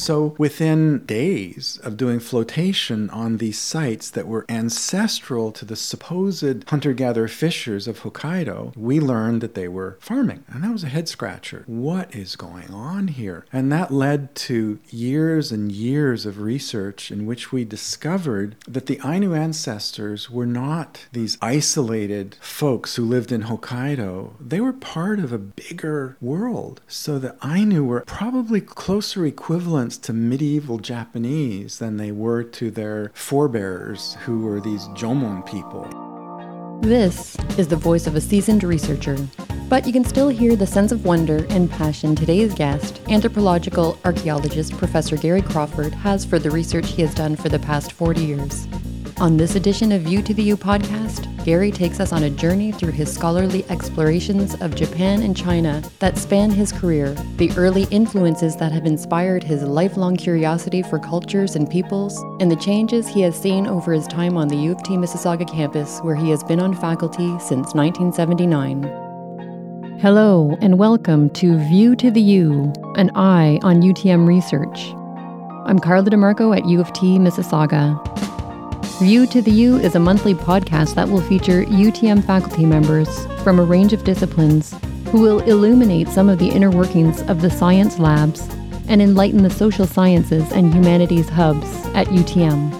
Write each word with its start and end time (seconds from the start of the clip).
So 0.00 0.34
within 0.38 1.04
days 1.04 1.78
of 1.82 1.98
doing 1.98 2.20
flotation 2.20 3.10
on 3.10 3.36
these 3.36 3.58
sites 3.58 4.08
that 4.08 4.26
were 4.26 4.46
ancestral 4.48 5.52
to 5.52 5.66
the 5.66 5.76
supposed 5.76 6.66
hunter 6.68 6.94
gatherer 6.94 7.28
fishers 7.28 7.86
of 7.86 8.00
Hokkaido, 8.00 8.74
we 8.78 8.98
learned 8.98 9.42
that 9.42 9.54
they 9.54 9.68
were 9.68 9.98
farming. 10.00 10.44
And 10.48 10.64
that 10.64 10.72
was 10.72 10.84
a 10.84 10.88
head 10.88 11.06
scratcher. 11.06 11.64
What 11.66 12.14
is 12.16 12.34
going 12.34 12.70
on 12.70 13.08
here? 13.08 13.44
And 13.52 13.70
that 13.72 13.92
led 13.92 14.34
to 14.46 14.78
years 14.88 15.52
and 15.52 15.70
years 15.70 16.24
of 16.24 16.40
research 16.40 17.10
in 17.10 17.26
which 17.26 17.52
we 17.52 17.66
discovered 17.66 18.56
that 18.66 18.86
the 18.86 19.00
Ainu 19.04 19.34
ancestors 19.34 20.30
were 20.30 20.46
not 20.46 21.08
these 21.12 21.36
isolated 21.42 22.38
folks 22.40 22.96
who 22.96 23.04
lived 23.04 23.32
in 23.32 23.42
Hokkaido. 23.42 24.32
They 24.40 24.62
were 24.62 24.72
part 24.72 25.18
of 25.18 25.30
a 25.30 25.38
bigger 25.38 26.16
world. 26.22 26.80
So 26.88 27.18
the 27.18 27.36
Ainu 27.44 27.84
were 27.84 28.00
probably 28.06 28.62
closer 28.62 29.26
to 29.98 30.12
medieval 30.12 30.78
Japanese 30.78 31.78
than 31.78 31.96
they 31.96 32.12
were 32.12 32.42
to 32.42 32.70
their 32.70 33.10
forebears, 33.14 34.14
who 34.24 34.40
were 34.40 34.60
these 34.60 34.86
Jomon 34.88 35.44
people. 35.46 35.88
This 36.82 37.36
is 37.58 37.68
the 37.68 37.76
voice 37.76 38.06
of 38.06 38.16
a 38.16 38.20
seasoned 38.20 38.64
researcher, 38.64 39.16
but 39.68 39.86
you 39.86 39.92
can 39.92 40.04
still 40.04 40.28
hear 40.28 40.56
the 40.56 40.66
sense 40.66 40.92
of 40.92 41.04
wonder 41.04 41.46
and 41.50 41.70
passion 41.70 42.16
today's 42.16 42.54
guest, 42.54 43.00
anthropological 43.08 43.98
archaeologist 44.04 44.76
Professor 44.78 45.16
Gary 45.16 45.42
Crawford, 45.42 45.92
has 45.92 46.24
for 46.24 46.38
the 46.38 46.50
research 46.50 46.88
he 46.90 47.02
has 47.02 47.14
done 47.14 47.36
for 47.36 47.48
the 47.48 47.58
past 47.58 47.92
40 47.92 48.24
years. 48.24 48.66
On 49.20 49.36
this 49.36 49.54
edition 49.54 49.92
of 49.92 50.00
View 50.00 50.22
to 50.22 50.32
the 50.32 50.44
U 50.44 50.56
podcast, 50.56 51.44
Gary 51.44 51.70
takes 51.70 52.00
us 52.00 52.10
on 52.10 52.22
a 52.22 52.30
journey 52.30 52.72
through 52.72 52.92
his 52.92 53.12
scholarly 53.12 53.66
explorations 53.68 54.54
of 54.62 54.74
Japan 54.74 55.20
and 55.20 55.36
China 55.36 55.82
that 55.98 56.16
span 56.16 56.50
his 56.50 56.72
career, 56.72 57.12
the 57.36 57.52
early 57.58 57.84
influences 57.90 58.56
that 58.56 58.72
have 58.72 58.86
inspired 58.86 59.44
his 59.44 59.62
lifelong 59.62 60.16
curiosity 60.16 60.80
for 60.80 60.98
cultures 60.98 61.54
and 61.54 61.68
peoples, 61.68 62.18
and 62.40 62.50
the 62.50 62.56
changes 62.56 63.06
he 63.08 63.20
has 63.20 63.38
seen 63.38 63.66
over 63.66 63.92
his 63.92 64.06
time 64.06 64.38
on 64.38 64.48
the 64.48 64.56
U 64.56 64.72
of 64.72 64.82
T 64.84 64.94
Mississauga 64.94 65.46
campus, 65.46 66.00
where 66.00 66.16
he 66.16 66.30
has 66.30 66.42
been 66.42 66.58
on 66.58 66.74
faculty 66.74 67.38
since 67.40 67.74
1979. 67.74 68.84
Hello, 70.00 70.56
and 70.62 70.78
welcome 70.78 71.28
to 71.34 71.58
View 71.68 71.94
to 71.96 72.10
the 72.10 72.22
U, 72.22 72.72
an 72.96 73.10
eye 73.14 73.58
on 73.62 73.82
UTM 73.82 74.26
research. 74.26 74.94
I'm 75.66 75.78
Carla 75.78 76.08
DeMarco 76.08 76.56
at 76.56 76.64
U 76.64 76.80
of 76.80 76.90
T 76.94 77.18
Mississauga. 77.18 78.09
View 79.00 79.26
to 79.28 79.40
the 79.40 79.50
U 79.50 79.78
is 79.78 79.94
a 79.94 79.98
monthly 79.98 80.34
podcast 80.34 80.94
that 80.94 81.08
will 81.08 81.22
feature 81.22 81.64
UTM 81.64 82.22
faculty 82.22 82.66
members 82.66 83.08
from 83.42 83.58
a 83.58 83.64
range 83.64 83.94
of 83.94 84.04
disciplines 84.04 84.74
who 85.06 85.22
will 85.22 85.40
illuminate 85.40 86.06
some 86.08 86.28
of 86.28 86.38
the 86.38 86.50
inner 86.50 86.70
workings 86.70 87.22
of 87.22 87.40
the 87.40 87.48
science 87.48 87.98
labs 87.98 88.46
and 88.88 89.00
enlighten 89.00 89.42
the 89.42 89.48
social 89.48 89.86
sciences 89.86 90.52
and 90.52 90.74
humanities 90.74 91.30
hubs 91.30 91.66
at 91.94 92.08
UTM. 92.08 92.70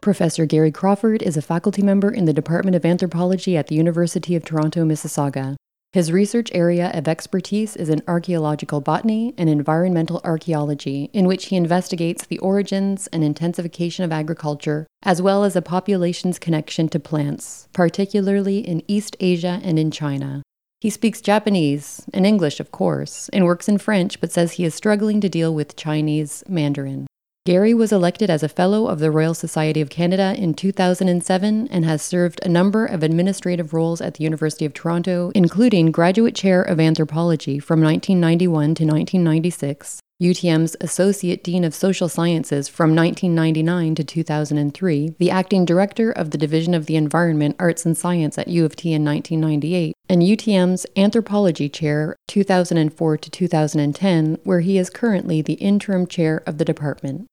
Professor 0.00 0.44
Gary 0.44 0.72
Crawford 0.72 1.22
is 1.22 1.36
a 1.36 1.42
faculty 1.42 1.82
member 1.82 2.10
in 2.10 2.24
the 2.24 2.32
Department 2.32 2.74
of 2.74 2.84
Anthropology 2.84 3.56
at 3.56 3.68
the 3.68 3.76
University 3.76 4.34
of 4.34 4.44
Toronto, 4.44 4.84
Mississauga. 4.84 5.59
His 5.92 6.12
research 6.12 6.52
area 6.54 6.92
of 6.94 7.08
expertise 7.08 7.74
is 7.74 7.88
in 7.88 8.00
archaeological 8.06 8.80
botany 8.80 9.34
and 9.36 9.50
environmental 9.50 10.20
archaeology, 10.22 11.10
in 11.12 11.26
which 11.26 11.46
he 11.46 11.56
investigates 11.56 12.24
the 12.24 12.38
origins 12.38 13.08
and 13.08 13.24
intensification 13.24 14.04
of 14.04 14.12
agriculture, 14.12 14.86
as 15.02 15.20
well 15.20 15.42
as 15.42 15.56
a 15.56 15.62
population's 15.62 16.38
connection 16.38 16.88
to 16.90 17.00
plants, 17.00 17.66
particularly 17.72 18.58
in 18.60 18.84
East 18.86 19.16
Asia 19.18 19.60
and 19.64 19.80
in 19.80 19.90
China. 19.90 20.42
He 20.78 20.90
speaks 20.90 21.20
Japanese 21.20 22.06
and 22.14 22.24
English, 22.24 22.60
of 22.60 22.70
course, 22.70 23.28
and 23.30 23.44
works 23.44 23.68
in 23.68 23.78
French, 23.78 24.20
but 24.20 24.30
says 24.30 24.52
he 24.52 24.64
is 24.64 24.76
struggling 24.76 25.20
to 25.20 25.28
deal 25.28 25.52
with 25.52 25.74
Chinese 25.74 26.44
Mandarin. 26.48 27.08
Gary 27.46 27.72
was 27.72 27.90
elected 27.90 28.28
as 28.28 28.42
a 28.42 28.50
Fellow 28.50 28.86
of 28.86 28.98
the 28.98 29.10
Royal 29.10 29.32
Society 29.32 29.80
of 29.80 29.88
Canada 29.88 30.34
in 30.36 30.52
2007 30.52 31.68
and 31.68 31.84
has 31.86 32.02
served 32.02 32.38
a 32.42 32.50
number 32.50 32.84
of 32.84 33.02
administrative 33.02 33.72
roles 33.72 34.02
at 34.02 34.14
the 34.14 34.24
University 34.24 34.66
of 34.66 34.74
Toronto, 34.74 35.32
including 35.34 35.90
Graduate 35.90 36.34
Chair 36.34 36.60
of 36.60 36.78
Anthropology 36.78 37.58
from 37.58 37.80
1991 37.80 38.74
to 38.74 38.84
1996, 38.84 40.00
UTM's 40.20 40.76
Associate 40.82 41.42
Dean 41.42 41.64
of 41.64 41.74
Social 41.74 42.06
Sciences 42.06 42.68
from 42.68 42.94
1999 42.94 43.94
to 43.94 44.04
2003, 44.04 45.14
the 45.18 45.30
Acting 45.30 45.64
Director 45.64 46.10
of 46.10 46.30
the 46.30 46.36
Division 46.36 46.74
of 46.74 46.84
the 46.84 46.96
Environment, 46.96 47.56
Arts 47.58 47.86
and 47.86 47.96
Science 47.96 48.36
at 48.36 48.48
U 48.48 48.66
of 48.66 48.76
T 48.76 48.92
in 48.92 49.02
1998, 49.02 49.96
and 50.10 50.20
UTM's 50.20 50.84
Anthropology 50.94 51.70
Chair 51.70 52.16
2004 52.28 53.16
to 53.16 53.30
2010, 53.30 54.38
where 54.44 54.60
he 54.60 54.76
is 54.76 54.90
currently 54.90 55.40
the 55.40 55.54
Interim 55.54 56.06
Chair 56.06 56.42
of 56.46 56.58
the 56.58 56.66
department. 56.66 57.26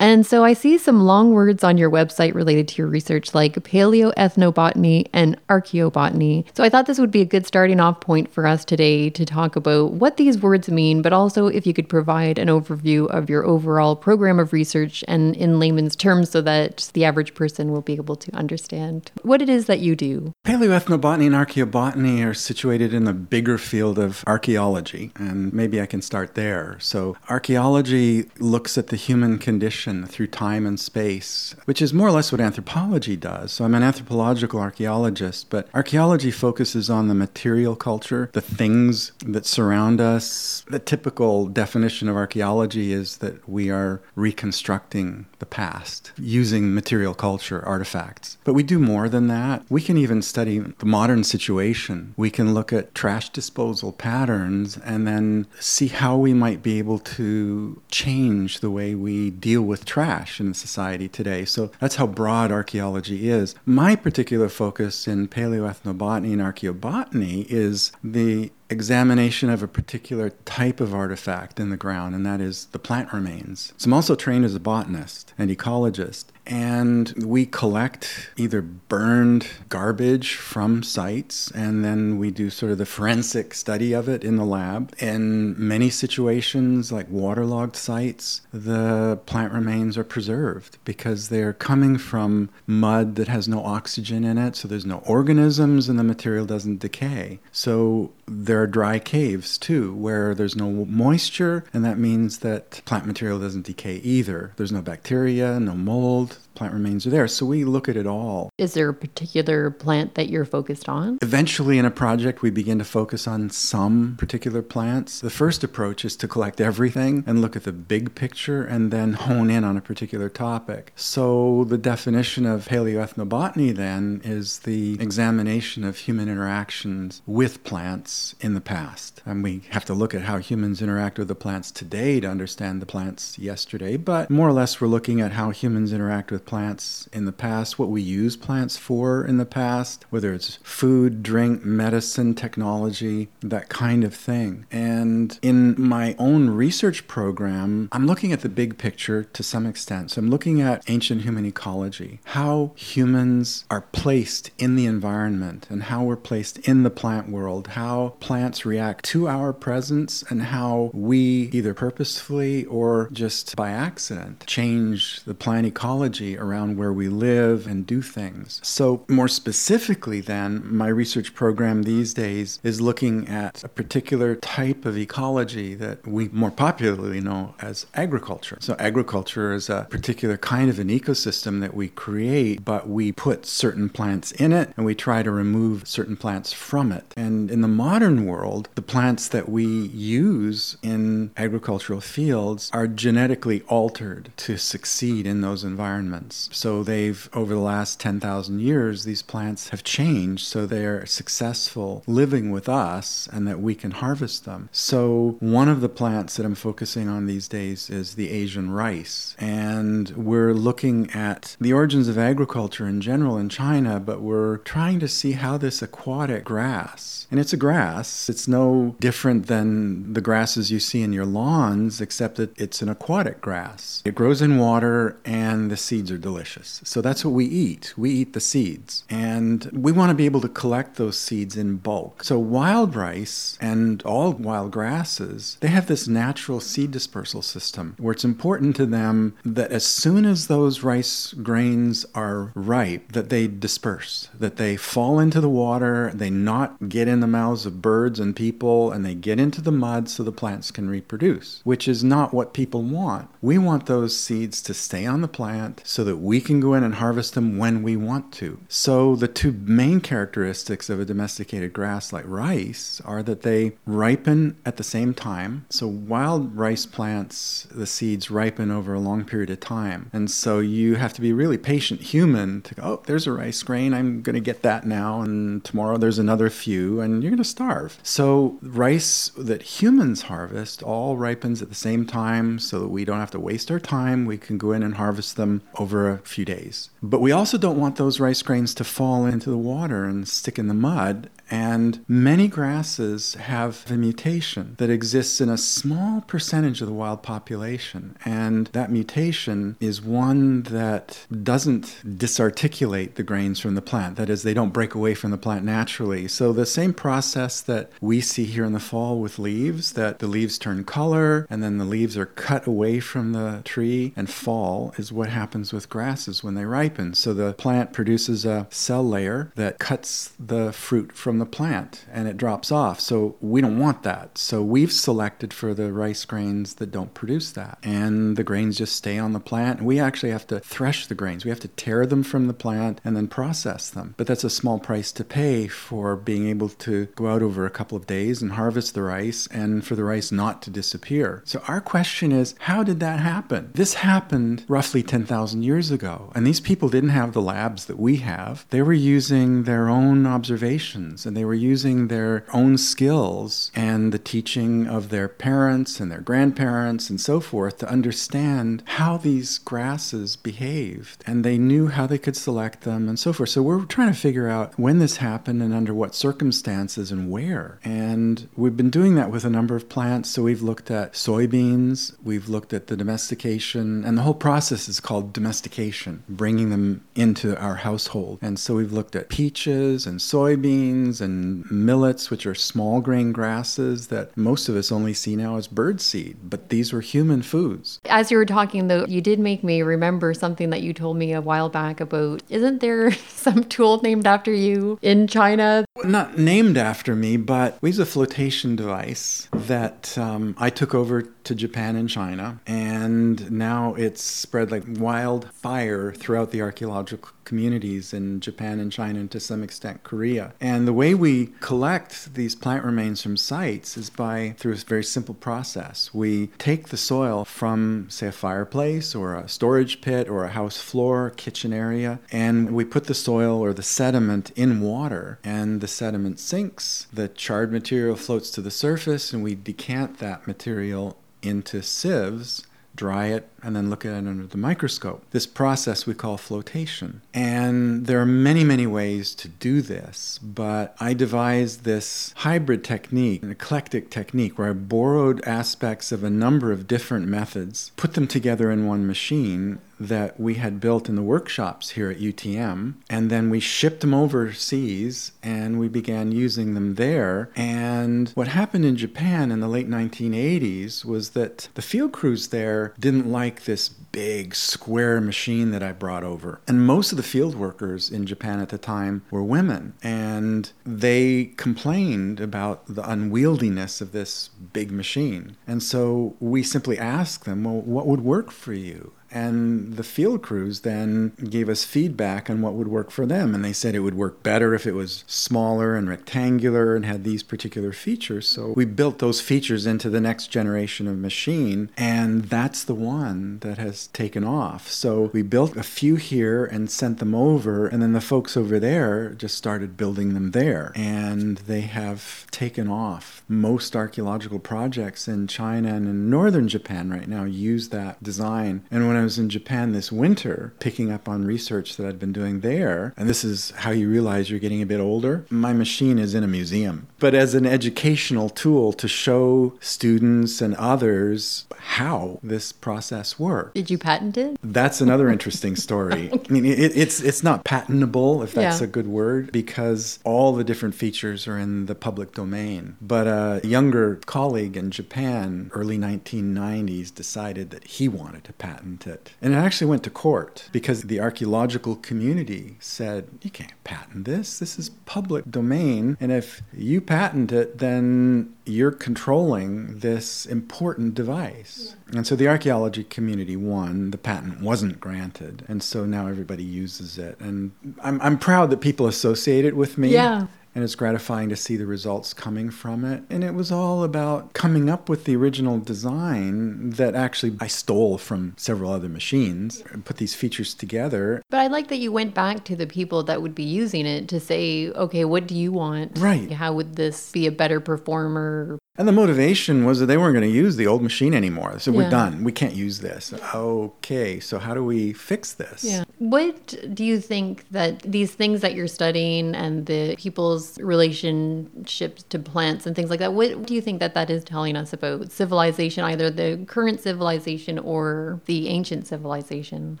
And 0.02 0.26
so 0.26 0.42
I 0.42 0.52
see 0.52 0.78
some 0.78 1.02
long 1.02 1.30
words 1.30 1.62
on 1.62 1.78
your 1.78 1.88
website 1.88 2.34
related 2.34 2.66
to 2.66 2.78
your 2.78 2.88
research, 2.88 3.34
like 3.34 3.54
paleoethnobotany 3.54 5.06
and 5.12 5.38
archaeobotany. 5.46 6.44
So 6.56 6.64
I 6.64 6.70
thought 6.70 6.86
this 6.86 6.98
would 6.98 7.12
be 7.12 7.20
a 7.20 7.24
good 7.24 7.46
starting 7.46 7.78
off 7.78 8.00
point 8.00 8.28
for 8.28 8.44
us 8.44 8.64
today 8.64 9.10
to 9.10 9.24
talk 9.24 9.54
about 9.54 9.92
what 9.92 10.16
these 10.16 10.42
words 10.42 10.68
mean, 10.68 11.02
but 11.02 11.12
also 11.12 11.46
if 11.46 11.68
you 11.68 11.72
could 11.72 11.88
provide 11.88 12.36
an 12.36 12.48
overview 12.48 13.08
of 13.10 13.30
your 13.30 13.46
overall 13.46 13.94
program 13.94 14.40
of 14.40 14.52
research 14.52 15.04
and 15.06 15.36
in 15.36 15.60
layman's 15.60 15.94
terms 15.94 16.30
so 16.30 16.40
that 16.40 16.90
the 16.94 17.04
average 17.04 17.34
person 17.34 17.70
will 17.70 17.80
be 17.80 17.92
able 17.92 18.16
to 18.16 18.34
understand 18.34 19.12
what 19.22 19.40
it 19.40 19.48
is 19.48 19.66
that 19.66 19.78
you 19.78 19.94
do. 19.94 20.32
Paleoethnobotany 20.44 21.26
and 21.26 21.36
archaeobotany 21.36 22.26
are 22.26 22.34
situated 22.34 22.92
in 22.92 23.04
the 23.04 23.12
bigger 23.12 23.56
field 23.56 24.00
of 24.00 24.24
archaeology, 24.26 25.12
and 25.14 25.52
maybe 25.52 25.80
I 25.80 25.86
can 25.86 26.02
start 26.02 26.34
there. 26.34 26.76
So, 26.80 27.16
archaeology 27.30 28.28
looks 28.40 28.76
at 28.76 28.88
the 28.88 28.96
human 28.96 29.38
condition 29.38 29.91
through 30.06 30.28
time 30.28 30.66
and 30.66 30.78
space, 30.78 31.54
which 31.66 31.82
is 31.82 31.92
more 31.92 32.08
or 32.08 32.12
less 32.12 32.32
what 32.32 32.40
anthropology 32.40 33.16
does. 33.16 33.52
So 33.52 33.64
I'm 33.64 33.74
an 33.74 33.82
anthropological 33.82 34.60
archaeologist, 34.60 35.50
but 35.50 35.68
archaeology 35.74 36.30
focuses 36.30 36.88
on 36.88 37.08
the 37.08 37.14
material 37.14 37.76
culture, 37.76 38.30
the 38.32 38.40
things 38.40 39.12
that 39.26 39.46
surround 39.46 40.00
us. 40.00 40.64
The 40.68 40.78
typical 40.78 41.46
definition 41.46 42.08
of 42.08 42.16
archaeology 42.16 42.92
is 42.92 43.18
that 43.18 43.48
we 43.48 43.70
are 43.70 44.00
reconstructing 44.14 45.26
the 45.38 45.46
past 45.46 46.12
using 46.16 46.74
material 46.74 47.14
culture 47.14 47.64
artifacts. 47.64 48.38
But 48.44 48.54
we 48.54 48.62
do 48.62 48.78
more 48.78 49.08
than 49.08 49.26
that. 49.28 49.64
We 49.68 49.82
can 49.82 49.96
even 49.98 50.22
study 50.22 50.58
the 50.60 50.86
modern 50.86 51.24
situation. 51.24 52.14
We 52.16 52.30
can 52.30 52.54
look 52.54 52.72
at 52.72 52.94
trash 52.94 53.30
disposal 53.30 53.92
patterns 53.92 54.78
and 54.78 55.06
then 55.06 55.46
see 55.58 55.88
how 55.88 56.16
we 56.16 56.32
might 56.32 56.62
be 56.62 56.78
able 56.78 56.98
to 56.98 57.82
change 57.90 58.60
the 58.60 58.70
way 58.70 58.94
we 58.94 59.30
deal 59.30 59.62
with 59.62 59.81
trash 59.84 60.40
in 60.40 60.54
society 60.54 61.08
today. 61.08 61.44
So 61.44 61.70
that's 61.80 61.96
how 61.96 62.06
broad 62.06 62.50
archaeology 62.52 63.28
is. 63.28 63.54
My 63.66 63.96
particular 63.96 64.48
focus 64.48 65.06
in 65.06 65.28
paleoethnobotany 65.28 66.32
and 66.32 66.40
archaeobotany 66.40 67.46
is 67.48 67.92
the 68.02 68.50
examination 68.70 69.50
of 69.50 69.62
a 69.62 69.68
particular 69.68 70.30
type 70.44 70.80
of 70.80 70.94
artifact 70.94 71.60
in 71.60 71.70
the 71.70 71.76
ground, 71.76 72.14
and 72.14 72.24
that 72.24 72.40
is 72.40 72.66
the 72.66 72.78
plant 72.78 73.12
remains. 73.12 73.72
So 73.76 73.88
I'm 73.88 73.94
also 73.94 74.14
trained 74.14 74.44
as 74.44 74.54
a 74.54 74.60
botanist 74.60 75.34
and 75.38 75.50
ecologist, 75.50 76.26
and 76.46 77.12
we 77.24 77.46
collect 77.46 78.30
either 78.36 78.62
burned 78.62 79.46
garbage 79.68 80.34
from 80.34 80.82
sites 80.82 81.50
and 81.52 81.84
then 81.84 82.18
we 82.18 82.30
do 82.30 82.50
sort 82.50 82.72
of 82.72 82.78
the 82.78 82.86
forensic 82.86 83.54
study 83.54 83.92
of 83.92 84.08
it 84.08 84.24
in 84.24 84.36
the 84.36 84.44
lab. 84.44 84.94
In 84.98 85.54
many 85.56 85.90
situations, 85.90 86.90
like 86.90 87.08
waterlogged 87.08 87.76
sites, 87.76 88.40
the 88.52 89.18
plant 89.26 89.52
remains 89.52 89.96
are 89.96 90.04
preserved 90.04 90.78
because 90.84 91.28
they're 91.28 91.52
coming 91.52 91.98
from 91.98 92.50
mud 92.66 93.14
that 93.16 93.28
has 93.28 93.48
no 93.48 93.64
oxygen 93.64 94.24
in 94.24 94.38
it, 94.38 94.56
so 94.56 94.68
there's 94.68 94.86
no 94.86 94.98
organisms 95.06 95.88
and 95.88 95.98
the 95.98 96.04
material 96.04 96.46
doesn't 96.46 96.80
decay. 96.80 97.38
So 97.52 98.10
there 98.32 98.62
are 98.62 98.66
dry 98.66 98.98
caves 98.98 99.58
too, 99.58 99.94
where 99.94 100.34
there's 100.34 100.56
no 100.56 100.70
moisture, 100.70 101.64
and 101.72 101.84
that 101.84 101.98
means 101.98 102.38
that 102.38 102.82
plant 102.84 103.06
material 103.06 103.38
doesn't 103.38 103.66
decay 103.66 103.96
either. 103.96 104.52
There's 104.56 104.72
no 104.72 104.82
bacteria, 104.82 105.60
no 105.60 105.74
mold, 105.74 106.38
plant 106.54 106.72
remains 106.72 107.06
are 107.06 107.10
there. 107.10 107.28
So 107.28 107.46
we 107.46 107.64
look 107.64 107.88
at 107.88 107.96
it 107.96 108.06
all. 108.06 108.50
Is 108.58 108.74
there 108.74 108.88
a 108.88 108.94
particular 108.94 109.70
plant 109.70 110.14
that 110.14 110.28
you're 110.28 110.44
focused 110.44 110.88
on? 110.88 111.18
Eventually, 111.22 111.78
in 111.78 111.84
a 111.84 111.90
project, 111.90 112.42
we 112.42 112.50
begin 112.50 112.78
to 112.78 112.84
focus 112.84 113.26
on 113.26 113.50
some 113.50 114.16
particular 114.18 114.62
plants. 114.62 115.20
The 115.20 115.30
first 115.30 115.64
approach 115.64 116.04
is 116.04 116.16
to 116.16 116.28
collect 116.28 116.60
everything 116.60 117.24
and 117.26 117.40
look 117.40 117.56
at 117.56 117.64
the 117.64 117.72
big 117.72 118.14
picture 118.14 118.62
and 118.62 118.90
then 118.90 119.14
hone 119.14 119.50
in 119.50 119.64
on 119.64 119.76
a 119.76 119.80
particular 119.80 120.28
topic. 120.28 120.92
So 120.96 121.64
the 121.64 121.78
definition 121.78 122.46
of 122.46 122.66
paleoethnobotany 122.68 123.74
then 123.74 124.20
is 124.24 124.60
the 124.60 124.94
examination 125.00 125.84
of 125.84 125.98
human 125.98 126.28
interactions 126.28 127.22
with 127.26 127.64
plants 127.64 128.34
in 128.40 128.54
the 128.54 128.60
past. 128.60 129.22
And 129.24 129.42
we 129.42 129.62
have 129.70 129.84
to 129.86 129.94
look 129.94 130.14
at 130.14 130.22
how 130.22 130.38
humans 130.38 130.82
interact 130.82 131.18
with 131.18 131.28
the 131.28 131.34
plants 131.34 131.70
today 131.70 132.20
to 132.20 132.28
understand 132.28 132.80
the 132.80 132.86
plants 132.86 133.38
yesterday, 133.38 133.96
but 133.96 134.30
more 134.30 134.48
or 134.48 134.52
less 134.52 134.80
we're 134.80 134.88
looking 134.88 135.20
at 135.20 135.32
how 135.32 135.50
humans 135.50 135.92
interact 135.92 136.30
with 136.30 136.41
plants 136.46 137.08
in 137.12 137.24
the 137.24 137.32
past, 137.32 137.78
what 137.78 137.88
we 137.88 138.02
use 138.02 138.36
plants 138.36 138.76
for 138.76 139.24
in 139.24 139.38
the 139.38 139.46
past, 139.46 140.04
whether 140.10 140.32
it's 140.32 140.58
food, 140.62 141.22
drink, 141.22 141.64
medicine, 141.64 142.34
technology, 142.34 143.28
that 143.40 143.68
kind 143.68 144.04
of 144.04 144.14
thing. 144.14 144.66
And 144.70 145.38
in 145.42 145.74
my 145.80 146.14
own 146.18 146.50
research 146.50 147.06
program, 147.06 147.88
I'm 147.92 148.06
looking 148.06 148.32
at 148.32 148.40
the 148.40 148.48
big 148.48 148.78
picture 148.78 149.24
to 149.24 149.42
some 149.42 149.66
extent. 149.66 150.12
So 150.12 150.20
I'm 150.20 150.30
looking 150.30 150.60
at 150.60 150.82
ancient 150.88 151.22
human 151.22 151.44
ecology, 151.44 152.20
how 152.24 152.72
humans 152.74 153.64
are 153.70 153.82
placed 153.92 154.50
in 154.58 154.76
the 154.76 154.86
environment 154.86 155.66
and 155.70 155.84
how 155.84 156.02
we're 156.02 156.16
placed 156.16 156.58
in 156.58 156.82
the 156.82 156.90
plant 156.90 157.28
world, 157.28 157.68
how 157.68 158.14
plants 158.20 158.64
react 158.64 159.04
to 159.06 159.28
our 159.28 159.52
presence, 159.52 160.22
and 160.28 160.42
how 160.42 160.90
we 160.92 161.50
either 161.52 161.74
purposefully 161.74 162.64
or 162.66 163.08
just 163.12 163.56
by 163.56 163.70
accident 163.70 164.44
change 164.46 165.22
the 165.24 165.34
plant 165.34 165.66
ecology 165.66 166.31
around 166.36 166.76
where 166.76 166.92
we 166.92 167.08
live 167.08 167.66
and 167.66 167.86
do 167.86 168.02
things. 168.02 168.60
So, 168.62 169.04
more 169.08 169.28
specifically, 169.28 170.20
then, 170.20 170.62
my 170.64 170.88
research 170.88 171.34
program 171.34 171.82
these 171.82 172.14
days 172.14 172.60
is 172.62 172.80
looking 172.80 173.28
at 173.28 173.62
a 173.64 173.68
particular 173.68 174.34
type 174.36 174.84
of 174.84 174.96
ecology 174.96 175.74
that 175.74 176.06
we 176.06 176.28
more 176.28 176.50
popularly 176.50 177.20
know 177.20 177.54
as 177.60 177.86
agriculture. 177.94 178.58
So, 178.60 178.76
agriculture 178.78 179.52
is 179.52 179.68
a 179.68 179.86
particular 179.90 180.36
kind 180.36 180.70
of 180.70 180.78
an 180.78 180.88
ecosystem 180.88 181.60
that 181.60 181.74
we 181.74 181.88
create, 181.88 182.64
but 182.64 182.88
we 182.88 183.12
put 183.12 183.46
certain 183.46 183.88
plants 183.88 184.32
in 184.32 184.52
it 184.52 184.70
and 184.76 184.86
we 184.86 184.94
try 184.94 185.22
to 185.22 185.30
remove 185.30 185.86
certain 185.86 186.16
plants 186.16 186.52
from 186.52 186.92
it. 186.92 187.12
And 187.16 187.50
in 187.50 187.60
the 187.60 187.68
modern 187.68 188.26
world, 188.26 188.68
the 188.74 188.82
plants 188.82 189.28
that 189.28 189.48
we 189.48 189.64
use 189.66 190.76
in 190.82 191.30
agricultural 191.36 192.00
fields 192.00 192.70
are 192.72 192.86
genetically 192.86 193.62
altered 193.62 194.30
to 194.38 194.56
succeed 194.56 195.26
in 195.26 195.40
those 195.40 195.64
environments. 195.64 196.21
So 196.30 196.82
they've, 196.82 197.28
over 197.32 197.54
the 197.54 197.60
last 197.60 197.98
10,000 198.00 198.60
years, 198.60 199.04
these 199.04 199.22
plants 199.22 199.70
have 199.70 199.82
changed 199.82 200.46
so 200.46 200.66
they're 200.66 201.06
successful 201.06 202.02
living 202.06 202.50
with 202.50 202.68
us 202.68 203.28
and 203.32 203.46
that 203.48 203.60
we 203.60 203.74
can 203.74 203.90
harvest 203.90 204.44
them. 204.44 204.68
So 204.72 205.36
one 205.40 205.68
of 205.68 205.80
the 205.80 205.88
plants 205.88 206.36
that 206.36 206.46
I'm 206.46 206.54
focusing 206.54 207.08
on 207.08 207.26
these 207.26 207.48
days 207.48 207.90
is 207.90 208.14
the 208.14 208.30
Asian 208.30 208.70
rice. 208.70 209.34
And 209.38 210.10
we're 210.10 210.54
looking 210.54 211.10
at 211.10 211.56
the 211.60 211.72
origins 211.72 212.08
of 212.08 212.18
agriculture 212.18 212.86
in 212.86 213.00
general 213.00 213.36
in 213.38 213.48
China, 213.48 213.98
but 213.98 214.20
we're 214.20 214.58
trying 214.58 215.00
to 215.00 215.08
see 215.08 215.32
how 215.32 215.56
this 215.56 215.82
aquatic 215.82 216.44
grass, 216.44 217.26
and 217.30 217.40
it's 217.40 217.52
a 217.52 217.56
grass, 217.56 218.28
it's 218.28 218.46
no 218.46 218.94
different 219.00 219.46
than 219.46 220.12
the 220.12 220.20
grasses 220.20 220.70
you 220.70 220.78
see 220.78 221.02
in 221.02 221.12
your 221.12 221.26
lawns, 221.26 222.00
except 222.00 222.36
that 222.36 222.58
it's 222.60 222.82
an 222.82 222.88
aquatic 222.88 223.40
grass. 223.40 224.02
It 224.04 224.14
grows 224.14 224.42
in 224.42 224.58
water 224.58 225.18
and 225.24 225.70
the 225.70 225.76
seeds 225.76 226.10
are 226.12 226.18
delicious. 226.18 226.80
So 226.84 227.00
that's 227.00 227.24
what 227.24 227.34
we 227.34 227.46
eat. 227.46 227.94
We 227.96 228.10
eat 228.10 228.32
the 228.32 228.40
seeds. 228.40 229.04
And 229.10 229.64
we 229.72 229.92
want 229.92 230.10
to 230.10 230.14
be 230.14 230.26
able 230.26 230.40
to 230.42 230.48
collect 230.48 230.96
those 230.96 231.18
seeds 231.18 231.56
in 231.56 231.76
bulk. 231.76 232.24
So 232.24 232.38
wild 232.38 232.94
rice 232.94 233.58
and 233.60 234.02
all 234.02 234.32
wild 234.32 234.70
grasses, 234.70 235.56
they 235.60 235.68
have 235.68 235.86
this 235.86 236.06
natural 236.06 236.60
seed 236.60 236.90
dispersal 236.90 237.42
system 237.42 237.94
where 237.98 238.12
it's 238.12 238.24
important 238.24 238.76
to 238.76 238.86
them 238.86 239.36
that 239.44 239.72
as 239.72 239.84
soon 239.84 240.24
as 240.24 240.46
those 240.46 240.82
rice 240.82 241.32
grains 241.32 242.04
are 242.14 242.52
ripe, 242.54 243.12
that 243.12 243.30
they 243.30 243.46
disperse, 243.46 244.28
that 244.38 244.56
they 244.56 244.76
fall 244.76 245.18
into 245.18 245.40
the 245.40 245.48
water, 245.48 246.10
they 246.14 246.30
not 246.30 246.88
get 246.88 247.08
in 247.08 247.20
the 247.20 247.26
mouths 247.26 247.66
of 247.66 247.82
birds 247.82 248.20
and 248.20 248.36
people, 248.36 248.92
and 248.92 249.04
they 249.04 249.14
get 249.14 249.40
into 249.40 249.60
the 249.60 249.72
mud 249.72 250.08
so 250.08 250.22
the 250.22 250.32
plants 250.32 250.70
can 250.70 250.88
reproduce, 250.88 251.60
which 251.64 251.88
is 251.88 252.04
not 252.04 252.34
what 252.34 252.54
people 252.54 252.82
want. 252.82 253.28
We 253.40 253.58
want 253.58 253.86
those 253.86 254.18
seeds 254.18 254.62
to 254.62 254.74
stay 254.74 255.06
on 255.06 255.20
the 255.20 255.28
plant 255.28 255.82
so 255.84 256.01
that 256.04 256.18
we 256.18 256.40
can 256.40 256.60
go 256.60 256.74
in 256.74 256.82
and 256.82 256.96
harvest 256.96 257.34
them 257.34 257.58
when 257.58 257.82
we 257.82 257.96
want 257.96 258.32
to. 258.34 258.58
So, 258.68 259.16
the 259.16 259.28
two 259.28 259.52
main 259.52 260.00
characteristics 260.00 260.88
of 260.88 261.00
a 261.00 261.04
domesticated 261.04 261.72
grass 261.72 262.12
like 262.12 262.24
rice 262.26 263.00
are 263.04 263.22
that 263.22 263.42
they 263.42 263.72
ripen 263.86 264.56
at 264.64 264.76
the 264.76 264.84
same 264.84 265.14
time. 265.14 265.66
So, 265.68 265.86
wild 265.86 266.56
rice 266.56 266.86
plants, 266.86 267.66
the 267.70 267.86
seeds 267.86 268.30
ripen 268.30 268.70
over 268.70 268.94
a 268.94 269.00
long 269.00 269.24
period 269.24 269.50
of 269.50 269.60
time. 269.60 270.10
And 270.12 270.30
so, 270.30 270.58
you 270.58 270.96
have 270.96 271.12
to 271.14 271.20
be 271.20 271.32
really 271.32 271.58
patient 271.58 272.00
human 272.00 272.62
to 272.62 272.74
go, 272.74 272.82
oh, 272.82 273.02
there's 273.06 273.26
a 273.26 273.32
rice 273.32 273.62
grain, 273.62 273.94
I'm 273.94 274.22
going 274.22 274.34
to 274.34 274.40
get 274.40 274.62
that 274.62 274.86
now, 274.86 275.20
and 275.20 275.64
tomorrow 275.64 275.96
there's 275.96 276.18
another 276.18 276.50
few, 276.50 277.00
and 277.00 277.22
you're 277.22 277.30
going 277.30 277.38
to 277.38 277.44
starve. 277.44 277.98
So, 278.02 278.58
rice 278.62 279.30
that 279.36 279.62
humans 279.62 280.22
harvest 280.22 280.82
all 280.82 281.16
ripens 281.16 281.62
at 281.62 281.68
the 281.68 281.74
same 281.74 282.06
time 282.06 282.58
so 282.58 282.80
that 282.80 282.88
we 282.88 283.04
don't 283.04 283.20
have 283.20 283.30
to 283.32 283.40
waste 283.40 283.70
our 283.70 283.80
time. 283.80 284.24
We 284.24 284.38
can 284.38 284.58
go 284.58 284.72
in 284.72 284.82
and 284.82 284.94
harvest 284.94 285.36
them 285.36 285.62
over 285.74 285.91
a 285.92 286.18
few 286.18 286.44
days. 286.44 286.90
But 287.02 287.20
we 287.20 287.32
also 287.32 287.58
don't 287.58 287.78
want 287.78 287.96
those 287.96 288.20
rice 288.20 288.42
grains 288.42 288.74
to 288.74 288.84
fall 288.84 289.26
into 289.26 289.50
the 289.50 289.58
water 289.58 290.04
and 290.04 290.28
stick 290.28 290.58
in 290.58 290.68
the 290.68 290.74
mud 290.74 291.30
and 291.52 292.02
many 292.08 292.48
grasses 292.48 293.34
have 293.34 293.84
a 293.90 293.94
mutation 293.94 294.74
that 294.78 294.88
exists 294.88 295.38
in 295.38 295.50
a 295.50 295.58
small 295.58 296.22
percentage 296.22 296.80
of 296.80 296.86
the 296.86 296.94
wild 296.94 297.22
population. 297.22 298.16
And 298.24 298.68
that 298.68 298.90
mutation 298.90 299.76
is 299.78 300.00
one 300.00 300.62
that 300.62 301.26
doesn't 301.42 302.16
disarticulate 302.16 303.16
the 303.16 303.22
grains 303.22 303.60
from 303.60 303.74
the 303.74 303.82
plant. 303.82 304.16
That 304.16 304.30
is, 304.30 304.44
they 304.44 304.54
don't 304.54 304.72
break 304.72 304.94
away 304.94 305.14
from 305.14 305.30
the 305.30 305.36
plant 305.36 305.66
naturally. 305.66 306.26
So 306.26 306.54
the 306.54 306.64
same 306.64 306.94
process 306.94 307.60
that 307.60 307.90
we 308.00 308.22
see 308.22 308.46
here 308.46 308.64
in 308.64 308.72
the 308.72 308.80
fall 308.80 309.20
with 309.20 309.38
leaves, 309.38 309.92
that 309.92 310.20
the 310.20 310.28
leaves 310.28 310.56
turn 310.56 310.84
color 310.84 311.46
and 311.50 311.62
then 311.62 311.76
the 311.76 311.84
leaves 311.84 312.16
are 312.16 312.24
cut 312.24 312.66
away 312.66 312.98
from 312.98 313.32
the 313.32 313.60
tree 313.66 314.14
and 314.16 314.30
fall, 314.30 314.94
is 314.96 315.12
what 315.12 315.28
happens 315.28 315.70
with 315.70 315.90
grasses 315.90 316.42
when 316.42 316.54
they 316.54 316.64
ripen. 316.64 317.12
So 317.12 317.34
the 317.34 317.52
plant 317.52 317.92
produces 317.92 318.46
a 318.46 318.68
cell 318.70 319.06
layer 319.06 319.52
that 319.56 319.78
cuts 319.78 320.32
the 320.38 320.72
fruit 320.72 321.12
from 321.12 321.41
the 321.42 321.46
plant 321.46 322.06
and 322.12 322.28
it 322.28 322.36
drops 322.36 322.70
off. 322.70 323.00
So 323.00 323.34
we 323.40 323.60
don't 323.60 323.80
want 323.80 324.04
that. 324.04 324.38
So 324.38 324.62
we've 324.62 324.92
selected 324.92 325.52
for 325.52 325.74
the 325.74 325.92
rice 325.92 326.24
grains 326.24 326.74
that 326.74 326.92
don't 326.92 327.14
produce 327.14 327.50
that. 327.52 327.78
And 327.82 328.36
the 328.36 328.44
grains 328.44 328.78
just 328.78 328.94
stay 328.94 329.18
on 329.18 329.32
the 329.32 329.40
plant. 329.40 329.78
And 329.78 329.88
we 329.88 329.98
actually 329.98 330.30
have 330.30 330.46
to 330.46 330.60
thresh 330.60 331.08
the 331.08 331.16
grains. 331.16 331.44
We 331.44 331.50
have 331.50 331.58
to 331.60 331.68
tear 331.68 332.06
them 332.06 332.22
from 332.22 332.46
the 332.46 332.54
plant 332.54 333.00
and 333.04 333.16
then 333.16 333.26
process 333.26 333.90
them. 333.90 334.14
But 334.16 334.28
that's 334.28 334.44
a 334.44 334.50
small 334.50 334.78
price 334.78 335.10
to 335.12 335.24
pay 335.24 335.66
for 335.66 336.14
being 336.14 336.46
able 336.48 336.68
to 336.68 337.06
go 337.16 337.26
out 337.26 337.42
over 337.42 337.66
a 337.66 337.70
couple 337.70 337.98
of 337.98 338.06
days 338.06 338.40
and 338.40 338.52
harvest 338.52 338.94
the 338.94 339.02
rice 339.02 339.48
and 339.48 339.84
for 339.84 339.96
the 339.96 340.04
rice 340.04 340.30
not 340.30 340.62
to 340.62 340.70
disappear. 340.70 341.42
So 341.44 341.60
our 341.66 341.80
question 341.80 342.30
is 342.30 342.54
how 342.60 342.84
did 342.84 343.00
that 343.00 343.18
happen? 343.18 343.72
This 343.74 343.94
happened 343.94 344.64
roughly 344.68 345.02
10,000 345.02 345.64
years 345.64 345.90
ago. 345.90 346.30
And 346.36 346.46
these 346.46 346.60
people 346.60 346.88
didn't 346.88 347.10
have 347.10 347.32
the 347.32 347.42
labs 347.42 347.86
that 347.86 347.98
we 347.98 348.18
have. 348.18 348.64
They 348.70 348.82
were 348.82 348.92
using 348.92 349.64
their 349.64 349.88
own 349.88 350.24
observations 350.24 351.26
and 351.32 351.36
they 351.38 351.46
were 351.46 351.54
using 351.54 352.08
their 352.08 352.44
own 352.52 352.76
skills 352.76 353.70
and 353.74 354.12
the 354.12 354.18
teaching 354.18 354.86
of 354.86 355.08
their 355.08 355.28
parents 355.28 355.98
and 355.98 356.12
their 356.12 356.20
grandparents 356.20 357.08
and 357.08 357.18
so 357.18 357.40
forth 357.40 357.78
to 357.78 357.88
understand 357.88 358.82
how 358.84 359.16
these 359.16 359.56
grasses 359.56 360.36
behaved. 360.36 361.24
And 361.26 361.42
they 361.42 361.56
knew 361.56 361.88
how 361.88 362.06
they 362.06 362.18
could 362.18 362.36
select 362.36 362.82
them 362.82 363.08
and 363.08 363.18
so 363.18 363.32
forth. 363.32 363.48
So 363.48 363.62
we're 363.62 363.86
trying 363.86 364.12
to 364.12 364.18
figure 364.18 364.46
out 364.46 364.78
when 364.78 364.98
this 364.98 365.16
happened 365.16 365.62
and 365.62 365.72
under 365.72 365.94
what 365.94 366.14
circumstances 366.14 367.10
and 367.10 367.30
where. 367.30 367.78
And 367.82 368.46
we've 368.54 368.76
been 368.76 368.90
doing 368.90 369.14
that 369.14 369.30
with 369.30 369.46
a 369.46 369.50
number 369.50 369.74
of 369.74 369.88
plants. 369.88 370.28
So 370.28 370.42
we've 370.42 370.60
looked 370.60 370.90
at 370.90 371.14
soybeans, 371.14 372.14
we've 372.22 372.50
looked 372.50 372.74
at 372.74 372.88
the 372.88 372.96
domestication, 372.98 374.04
and 374.04 374.18
the 374.18 374.22
whole 374.22 374.34
process 374.34 374.86
is 374.86 375.00
called 375.00 375.32
domestication, 375.32 376.24
bringing 376.28 376.68
them 376.68 377.06
into 377.14 377.58
our 377.58 377.76
household. 377.76 378.38
And 378.42 378.58
so 378.58 378.74
we've 378.74 378.92
looked 378.92 379.16
at 379.16 379.30
peaches 379.30 380.06
and 380.06 380.20
soybeans 380.20 381.21
and 381.22 381.68
millets, 381.70 382.30
which 382.30 382.44
are 382.44 382.54
small 382.54 383.00
grain 383.00 383.32
grasses 383.32 384.08
that 384.08 384.36
most 384.36 384.68
of 384.68 384.76
us 384.76 384.92
only 384.92 385.14
see 385.14 385.36
now 385.36 385.56
as 385.56 385.66
bird 385.66 386.00
seed, 386.00 386.36
but 386.42 386.68
these 386.68 386.92
were 386.92 387.00
human 387.00 387.40
foods. 387.40 388.00
As 388.06 388.30
you 388.30 388.36
were 388.36 388.44
talking, 388.44 388.88
though, 388.88 389.06
you 389.06 389.22
did 389.22 389.38
make 389.38 389.64
me 389.64 389.80
remember 389.80 390.34
something 390.34 390.70
that 390.70 390.82
you 390.82 390.92
told 390.92 391.16
me 391.16 391.32
a 391.32 391.40
while 391.40 391.68
back 391.68 392.00
about 392.00 392.42
isn't 392.50 392.80
there 392.80 393.12
some 393.28 393.64
tool 393.64 394.00
named 394.02 394.26
after 394.26 394.52
you 394.52 394.98
in 395.00 395.26
China? 395.26 395.84
Not 396.04 396.36
named 396.36 396.76
after 396.76 397.14
me, 397.14 397.36
but 397.36 397.78
we 397.80 397.90
use 397.90 397.98
a 397.98 398.06
flotation 398.06 398.76
device 398.76 399.48
that 399.52 400.18
um, 400.18 400.56
I 400.58 400.68
took 400.68 400.94
over 400.94 401.22
to 401.44 401.54
Japan 401.54 401.96
and 401.96 402.08
China, 402.08 402.60
and 402.66 403.50
now 403.50 403.94
it's 403.94 404.22
spread 404.22 404.70
like 404.70 404.84
wildfire 404.86 406.12
throughout 406.12 406.50
the 406.50 406.62
archaeological 406.62 407.30
communities 407.44 408.14
in 408.14 408.40
Japan 408.40 408.78
and 408.78 408.92
China, 408.92 409.20
and 409.20 409.30
to 409.30 409.40
some 409.40 409.62
extent 409.62 410.02
Korea. 410.04 410.54
And 410.60 410.86
the 410.86 410.92
way 410.92 411.14
we 411.14 411.52
collect 411.60 412.34
these 412.34 412.54
plant 412.54 412.84
remains 412.84 413.20
from 413.20 413.36
sites 413.36 413.96
is 413.96 414.10
by 414.10 414.54
through 414.58 414.74
a 414.74 414.76
very 414.76 415.04
simple 415.04 415.34
process. 415.34 416.14
We 416.14 416.48
take 416.58 416.88
the 416.88 416.96
soil 416.96 417.44
from, 417.44 418.06
say, 418.08 418.28
a 418.28 418.32
fireplace 418.32 419.14
or 419.14 419.34
a 419.34 419.48
storage 419.48 420.00
pit 420.00 420.28
or 420.28 420.44
a 420.44 420.50
house 420.50 420.80
floor, 420.80 421.30
kitchen 421.30 421.72
area, 421.72 422.20
and 422.30 422.74
we 422.74 422.84
put 422.84 423.04
the 423.04 423.14
soil 423.14 423.58
or 423.58 423.72
the 423.72 423.82
sediment 423.82 424.52
in 424.54 424.80
water, 424.80 425.38
and 425.42 425.80
the 425.80 425.88
sediment 425.88 426.38
sinks. 426.38 427.06
The 427.12 427.28
charred 427.28 427.72
material 427.72 428.16
floats 428.16 428.50
to 428.52 428.60
the 428.60 428.70
surface, 428.70 429.32
and 429.32 429.42
we 429.42 429.54
decant 429.54 430.18
that 430.18 430.46
material 430.46 431.18
into 431.42 431.82
sieves 431.82 432.66
dry 432.94 433.26
it, 433.26 433.48
and 433.62 433.74
then 433.74 433.90
look 433.90 434.04
at 434.04 434.12
it 434.12 434.28
under 434.28 434.46
the 434.46 434.56
microscope. 434.56 435.24
This 435.30 435.46
process 435.46 436.06
we 436.06 436.14
call 436.14 436.36
flotation. 436.36 437.22
And 437.32 438.06
there 438.06 438.20
are 438.20 438.26
many, 438.26 438.64
many 438.64 438.86
ways 438.86 439.34
to 439.36 439.48
do 439.48 439.80
this, 439.80 440.38
but 440.42 440.94
I 441.00 441.14
devised 441.14 441.84
this 441.84 442.34
hybrid 442.38 442.84
technique, 442.84 443.42
an 443.42 443.50
eclectic 443.50 444.10
technique, 444.10 444.58
where 444.58 444.70
I 444.70 444.72
borrowed 444.72 445.42
aspects 445.44 446.12
of 446.12 446.22
a 446.22 446.30
number 446.30 446.72
of 446.72 446.86
different 446.86 447.28
methods, 447.28 447.92
put 447.96 448.14
them 448.14 448.26
together 448.26 448.70
in 448.70 448.86
one 448.86 449.06
machine, 449.06 449.78
that 450.08 450.38
we 450.38 450.54
had 450.54 450.80
built 450.80 451.08
in 451.08 451.16
the 451.16 451.22
workshops 451.22 451.90
here 451.90 452.10
at 452.10 452.18
UTM. 452.18 452.94
And 453.08 453.30
then 453.30 453.50
we 453.50 453.60
shipped 453.60 454.00
them 454.00 454.14
overseas 454.14 455.32
and 455.42 455.78
we 455.78 455.88
began 455.88 456.32
using 456.32 456.74
them 456.74 456.96
there. 456.96 457.50
And 457.56 458.30
what 458.30 458.48
happened 458.48 458.84
in 458.84 458.96
Japan 458.96 459.50
in 459.50 459.60
the 459.60 459.68
late 459.68 459.88
1980s 459.88 461.04
was 461.04 461.30
that 461.30 461.68
the 461.74 461.82
field 461.82 462.12
crews 462.12 462.48
there 462.48 462.94
didn't 462.98 463.30
like 463.30 463.64
this 463.64 463.88
big 463.88 464.54
square 464.54 465.20
machine 465.20 465.70
that 465.70 465.82
I 465.82 465.92
brought 465.92 466.22
over. 466.22 466.60
And 466.68 466.86
most 466.86 467.12
of 467.12 467.16
the 467.16 467.22
field 467.22 467.54
workers 467.54 468.10
in 468.10 468.26
Japan 468.26 468.60
at 468.60 468.68
the 468.68 468.78
time 468.78 469.22
were 469.30 469.42
women. 469.42 469.94
And 470.02 470.70
they 470.84 471.52
complained 471.56 472.38
about 472.40 472.86
the 472.86 473.02
unwieldiness 473.02 474.00
of 474.00 474.12
this 474.12 474.50
big 474.72 474.90
machine. 474.90 475.56
And 475.66 475.82
so 475.82 476.36
we 476.40 476.62
simply 476.62 476.98
asked 476.98 477.44
them, 477.44 477.64
well, 477.64 477.80
what 477.80 478.06
would 478.06 478.20
work 478.20 478.50
for 478.50 478.74
you? 478.74 479.12
And 479.32 479.96
the 479.96 480.04
field 480.04 480.42
crews 480.42 480.80
then 480.80 481.32
gave 481.48 481.68
us 481.68 481.84
feedback 481.84 482.50
on 482.50 482.60
what 482.62 482.74
would 482.74 482.88
work 482.88 483.10
for 483.10 483.26
them. 483.26 483.54
And 483.54 483.64
they 483.64 483.72
said 483.72 483.94
it 483.94 484.00
would 484.00 484.14
work 484.14 484.42
better 484.42 484.74
if 484.74 484.86
it 484.86 484.92
was 484.92 485.24
smaller 485.26 485.94
and 485.94 486.08
rectangular 486.08 486.94
and 486.94 487.06
had 487.06 487.24
these 487.24 487.42
particular 487.42 487.92
features. 487.92 488.48
So 488.48 488.74
we 488.76 488.84
built 488.84 489.18
those 489.18 489.40
features 489.40 489.86
into 489.86 490.10
the 490.10 490.20
next 490.20 490.48
generation 490.48 491.08
of 491.08 491.18
machine. 491.18 491.90
And 491.96 492.44
that's 492.44 492.84
the 492.84 492.94
one 492.94 493.58
that 493.60 493.78
has 493.78 494.08
taken 494.08 494.44
off. 494.44 494.88
So 494.88 495.30
we 495.32 495.42
built 495.42 495.76
a 495.76 495.82
few 495.82 496.16
here 496.16 496.64
and 496.64 496.90
sent 496.90 497.18
them 497.18 497.34
over. 497.34 497.86
And 497.86 498.02
then 498.02 498.12
the 498.12 498.20
folks 498.20 498.56
over 498.56 498.78
there 498.78 499.30
just 499.30 499.56
started 499.56 499.96
building 499.96 500.34
them 500.34 500.50
there. 500.50 500.92
And 500.94 501.58
they 501.58 501.82
have 501.82 502.46
taken 502.50 502.88
off. 502.88 503.42
Most 503.48 503.96
archaeological 503.96 504.58
projects 504.58 505.26
in 505.28 505.46
China 505.46 505.94
and 505.94 506.06
in 506.06 506.30
northern 506.30 506.68
Japan 506.68 507.10
right 507.10 507.28
now 507.28 507.44
use 507.44 507.88
that 507.88 508.22
design. 508.22 508.84
And 508.90 509.06
when 509.06 509.21
I 509.22 509.24
was 509.24 509.38
in 509.38 509.48
Japan 509.48 509.92
this 509.92 510.10
winter, 510.10 510.74
picking 510.80 511.12
up 511.12 511.28
on 511.28 511.44
research 511.44 511.96
that 511.96 512.06
I'd 512.06 512.18
been 512.18 512.32
doing 512.32 512.58
there, 512.60 513.14
and 513.16 513.28
this 513.28 513.44
is 513.44 513.70
how 513.70 513.92
you 513.92 514.08
realize 514.08 514.50
you're 514.50 514.58
getting 514.58 514.82
a 514.82 514.86
bit 514.86 514.98
older, 514.98 515.46
my 515.48 515.72
machine 515.72 516.18
is 516.18 516.34
in 516.34 516.42
a 516.42 516.48
museum. 516.48 517.06
But 517.20 517.32
as 517.32 517.54
an 517.54 517.64
educational 517.64 518.48
tool 518.48 518.92
to 518.94 519.06
show 519.06 519.74
students 519.78 520.60
and 520.60 520.74
others 520.74 521.66
how 521.78 522.40
this 522.42 522.72
process 522.72 523.38
works. 523.38 523.74
Did 523.74 523.90
you 523.90 523.98
patent 523.98 524.36
it? 524.36 524.56
That's 524.62 525.00
another 525.00 525.28
interesting 525.30 525.76
story. 525.76 526.30
okay. 526.32 526.42
I 526.50 526.52
mean, 526.52 526.64
it, 526.64 526.96
it's 526.96 527.20
it's 527.20 527.44
not 527.44 527.64
patentable 527.64 528.42
if 528.42 528.54
that's 528.54 528.80
yeah. 528.80 528.84
a 528.84 528.88
good 528.88 529.06
word 529.06 529.52
because 529.52 530.18
all 530.24 530.52
the 530.52 530.64
different 530.64 530.96
features 530.96 531.46
are 531.46 531.58
in 531.58 531.86
the 531.86 531.94
public 531.94 532.34
domain. 532.34 532.96
But 533.00 533.28
a 533.28 533.60
younger 533.62 534.16
colleague 534.26 534.76
in 534.76 534.90
Japan, 534.90 535.70
early 535.74 535.98
1990s, 535.98 537.14
decided 537.14 537.70
that 537.70 537.84
he 537.84 538.08
wanted 538.08 538.42
to 538.44 538.52
patent 538.52 539.06
it 539.06 539.11
it. 539.12 539.32
And 539.40 539.54
it 539.54 539.56
actually 539.56 539.88
went 539.88 540.02
to 540.04 540.10
court 540.10 540.68
because 540.72 541.02
the 541.02 541.20
archaeological 541.20 541.96
community 541.96 542.76
said, 542.80 543.28
you 543.42 543.50
can't 543.50 543.72
patent 543.84 544.24
this. 544.24 544.58
This 544.58 544.78
is 544.78 544.88
public 545.06 545.50
domain. 545.50 546.16
And 546.20 546.32
if 546.32 546.62
you 546.72 547.00
patent 547.00 547.52
it, 547.52 547.78
then 547.78 548.54
you're 548.64 548.92
controlling 548.92 549.98
this 549.98 550.46
important 550.46 551.14
device. 551.14 551.94
Yeah. 552.08 552.18
And 552.18 552.26
so 552.26 552.36
the 552.36 552.48
archaeology 552.48 553.04
community 553.04 553.56
won. 553.56 554.10
The 554.10 554.18
patent 554.18 554.60
wasn't 554.60 555.00
granted. 555.00 555.64
And 555.68 555.82
so 555.82 556.04
now 556.04 556.26
everybody 556.26 556.64
uses 556.64 557.18
it. 557.18 557.38
And 557.40 557.72
I'm, 558.02 558.20
I'm 558.20 558.38
proud 558.38 558.70
that 558.70 558.80
people 558.80 559.06
associate 559.06 559.64
it 559.64 559.76
with 559.76 559.98
me. 559.98 560.08
Yeah 560.10 560.46
and 560.74 560.82
it's 560.82 560.94
gratifying 560.94 561.48
to 561.50 561.56
see 561.56 561.76
the 561.76 561.86
results 561.86 562.32
coming 562.32 562.70
from 562.70 563.04
it. 563.04 563.22
And 563.28 563.44
it 563.44 563.54
was 563.54 563.70
all 563.70 564.04
about 564.04 564.52
coming 564.54 564.88
up 564.88 565.08
with 565.08 565.24
the 565.24 565.36
original 565.36 565.78
design 565.78 566.90
that 566.90 567.14
actually 567.14 567.56
I 567.60 567.66
stole 567.66 568.18
from 568.18 568.54
several 568.56 568.92
other 568.92 569.08
machines 569.08 569.82
and 569.92 570.04
put 570.04 570.16
these 570.16 570.34
features 570.34 570.74
together. 570.74 571.42
But 571.50 571.60
I 571.60 571.66
like 571.66 571.88
that 571.88 571.98
you 571.98 572.12
went 572.12 572.34
back 572.34 572.64
to 572.64 572.76
the 572.76 572.86
people 572.86 573.22
that 573.24 573.42
would 573.42 573.54
be 573.54 573.64
using 573.64 574.06
it 574.06 574.28
to 574.28 574.40
say, 574.40 574.88
okay, 574.90 575.24
what 575.24 575.46
do 575.46 575.54
you 575.54 575.72
want? 575.72 576.18
Right. 576.18 576.50
How 576.52 576.72
would 576.72 576.96
this 576.96 577.30
be 577.32 577.46
a 577.46 577.52
better 577.52 577.80
performer? 577.80 578.78
And 578.98 579.08
the 579.08 579.12
motivation 579.12 579.86
was 579.86 580.00
that 580.00 580.06
they 580.06 580.18
weren't 580.18 580.34
going 580.34 580.46
to 580.46 580.54
use 580.54 580.76
the 580.76 580.86
old 580.86 581.02
machine 581.02 581.32
anymore. 581.32 581.78
So 581.78 581.90
yeah. 581.90 581.96
we're 581.96 582.10
done. 582.10 582.44
We 582.44 582.52
can't 582.52 582.74
use 582.74 582.98
this. 582.98 583.32
Okay, 583.54 584.38
so 584.38 584.58
how 584.58 584.74
do 584.74 584.84
we 584.84 585.14
fix 585.14 585.54
this? 585.54 585.82
Yeah. 585.82 586.04
What 586.18 586.76
do 586.92 587.02
you 587.02 587.18
think 587.18 587.66
that 587.70 588.02
these 588.02 588.34
things 588.34 588.60
that 588.60 588.74
you're 588.74 588.86
studying 588.86 589.54
and 589.54 589.86
the 589.86 590.14
people's 590.16 590.78
relationships 590.78 592.22
to 592.24 592.38
plants 592.38 592.86
and 592.86 592.94
things 592.94 593.08
like 593.08 593.20
that, 593.20 593.32
what 593.32 593.64
do 593.64 593.74
you 593.74 593.80
think 593.80 593.98
that 594.00 594.12
that 594.12 594.28
is 594.28 594.44
telling 594.44 594.76
us 594.76 594.92
about 594.92 595.32
civilization, 595.32 596.04
either 596.04 596.30
the 596.30 596.62
current 596.66 597.00
civilization 597.00 597.78
or 597.78 598.42
the 598.44 598.68
ancient 598.68 599.06
civilization? 599.06 600.00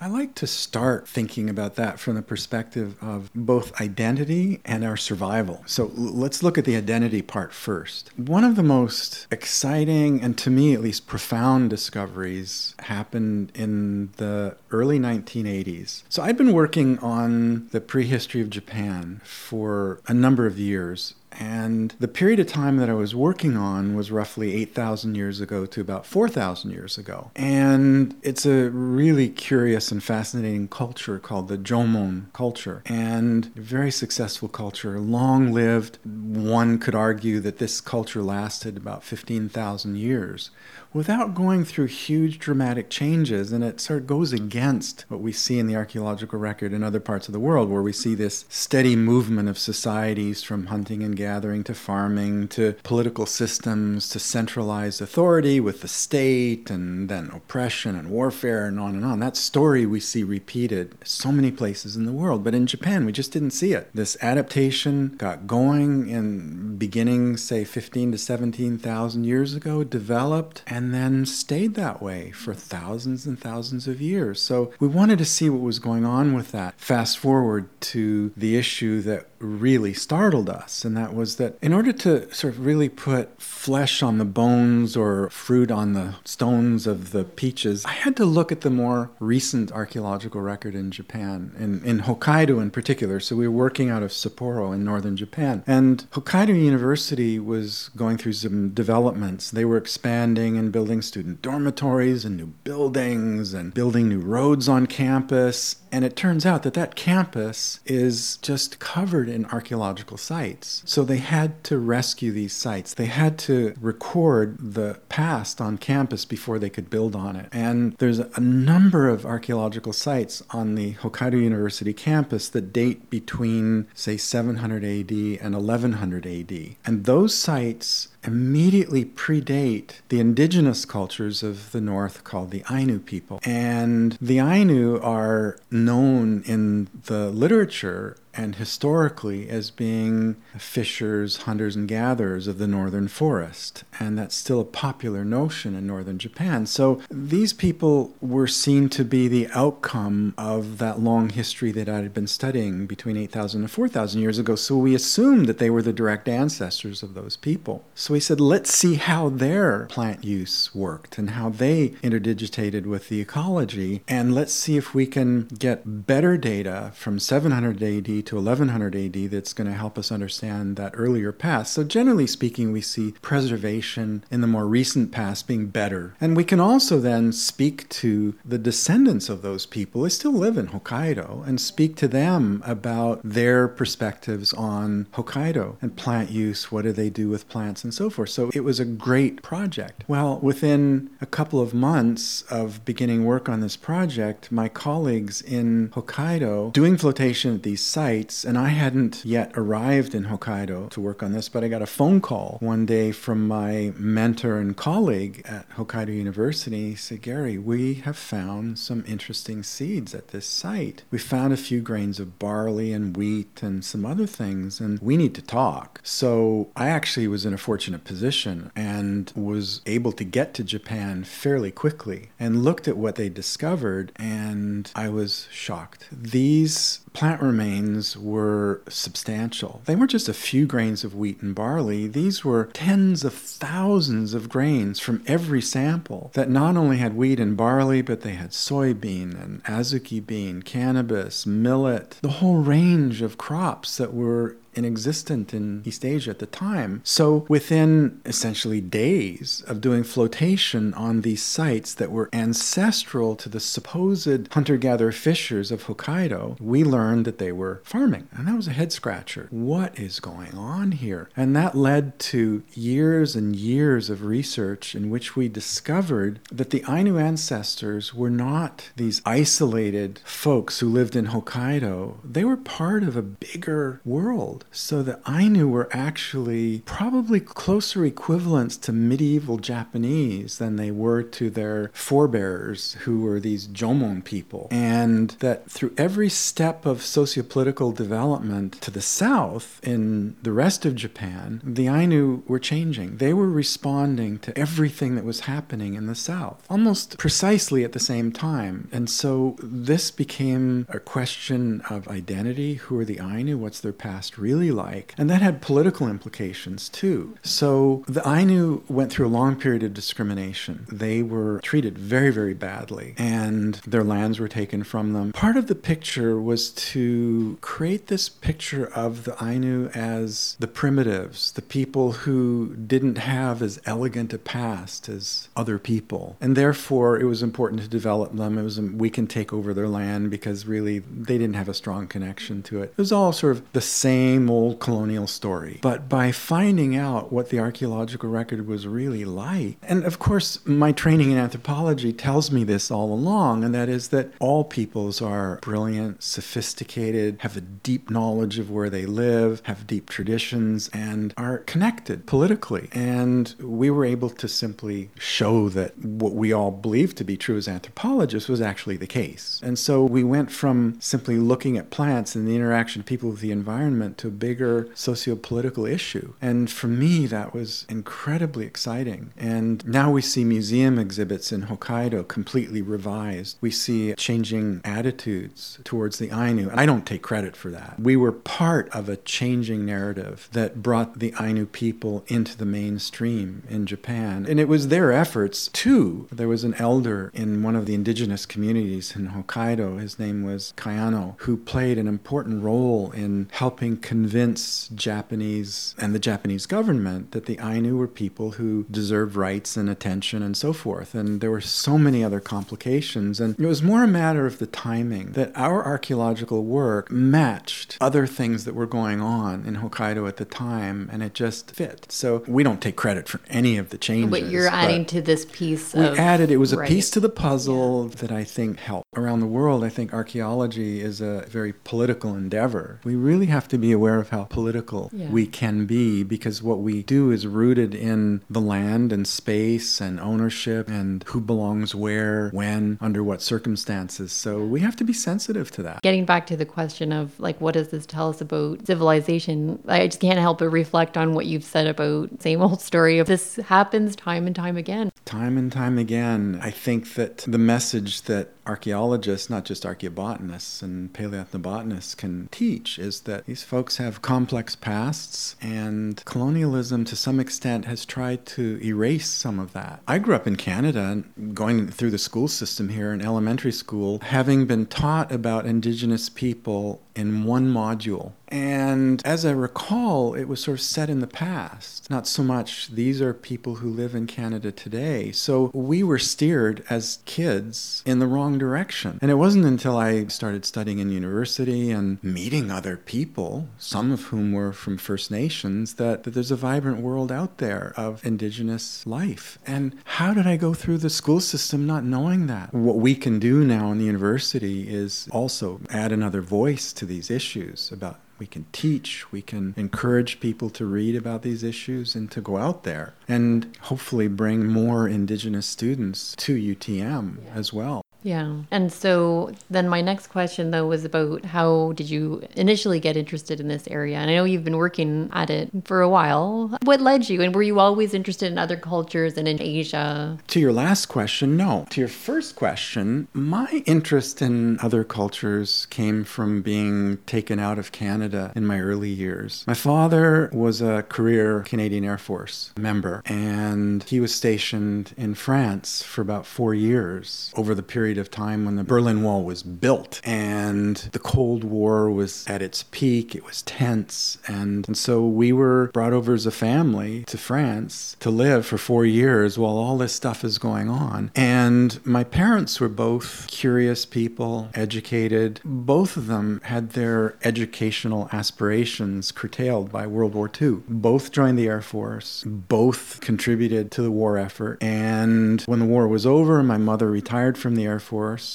I 0.00 0.06
like 0.06 0.36
to 0.36 0.46
start 0.46 1.08
thinking 1.08 1.50
about 1.50 1.74
that 1.74 1.98
from 1.98 2.14
the 2.14 2.22
perspective 2.22 2.94
of 3.02 3.32
both 3.34 3.80
identity 3.80 4.60
and 4.64 4.84
our 4.84 4.96
survival. 4.96 5.64
So 5.66 5.90
let's 5.96 6.44
look 6.44 6.56
at 6.56 6.64
the 6.64 6.76
identity 6.76 7.20
part 7.20 7.52
first. 7.52 8.16
One 8.16 8.44
of 8.44 8.54
the 8.54 8.62
most 8.62 8.75
most 8.80 9.26
exciting 9.30 10.20
and 10.20 10.36
to 10.36 10.50
me 10.50 10.74
at 10.74 10.82
least 10.82 11.06
profound 11.06 11.70
discoveries 11.70 12.74
happened 12.80 13.50
in 13.54 14.10
the 14.16 14.54
early 14.70 14.98
1980s. 14.98 16.02
So 16.10 16.22
I'd 16.22 16.36
been 16.36 16.52
working 16.52 16.98
on 16.98 17.68
the 17.68 17.80
prehistory 17.80 18.42
of 18.42 18.50
Japan 18.50 19.22
for 19.24 20.00
a 20.06 20.12
number 20.12 20.46
of 20.46 20.58
years 20.58 21.14
and 21.38 21.94
the 21.98 22.08
period 22.08 22.40
of 22.40 22.46
time 22.46 22.76
that 22.78 22.88
I 22.88 22.94
was 22.94 23.14
working 23.14 23.56
on 23.56 23.94
was 23.94 24.10
roughly 24.10 24.54
8,000 24.54 25.14
years 25.14 25.40
ago 25.40 25.66
to 25.66 25.80
about 25.80 26.06
4,000 26.06 26.70
years 26.70 26.96
ago. 26.96 27.30
And 27.36 28.14
it's 28.22 28.46
a 28.46 28.70
really 28.70 29.28
curious 29.28 29.92
and 29.92 30.02
fascinating 30.02 30.68
culture 30.68 31.18
called 31.18 31.48
the 31.48 31.58
Jomon 31.58 32.32
culture. 32.32 32.82
And 32.86 33.50
a 33.56 33.60
very 33.60 33.90
successful 33.90 34.48
culture, 34.48 34.98
long 34.98 35.52
lived. 35.52 35.98
One 36.04 36.78
could 36.78 36.94
argue 36.94 37.40
that 37.40 37.58
this 37.58 37.80
culture 37.80 38.22
lasted 38.22 38.76
about 38.76 39.04
15,000 39.04 39.96
years 39.96 40.50
without 40.92 41.34
going 41.34 41.64
through 41.64 41.86
huge 41.86 42.38
dramatic 42.38 42.88
changes. 42.88 43.52
And 43.52 43.62
it 43.62 43.80
sort 43.80 44.02
of 44.02 44.06
goes 44.06 44.32
against 44.32 45.04
what 45.08 45.20
we 45.20 45.32
see 45.32 45.58
in 45.58 45.66
the 45.66 45.76
archaeological 45.76 46.38
record 46.38 46.72
in 46.72 46.82
other 46.82 47.00
parts 47.00 47.28
of 47.28 47.32
the 47.32 47.40
world, 47.40 47.68
where 47.68 47.82
we 47.82 47.92
see 47.92 48.14
this 48.14 48.46
steady 48.48 48.96
movement 48.96 49.48
of 49.48 49.58
societies 49.58 50.42
from 50.42 50.66
hunting 50.66 51.02
and 51.02 51.14
gathering 51.14 51.25
to 51.26 51.74
farming 51.74 52.46
to 52.46 52.74
political 52.84 53.26
systems 53.26 54.08
to 54.08 54.18
centralized 54.18 55.02
authority 55.02 55.58
with 55.58 55.80
the 55.80 55.88
state 55.88 56.70
and 56.70 57.08
then 57.08 57.30
oppression 57.34 57.96
and 57.96 58.10
warfare 58.10 58.66
and 58.66 58.78
on 58.78 58.94
and 58.94 59.04
on. 59.04 59.18
That 59.18 59.36
story 59.36 59.84
we 59.84 59.98
see 59.98 60.22
repeated 60.22 60.96
so 61.04 61.32
many 61.32 61.50
places 61.50 61.96
in 61.96 62.04
the 62.04 62.12
world. 62.12 62.44
But 62.44 62.54
in 62.54 62.66
Japan, 62.66 63.04
we 63.04 63.12
just 63.12 63.32
didn't 63.32 63.50
see 63.50 63.72
it. 63.72 63.90
This 63.92 64.16
adaptation 64.22 65.16
got 65.16 65.48
going 65.48 66.08
in 66.08 66.76
beginning, 66.76 67.36
say, 67.36 67.64
15 67.64 68.12
to 68.12 68.18
17,000 68.18 69.24
years 69.24 69.54
ago, 69.54 69.82
developed, 69.82 70.62
and 70.66 70.94
then 70.94 71.26
stayed 71.26 71.74
that 71.74 72.00
way 72.00 72.30
for 72.30 72.54
thousands 72.54 73.26
and 73.26 73.38
thousands 73.38 73.88
of 73.88 74.00
years. 74.00 74.40
So 74.40 74.72
we 74.78 74.86
wanted 74.86 75.18
to 75.18 75.24
see 75.24 75.50
what 75.50 75.60
was 75.60 75.80
going 75.80 76.04
on 76.04 76.34
with 76.34 76.52
that. 76.52 76.78
Fast 76.78 77.18
forward 77.18 77.68
to 77.80 78.32
the 78.36 78.56
issue 78.56 79.00
that 79.02 79.26
really 79.38 79.94
startled 79.94 80.48
us, 80.48 80.84
and 80.84 80.96
that 80.96 81.14
was 81.14 81.36
that 81.36 81.56
in 81.62 81.72
order 81.72 81.92
to 81.92 82.32
sort 82.32 82.54
of 82.54 82.64
really 82.64 82.88
put 82.88 83.40
flesh 83.40 84.02
on 84.02 84.18
the 84.18 84.24
bones 84.24 84.96
or 84.96 85.28
fruit 85.30 85.70
on 85.70 85.92
the 85.92 86.14
stones 86.24 86.86
of 86.86 87.10
the 87.12 87.24
peaches, 87.24 87.84
I 87.84 87.92
had 87.92 88.16
to 88.16 88.24
look 88.24 88.52
at 88.52 88.60
the 88.62 88.70
more 88.70 89.10
recent 89.20 89.72
archaeological 89.72 90.40
record 90.40 90.74
in 90.74 90.90
Japan, 90.90 91.52
in, 91.58 91.84
in 91.84 92.00
Hokkaido 92.00 92.60
in 92.60 92.70
particular. 92.70 93.20
So 93.20 93.36
we 93.36 93.48
were 93.48 93.56
working 93.56 93.90
out 93.90 94.02
of 94.02 94.10
Sapporo 94.10 94.72
in 94.74 94.84
northern 94.84 95.16
Japan. 95.16 95.62
And 95.66 96.08
Hokkaido 96.12 96.58
University 96.58 97.38
was 97.38 97.90
going 97.96 98.18
through 98.18 98.34
some 98.34 98.70
developments. 98.70 99.50
They 99.50 99.64
were 99.64 99.76
expanding 99.76 100.56
and 100.56 100.72
building 100.72 101.02
student 101.02 101.42
dormitories 101.42 102.24
and 102.24 102.36
new 102.36 102.46
buildings 102.64 103.52
and 103.54 103.74
building 103.74 104.08
new 104.08 104.20
roads 104.20 104.68
on 104.68 104.86
campus. 104.86 105.76
And 105.90 106.04
it 106.04 106.16
turns 106.16 106.44
out 106.46 106.62
that 106.62 106.74
that 106.74 106.94
campus 106.94 107.80
is 107.84 108.36
just 108.38 108.78
covered 108.78 109.25
in 109.28 109.46
archaeological 109.46 110.16
sites. 110.16 110.82
So 110.84 111.04
they 111.04 111.18
had 111.18 111.62
to 111.64 111.78
rescue 111.78 112.32
these 112.32 112.52
sites. 112.52 112.94
They 112.94 113.06
had 113.06 113.38
to 113.40 113.74
record 113.80 114.58
the 114.58 115.00
past 115.08 115.60
on 115.60 115.78
campus 115.78 116.24
before 116.24 116.58
they 116.58 116.70
could 116.70 116.90
build 116.90 117.14
on 117.16 117.36
it. 117.36 117.48
And 117.52 117.96
there's 117.98 118.18
a 118.18 118.40
number 118.40 119.08
of 119.08 119.26
archaeological 119.26 119.92
sites 119.92 120.42
on 120.50 120.74
the 120.74 120.94
Hokkaido 120.94 121.40
University 121.40 121.92
campus 121.92 122.48
that 122.50 122.72
date 122.72 123.10
between, 123.10 123.88
say, 123.94 124.16
700 124.16 124.84
AD 124.84 125.10
and 125.10 125.54
1100 125.54 126.26
AD. 126.26 126.76
And 126.84 127.04
those 127.04 127.34
sites 127.34 128.08
immediately 128.26 129.04
predate 129.04 130.00
the 130.08 130.20
indigenous 130.20 130.84
cultures 130.84 131.42
of 131.42 131.72
the 131.72 131.80
North 131.80 132.24
called 132.24 132.50
the 132.50 132.64
Ainu 132.70 132.98
people. 132.98 133.40
And 133.44 134.18
the 134.20 134.38
Ainu 134.40 135.00
are 135.00 135.58
known 135.70 136.42
in 136.46 136.88
the 137.04 137.30
literature 137.30 138.16
and 138.36 138.56
historically 138.56 139.48
as 139.48 139.70
being 139.70 140.36
fishers, 140.58 141.38
hunters, 141.38 141.76
and 141.76 141.88
gatherers 141.88 142.46
of 142.46 142.58
the 142.58 142.66
northern 142.66 143.08
forest. 143.08 143.84
And 143.98 144.18
that's 144.18 144.34
still 144.34 144.60
a 144.60 144.64
popular 144.64 145.24
notion 145.24 145.74
in 145.74 145.86
northern 145.86 146.18
Japan. 146.18 146.66
So 146.66 147.00
these 147.10 147.52
people 147.52 148.14
were 148.20 148.46
seen 148.46 148.88
to 148.90 149.04
be 149.04 149.28
the 149.28 149.48
outcome 149.54 150.34
of 150.36 150.78
that 150.78 151.00
long 151.00 151.30
history 151.30 151.72
that 151.72 151.88
I 151.88 151.96
had 151.96 152.12
been 152.12 152.26
studying 152.26 152.86
between 152.86 153.16
8,000 153.16 153.62
and 153.62 153.70
4,000 153.70 154.20
years 154.20 154.38
ago. 154.38 154.54
So 154.54 154.76
we 154.76 154.94
assumed 154.94 155.46
that 155.46 155.58
they 155.58 155.70
were 155.70 155.82
the 155.82 155.92
direct 155.92 156.28
ancestors 156.28 157.02
of 157.02 157.14
those 157.14 157.36
people. 157.36 157.84
So 157.94 158.12
we 158.12 158.20
said, 158.20 158.40
let's 158.40 158.72
see 158.72 158.96
how 158.96 159.28
their 159.28 159.86
plant 159.86 160.24
use 160.24 160.74
worked 160.74 161.18
and 161.18 161.30
how 161.30 161.48
they 161.48 161.90
interdigitated 162.02 162.86
with 162.86 163.08
the 163.08 163.20
ecology. 163.20 164.02
And 164.06 164.34
let's 164.34 164.52
see 164.52 164.76
if 164.76 164.94
we 164.94 165.06
can 165.06 165.46
get 165.46 166.06
better 166.06 166.36
data 166.36 166.92
from 166.94 167.18
700 167.18 167.82
AD 167.82 168.25
to 168.26 168.36
1100 168.36 168.96
AD 168.96 169.30
that's 169.30 169.52
going 169.52 169.70
to 169.70 169.76
help 169.76 169.98
us 169.98 170.12
understand 170.12 170.76
that 170.76 170.92
earlier 170.94 171.32
past. 171.32 171.72
So, 171.72 171.84
generally 171.84 172.26
speaking, 172.26 172.72
we 172.72 172.80
see 172.80 173.12
preservation 173.22 174.24
in 174.30 174.40
the 174.40 174.46
more 174.46 174.66
recent 174.66 175.12
past 175.12 175.46
being 175.46 175.66
better. 175.66 176.14
And 176.20 176.36
we 176.36 176.44
can 176.44 176.60
also 176.60 176.98
then 176.98 177.32
speak 177.32 177.88
to 177.90 178.34
the 178.44 178.58
descendants 178.58 179.28
of 179.28 179.42
those 179.42 179.66
people. 179.66 180.02
They 180.02 180.08
still 180.08 180.32
live 180.32 180.58
in 180.58 180.68
Hokkaido 180.68 181.46
and 181.46 181.60
speak 181.60 181.96
to 181.96 182.08
them 182.08 182.62
about 182.66 183.20
their 183.22 183.68
perspectives 183.68 184.52
on 184.52 185.06
Hokkaido 185.14 185.76
and 185.80 185.96
plant 185.96 186.30
use. 186.30 186.70
What 186.72 186.82
do 186.82 186.92
they 186.92 187.10
do 187.10 187.28
with 187.28 187.48
plants 187.48 187.84
and 187.84 187.94
so 187.94 188.10
forth? 188.10 188.30
So, 188.30 188.50
it 188.54 188.64
was 188.64 188.80
a 188.80 188.84
great 188.84 189.42
project. 189.42 190.04
Well, 190.08 190.38
within 190.40 191.10
a 191.20 191.26
couple 191.26 191.60
of 191.60 191.72
months 191.74 192.42
of 192.42 192.84
beginning 192.84 193.24
work 193.24 193.48
on 193.48 193.60
this 193.60 193.76
project, 193.76 194.50
my 194.50 194.68
colleagues 194.68 195.40
in 195.40 195.90
Hokkaido 195.90 196.72
doing 196.72 196.96
flotation 196.96 197.54
at 197.54 197.62
these 197.62 197.82
sites 197.82 198.15
and 198.44 198.56
I 198.56 198.68
hadn't 198.68 199.24
yet 199.24 199.52
arrived 199.54 200.14
in 200.14 200.26
Hokkaido 200.26 200.90
to 200.90 201.00
work 201.00 201.22
on 201.22 201.32
this, 201.32 201.48
but 201.48 201.62
I 201.62 201.68
got 201.68 201.82
a 201.82 201.86
phone 201.86 202.20
call 202.20 202.56
one 202.60 202.86
day 202.86 203.12
from 203.12 203.46
my 203.46 203.92
mentor 203.96 204.58
and 204.58 204.76
colleague 204.76 205.42
at 205.44 205.68
Hokkaido 205.70 206.14
University. 206.14 206.90
He 206.90 206.94
said, 206.94 207.22
Gary, 207.22 207.58
we 207.58 207.94
have 207.94 208.16
found 208.16 208.78
some 208.78 209.04
interesting 209.06 209.62
seeds 209.62 210.14
at 210.14 210.28
this 210.28 210.46
site. 210.46 211.04
We 211.10 211.18
found 211.18 211.52
a 211.52 211.58
few 211.58 211.80
grains 211.80 212.18
of 212.18 212.38
barley 212.38 212.92
and 212.92 213.16
wheat 213.16 213.62
and 213.62 213.84
some 213.84 214.06
other 214.06 214.26
things, 214.26 214.80
and 214.80 214.98
we 215.00 215.16
need 215.16 215.34
to 215.34 215.42
talk. 215.42 216.00
So 216.02 216.70
I 216.74 216.88
actually 216.88 217.28
was 217.28 217.44
in 217.44 217.52
a 217.52 217.58
fortunate 217.58 218.04
position 218.04 218.70
and 218.74 219.32
was 219.36 219.82
able 219.84 220.12
to 220.12 220.24
get 220.24 220.54
to 220.54 220.64
Japan 220.64 221.24
fairly 221.24 221.70
quickly 221.70 222.30
and 222.38 222.64
looked 222.64 222.88
at 222.88 222.96
what 222.96 223.16
they 223.16 223.28
discovered, 223.28 224.12
and 224.16 224.90
I 224.94 225.08
was 225.08 225.48
shocked. 225.50 226.06
These 226.10 227.00
plant 227.12 227.40
remains 227.40 228.05
were 228.14 228.82
substantial. 228.90 229.80
They 229.86 229.96
weren't 229.96 230.10
just 230.10 230.28
a 230.28 230.34
few 230.34 230.66
grains 230.66 231.02
of 231.02 231.14
wheat 231.14 231.40
and 231.40 231.54
barley, 231.54 232.06
these 232.06 232.44
were 232.44 232.68
tens 232.74 233.24
of 233.24 233.32
thousands 233.32 234.34
of 234.34 234.50
grains 234.50 235.00
from 235.00 235.22
every 235.26 235.62
sample 235.62 236.30
that 236.34 236.50
not 236.50 236.76
only 236.76 236.98
had 236.98 237.16
wheat 237.16 237.40
and 237.40 237.56
barley, 237.56 238.02
but 238.02 238.20
they 238.20 238.32
had 238.32 238.50
soybean 238.50 239.42
and 239.42 239.64
azuki 239.64 240.24
bean, 240.24 240.62
cannabis, 240.62 241.46
millet, 241.46 242.18
the 242.20 242.28
whole 242.28 242.58
range 242.58 243.22
of 243.22 243.38
crops 243.38 243.96
that 243.96 244.12
were 244.12 244.56
inexistent 244.76 245.54
in 245.54 245.82
East 245.84 246.04
Asia 246.04 246.30
at 246.30 246.38
the 246.38 246.46
time. 246.46 247.00
So 247.04 247.46
within 247.48 248.20
essentially 248.24 248.80
days 248.80 249.64
of 249.66 249.80
doing 249.80 250.04
flotation 250.04 250.94
on 250.94 251.22
these 251.22 251.42
sites 251.42 251.94
that 251.94 252.10
were 252.10 252.28
ancestral 252.32 253.36
to 253.36 253.48
the 253.48 253.60
supposed 253.60 254.52
hunter-gatherer 254.52 255.12
fishers 255.12 255.70
of 255.70 255.84
Hokkaido, 255.84 256.60
we 256.60 256.84
learned 256.84 257.24
that 257.24 257.38
they 257.38 257.52
were 257.52 257.80
farming. 257.84 258.28
And 258.32 258.46
that 258.46 258.56
was 258.56 258.68
a 258.68 258.72
head 258.72 258.92
scratcher. 258.92 259.48
What 259.50 259.98
is 259.98 260.20
going 260.20 260.54
on 260.54 260.92
here? 260.92 261.30
And 261.36 261.56
that 261.56 261.74
led 261.74 262.18
to 262.18 262.62
years 262.74 263.34
and 263.34 263.56
years 263.56 264.10
of 264.10 264.24
research 264.24 264.94
in 264.94 265.08
which 265.08 265.36
we 265.36 265.48
discovered 265.48 266.40
that 266.52 266.70
the 266.70 266.84
Ainu 266.88 267.18
ancestors 267.18 268.12
were 268.12 268.30
not 268.30 268.90
these 268.96 269.22
isolated 269.24 270.20
folks 270.24 270.80
who 270.80 270.88
lived 270.88 271.16
in 271.16 271.28
Hokkaido. 271.28 272.16
They 272.22 272.44
were 272.44 272.56
part 272.56 273.02
of 273.02 273.16
a 273.16 273.22
bigger 273.22 274.00
world. 274.04 274.64
So 274.70 275.02
the 275.02 275.18
Ainu 275.26 275.68
were 275.68 275.88
actually 275.90 276.82
probably 276.84 277.40
closer 277.40 278.04
equivalents 278.04 278.76
to 278.78 278.92
medieval 278.92 279.58
Japanese 279.58 280.58
than 280.58 280.76
they 280.76 280.90
were 280.90 281.22
to 281.22 281.50
their 281.50 281.90
forebears, 281.94 282.94
who 283.00 283.20
were 283.20 283.40
these 283.40 283.68
Jomon 283.68 284.22
people. 284.24 284.68
And 284.70 285.30
that 285.40 285.70
through 285.70 285.94
every 285.96 286.28
step 286.28 286.84
of 286.84 286.98
sociopolitical 286.98 287.94
development 287.94 288.80
to 288.82 288.90
the 288.90 289.00
south 289.00 289.80
in 289.82 290.36
the 290.42 290.52
rest 290.52 290.84
of 290.84 290.94
Japan, 290.94 291.60
the 291.64 291.88
Ainu 291.88 292.42
were 292.46 292.58
changing. 292.58 293.16
They 293.16 293.32
were 293.32 293.50
responding 293.50 294.38
to 294.40 294.56
everything 294.58 295.14
that 295.14 295.24
was 295.24 295.40
happening 295.40 295.94
in 295.94 296.06
the 296.06 296.14
south, 296.14 296.64
almost 296.68 297.18
precisely 297.18 297.84
at 297.84 297.92
the 297.92 297.98
same 297.98 298.32
time. 298.32 298.88
And 298.92 299.08
so 299.08 299.56
this 299.62 300.10
became 300.10 300.86
a 300.90 301.00
question 301.00 301.82
of 301.88 302.08
identity. 302.08 302.74
Who 302.74 302.98
are 302.98 303.04
the 303.04 303.20
Ainu? 303.20 303.56
What's 303.56 303.80
their 303.80 303.92
past 303.92 304.36
really? 304.36 304.55
Really 304.56 304.70
like. 304.70 305.14
And 305.18 305.28
that 305.30 305.42
had 305.42 305.60
political 305.60 306.08
implications 306.08 306.88
too. 306.88 307.36
So 307.42 308.04
the 308.06 308.26
Ainu 308.26 308.82
went 308.88 309.12
through 309.12 309.26
a 309.26 309.28
long 309.28 309.56
period 309.56 309.82
of 309.82 309.94
discrimination. 309.94 310.86
They 310.90 311.22
were 311.22 311.60
treated 311.60 311.98
very, 311.98 312.30
very 312.30 312.54
badly, 312.54 313.14
and 313.18 313.74
their 313.86 314.04
lands 314.04 314.40
were 314.40 314.48
taken 314.48 314.82
from 314.84 315.12
them. 315.12 315.32
Part 315.32 315.56
of 315.56 315.66
the 315.66 315.74
picture 315.74 316.40
was 316.40 316.70
to 316.70 317.58
create 317.60 318.06
this 318.06 318.28
picture 318.28 318.86
of 318.86 319.24
the 319.24 319.36
Ainu 319.42 319.88
as 319.94 320.56
the 320.58 320.68
primitives, 320.68 321.52
the 321.52 321.62
people 321.62 322.12
who 322.12 322.74
didn't 322.76 323.18
have 323.18 323.62
as 323.62 323.80
elegant 323.84 324.32
a 324.32 324.38
past 324.38 325.08
as 325.08 325.48
other 325.54 325.78
people. 325.78 326.36
And 326.40 326.56
therefore, 326.56 327.18
it 327.18 327.24
was 327.24 327.42
important 327.42 327.82
to 327.82 327.88
develop 327.88 328.34
them. 328.34 328.58
It 328.58 328.62
was 328.62 328.78
um, 328.78 328.98
we 328.98 329.10
can 329.10 329.26
take 329.26 329.52
over 329.52 329.74
their 329.74 329.88
land 329.88 330.30
because 330.30 330.66
really 330.66 331.00
they 331.00 331.38
didn't 331.38 331.54
have 331.54 331.68
a 331.68 331.74
strong 331.74 332.06
connection 332.06 332.62
to 332.64 332.82
it. 332.82 332.92
It 332.96 332.98
was 332.98 333.12
all 333.12 333.32
sort 333.32 333.56
of 333.56 333.72
the 333.72 333.80
same 333.80 334.45
old 334.50 334.80
colonial 334.80 335.26
story. 335.26 335.78
But 335.82 336.08
by 336.08 336.32
finding 336.32 336.96
out 336.96 337.32
what 337.32 337.50
the 337.50 337.58
archaeological 337.58 338.28
record 338.28 338.66
was 338.66 338.86
really 338.86 339.24
like, 339.24 339.76
and 339.82 340.04
of 340.04 340.18
course, 340.18 340.64
my 340.66 340.92
training 340.92 341.30
in 341.30 341.38
anthropology 341.38 342.12
tells 342.12 342.50
me 342.50 342.64
this 342.64 342.90
all 342.90 343.12
along, 343.12 343.64
and 343.64 343.74
that 343.74 343.88
is 343.88 344.08
that 344.08 344.32
all 344.40 344.64
peoples 344.64 345.20
are 345.22 345.58
brilliant, 345.62 346.22
sophisticated, 346.22 347.38
have 347.40 347.56
a 347.56 347.60
deep 347.60 348.10
knowledge 348.10 348.58
of 348.58 348.70
where 348.70 348.90
they 348.90 349.06
live, 349.06 349.60
have 349.64 349.86
deep 349.86 350.08
traditions, 350.08 350.88
and 350.92 351.32
are 351.36 351.58
connected 351.58 352.26
politically. 352.26 352.88
And 352.92 353.54
we 353.60 353.90
were 353.90 354.04
able 354.04 354.30
to 354.30 354.48
simply 354.48 355.10
show 355.18 355.68
that 355.70 355.98
what 355.98 356.34
we 356.34 356.52
all 356.52 356.70
believed 356.70 357.16
to 357.18 357.24
be 357.24 357.36
true 357.36 357.56
as 357.56 357.68
anthropologists 357.68 358.48
was 358.48 358.60
actually 358.60 358.96
the 358.96 359.06
case. 359.06 359.60
And 359.62 359.78
so 359.78 360.04
we 360.04 360.24
went 360.24 360.50
from 360.50 360.96
simply 361.00 361.36
looking 361.36 361.76
at 361.76 361.90
plants 361.90 362.34
and 362.34 362.46
the 362.46 362.56
interaction 362.56 363.00
of 363.00 363.06
people 363.06 363.30
with 363.30 363.40
the 363.40 363.50
environment 363.52 364.18
to 364.18 364.30
bigger 364.38 364.88
socio-political 364.94 365.86
issue. 365.86 366.34
And 366.40 366.70
for 366.70 366.88
me, 366.88 367.26
that 367.26 367.54
was 367.54 367.86
incredibly 367.88 368.66
exciting. 368.66 369.32
And 369.36 369.86
now 369.86 370.10
we 370.10 370.22
see 370.22 370.44
museum 370.44 370.98
exhibits 370.98 371.52
in 371.52 371.64
Hokkaido 371.64 372.26
completely 372.28 372.82
revised. 372.82 373.58
We 373.60 373.70
see 373.70 374.14
changing 374.14 374.80
attitudes 374.84 375.78
towards 375.84 376.18
the 376.18 376.30
Ainu. 376.30 376.68
And 376.68 376.80
I 376.80 376.86
don't 376.86 377.06
take 377.06 377.22
credit 377.22 377.56
for 377.56 377.70
that. 377.70 377.98
We 377.98 378.16
were 378.16 378.32
part 378.32 378.88
of 378.90 379.08
a 379.08 379.16
changing 379.16 379.84
narrative 379.84 380.48
that 380.52 380.82
brought 380.82 381.18
the 381.18 381.34
Ainu 381.40 381.66
people 381.66 382.24
into 382.28 382.56
the 382.56 382.64
mainstream 382.64 383.62
in 383.68 383.86
Japan. 383.86 384.46
And 384.48 384.60
it 384.60 384.68
was 384.68 384.88
their 384.88 385.12
efforts 385.12 385.68
too. 385.68 386.28
There 386.30 386.48
was 386.48 386.64
an 386.64 386.74
elder 386.74 387.30
in 387.34 387.62
one 387.62 387.76
of 387.76 387.86
the 387.86 387.94
indigenous 387.94 388.46
communities 388.46 389.14
in 389.16 389.28
Hokkaido. 389.28 390.00
His 390.00 390.18
name 390.18 390.42
was 390.42 390.72
Kayano, 390.76 391.34
who 391.40 391.56
played 391.56 391.98
an 391.98 392.08
important 392.08 392.62
role 392.62 393.10
in 393.12 393.48
helping 393.52 393.96
convince 393.96 394.15
convince 394.16 394.88
Japanese 394.88 395.94
and 395.98 396.14
the 396.14 396.18
Japanese 396.18 396.64
government 396.64 397.32
that 397.32 397.44
the 397.44 397.58
Ainu 397.60 397.98
were 397.98 398.08
people 398.08 398.52
who 398.52 398.86
deserved 398.90 399.36
rights 399.36 399.76
and 399.76 399.90
attention 399.90 400.42
and 400.42 400.56
so 400.56 400.72
forth. 400.72 401.14
And 401.14 401.42
there 401.42 401.50
were 401.50 401.60
so 401.60 401.98
many 401.98 402.24
other 402.24 402.40
complications. 402.40 403.40
And 403.40 403.60
it 403.60 403.66
was 403.66 403.82
more 403.82 404.04
a 404.04 404.08
matter 404.08 404.46
of 404.46 404.58
the 404.58 404.66
timing 404.66 405.32
that 405.32 405.52
our 405.54 405.84
archaeological 405.84 406.64
work 406.64 407.10
matched 407.10 407.98
other 408.00 408.26
things 408.26 408.64
that 408.64 408.74
were 408.74 408.86
going 408.86 409.20
on 409.20 409.66
in 409.66 409.76
Hokkaido 409.76 410.26
at 410.26 410.38
the 410.38 410.46
time, 410.46 411.10
and 411.12 411.22
it 411.22 411.34
just 411.34 411.72
fit. 411.72 412.06
So 412.10 412.42
we 412.46 412.62
don't 412.62 412.80
take 412.80 412.96
credit 412.96 413.28
for 413.28 413.40
any 413.50 413.76
of 413.76 413.90
the 413.90 413.98
changes. 413.98 414.30
But 414.30 414.46
you're 414.50 414.68
adding 414.68 415.02
but 415.02 415.08
to 415.08 415.20
this 415.20 415.44
piece. 415.44 415.92
We 415.92 416.06
of, 416.06 416.18
added. 416.18 416.50
It 416.50 416.56
was 416.56 416.72
a 416.72 416.78
right. 416.78 416.88
piece 416.88 417.10
to 417.10 417.20
the 417.20 417.28
puzzle 417.28 418.08
yeah. 418.08 418.16
that 418.22 418.32
I 418.32 418.44
think 418.44 418.80
helped. 418.80 419.04
Around 419.14 419.40
the 419.40 419.46
world, 419.46 419.84
I 419.84 419.90
think 419.90 420.14
archaeology 420.14 421.02
is 421.02 421.20
a 421.20 421.44
very 421.48 421.72
political 421.72 422.34
endeavor. 422.34 423.00
We 423.04 423.14
really 423.14 423.46
have 423.46 423.68
to 423.68 423.78
be 423.78 423.92
aware 423.92 424.05
aware 424.06 424.20
of 424.20 424.28
how 424.30 424.44
political 424.44 425.10
Yeah. 425.12 425.28
we 425.30 425.46
can 425.46 425.84
be 425.86 426.22
because 426.22 426.62
what 426.62 426.78
we 426.78 427.02
do 427.02 427.32
is 427.32 427.44
rooted 427.46 427.92
in 427.94 428.40
the 428.48 428.60
land 428.60 429.12
and 429.12 429.26
space 429.26 430.00
and 430.00 430.20
ownership 430.20 430.88
and 430.88 431.24
who 431.26 431.40
belongs 431.40 431.92
where, 431.94 432.50
when, 432.50 432.98
under 433.00 433.24
what 433.24 433.42
circumstances. 433.42 434.30
So 434.30 434.64
we 434.64 434.80
have 434.80 434.94
to 434.96 435.04
be 435.04 435.12
sensitive 435.12 435.70
to 435.72 435.82
that. 435.82 436.02
Getting 436.02 436.24
back 436.24 436.46
to 436.46 436.56
the 436.56 436.64
question 436.64 437.12
of 437.12 437.38
like, 437.40 437.60
what 437.60 437.74
does 437.74 437.88
this 437.88 438.06
tell 438.06 438.28
us 438.30 438.40
about 438.40 438.86
civilization? 438.86 439.82
I 439.88 440.06
just 440.06 440.20
can't 440.20 440.38
help 440.38 440.58
but 440.58 440.68
reflect 440.68 441.16
on 441.16 441.34
what 441.34 441.46
you've 441.46 441.64
said 441.64 441.88
about 441.88 442.30
same 442.40 442.62
old 442.62 442.80
story 442.80 443.18
of 443.18 443.26
this 443.26 443.56
happens 443.56 444.14
time 444.14 444.46
and 444.46 444.54
time 444.54 444.76
again. 444.76 445.10
Time 445.24 445.58
and 445.58 445.72
time 445.72 445.98
again, 445.98 446.60
I 446.62 446.70
think 446.70 447.14
that 447.14 447.38
the 447.38 447.58
message 447.58 448.22
that 448.22 448.50
archaeologists, 448.66 449.48
not 449.48 449.64
just 449.64 449.84
archaeobotanists 449.84 450.82
and 450.82 451.12
paleoethnobotanists, 451.12 452.16
can 452.16 452.48
teach 452.50 452.98
is 452.98 453.20
that 453.22 453.46
these 453.46 453.62
folks 453.62 453.96
have 453.98 454.22
complex 454.22 454.74
pasts, 454.74 455.56
and 455.60 456.24
colonialism 456.24 457.04
to 457.04 457.16
some 457.16 457.40
extent 457.40 457.84
has 457.84 458.04
tried 458.04 458.44
to 458.46 458.80
erase 458.84 459.30
some 459.30 459.58
of 459.58 459.72
that. 459.72 460.02
I 460.06 460.18
grew 460.18 460.34
up 460.34 460.46
in 460.46 460.56
Canada, 460.56 461.24
going 461.54 461.88
through 461.88 462.10
the 462.10 462.18
school 462.18 462.48
system 462.48 462.88
here 462.90 463.12
in 463.12 463.20
elementary 463.20 463.72
school, 463.72 464.20
having 464.20 464.66
been 464.66 464.86
taught 464.86 465.32
about 465.32 465.66
Indigenous 465.66 466.28
people 466.28 467.00
in 467.16 467.44
one 467.44 467.72
module. 467.72 468.32
And 468.48 469.22
as 469.24 469.44
I 469.44 469.50
recall, 469.50 470.34
it 470.34 470.44
was 470.44 470.62
sort 470.62 470.78
of 470.78 470.82
set 470.82 471.10
in 471.10 471.20
the 471.20 471.26
past. 471.26 472.08
Not 472.10 472.28
so 472.28 472.44
much, 472.44 472.88
these 472.88 473.20
are 473.20 473.34
people 473.34 473.76
who 473.76 473.90
live 473.90 474.14
in 474.14 474.26
Canada 474.26 474.70
today. 474.70 475.32
So 475.32 475.70
we 475.74 476.04
were 476.04 476.18
steered 476.18 476.84
as 476.88 477.18
kids 477.24 478.04
in 478.06 478.20
the 478.20 478.26
wrong 478.26 478.56
direction. 478.58 479.18
And 479.20 479.30
it 479.30 479.34
wasn't 479.34 479.64
until 479.64 479.96
I 479.96 480.26
started 480.26 480.64
studying 480.64 481.00
in 481.00 481.10
university 481.10 481.90
and 481.90 482.22
meeting 482.22 482.70
other 482.70 482.96
people, 482.96 483.68
some 483.78 484.12
of 484.12 484.24
whom 484.24 484.52
were 484.52 484.72
from 484.72 484.96
First 484.96 485.30
Nations, 485.30 485.94
that, 485.94 486.22
that 486.22 486.34
there's 486.34 486.52
a 486.52 486.56
vibrant 486.56 487.00
world 487.00 487.32
out 487.32 487.58
there 487.58 487.94
of 487.96 488.24
Indigenous 488.24 489.06
life. 489.06 489.58
And 489.66 489.96
how 490.04 490.34
did 490.34 490.46
I 490.46 490.56
go 490.56 490.72
through 490.72 490.98
the 490.98 491.10
school 491.10 491.40
system 491.40 491.86
not 491.86 492.04
knowing 492.04 492.46
that? 492.46 492.72
What 492.72 492.96
we 492.96 493.14
can 493.16 493.38
do 493.38 493.64
now 493.64 493.90
in 493.90 493.98
the 493.98 494.04
university 494.04 494.88
is 494.88 495.28
also 495.32 495.80
add 495.90 496.12
another 496.12 496.42
voice 496.42 496.92
to 496.92 497.05
these 497.08 497.30
issues 497.30 497.90
about 497.92 498.20
we 498.38 498.46
can 498.46 498.66
teach, 498.72 499.32
we 499.32 499.40
can 499.40 499.74
encourage 499.76 500.40
people 500.40 500.68
to 500.70 500.84
read 500.84 501.16
about 501.16 501.42
these 501.42 501.62
issues 501.62 502.14
and 502.14 502.30
to 502.30 502.40
go 502.40 502.58
out 502.58 502.84
there 502.84 503.14
and 503.26 503.74
hopefully 503.82 504.28
bring 504.28 504.66
more 504.66 505.08
Indigenous 505.08 505.66
students 505.66 506.34
to 506.36 506.54
UTM 506.54 507.38
as 507.54 507.72
well. 507.72 508.02
Yeah. 508.26 508.62
And 508.72 508.92
so 508.92 509.52
then 509.70 509.88
my 509.88 510.00
next 510.00 510.26
question 510.26 510.72
though 510.72 510.88
was 510.88 511.04
about 511.04 511.44
how 511.44 511.92
did 511.92 512.10
you 512.10 512.42
initially 512.56 512.98
get 512.98 513.16
interested 513.16 513.60
in 513.60 513.68
this 513.68 513.86
area? 513.86 514.18
And 514.18 514.28
I 514.28 514.34
know 514.34 514.42
you've 514.42 514.64
been 514.64 514.76
working 514.76 515.30
at 515.32 515.48
it 515.48 515.70
for 515.84 516.00
a 516.00 516.08
while. 516.08 516.76
What 516.82 517.00
led 517.00 517.28
you? 517.28 517.40
And 517.40 517.54
were 517.54 517.62
you 517.62 517.78
always 517.78 518.14
interested 518.14 518.50
in 518.50 518.58
other 518.58 518.76
cultures 518.76 519.38
and 519.38 519.46
in 519.46 519.62
Asia? 519.62 520.38
To 520.48 520.58
your 520.58 520.72
last 520.72 521.06
question, 521.06 521.56
no. 521.56 521.86
To 521.90 522.00
your 522.00 522.08
first 522.08 522.56
question, 522.56 523.28
my 523.32 523.84
interest 523.86 524.42
in 524.42 524.80
other 524.80 525.04
cultures 525.04 525.86
came 525.86 526.24
from 526.24 526.62
being 526.62 527.18
taken 527.26 527.60
out 527.60 527.78
of 527.78 527.92
Canada 527.92 528.52
in 528.56 528.66
my 528.66 528.80
early 528.80 529.10
years. 529.10 529.62
My 529.68 529.74
father 529.74 530.50
was 530.52 530.82
a 530.82 531.04
career 531.04 531.60
Canadian 531.60 532.04
Air 532.04 532.18
Force 532.18 532.72
member, 532.76 533.22
and 533.24 534.02
he 534.02 534.18
was 534.18 534.34
stationed 534.34 535.14
in 535.16 535.36
France 535.36 536.02
for 536.02 536.22
about 536.22 536.44
four 536.44 536.74
years 536.74 537.52
over 537.54 537.72
the 537.72 537.84
period 537.84 538.15
of 538.18 538.30
time 538.30 538.64
when 538.64 538.76
the 538.76 538.84
Berlin 538.84 539.22
Wall 539.22 539.42
was 539.42 539.62
built 539.62 540.20
and 540.24 540.96
the 541.12 541.18
Cold 541.18 541.64
War 541.64 542.10
was 542.10 542.46
at 542.46 542.62
its 542.62 542.84
peak. 542.84 543.34
It 543.34 543.44
was 543.44 543.62
tense. 543.62 544.38
And, 544.46 544.86
and 544.86 544.96
so 544.96 545.26
we 545.26 545.52
were 545.52 545.90
brought 545.92 546.12
over 546.12 546.34
as 546.34 546.46
a 546.46 546.50
family 546.50 547.24
to 547.24 547.38
France 547.38 548.16
to 548.20 548.30
live 548.30 548.66
for 548.66 548.78
four 548.78 549.04
years 549.04 549.58
while 549.58 549.76
all 549.76 549.98
this 549.98 550.12
stuff 550.12 550.44
is 550.44 550.58
going 550.58 550.88
on. 550.88 551.30
And 551.34 552.04
my 552.04 552.24
parents 552.24 552.80
were 552.80 552.88
both 552.88 553.46
curious 553.48 554.06
people, 554.06 554.68
educated. 554.74 555.60
Both 555.64 556.16
of 556.16 556.26
them 556.26 556.60
had 556.64 556.90
their 556.90 557.36
educational 557.42 558.28
aspirations 558.32 559.32
curtailed 559.32 559.92
by 559.92 560.06
World 560.06 560.34
War 560.34 560.50
II. 560.60 560.82
Both 560.88 561.32
joined 561.32 561.58
the 561.58 561.68
Air 561.68 561.82
Force, 561.82 562.44
both 562.46 563.20
contributed 563.20 563.90
to 563.92 564.02
the 564.02 564.10
war 564.10 564.38
effort. 564.38 564.82
And 564.82 565.62
when 565.62 565.78
the 565.78 565.84
war 565.84 566.08
was 566.08 566.26
over, 566.26 566.62
my 566.62 566.78
mother 566.78 567.10
retired 567.10 567.58
from 567.58 567.74
the 567.74 567.84
Air 567.84 568.00
Force. 568.00 568.05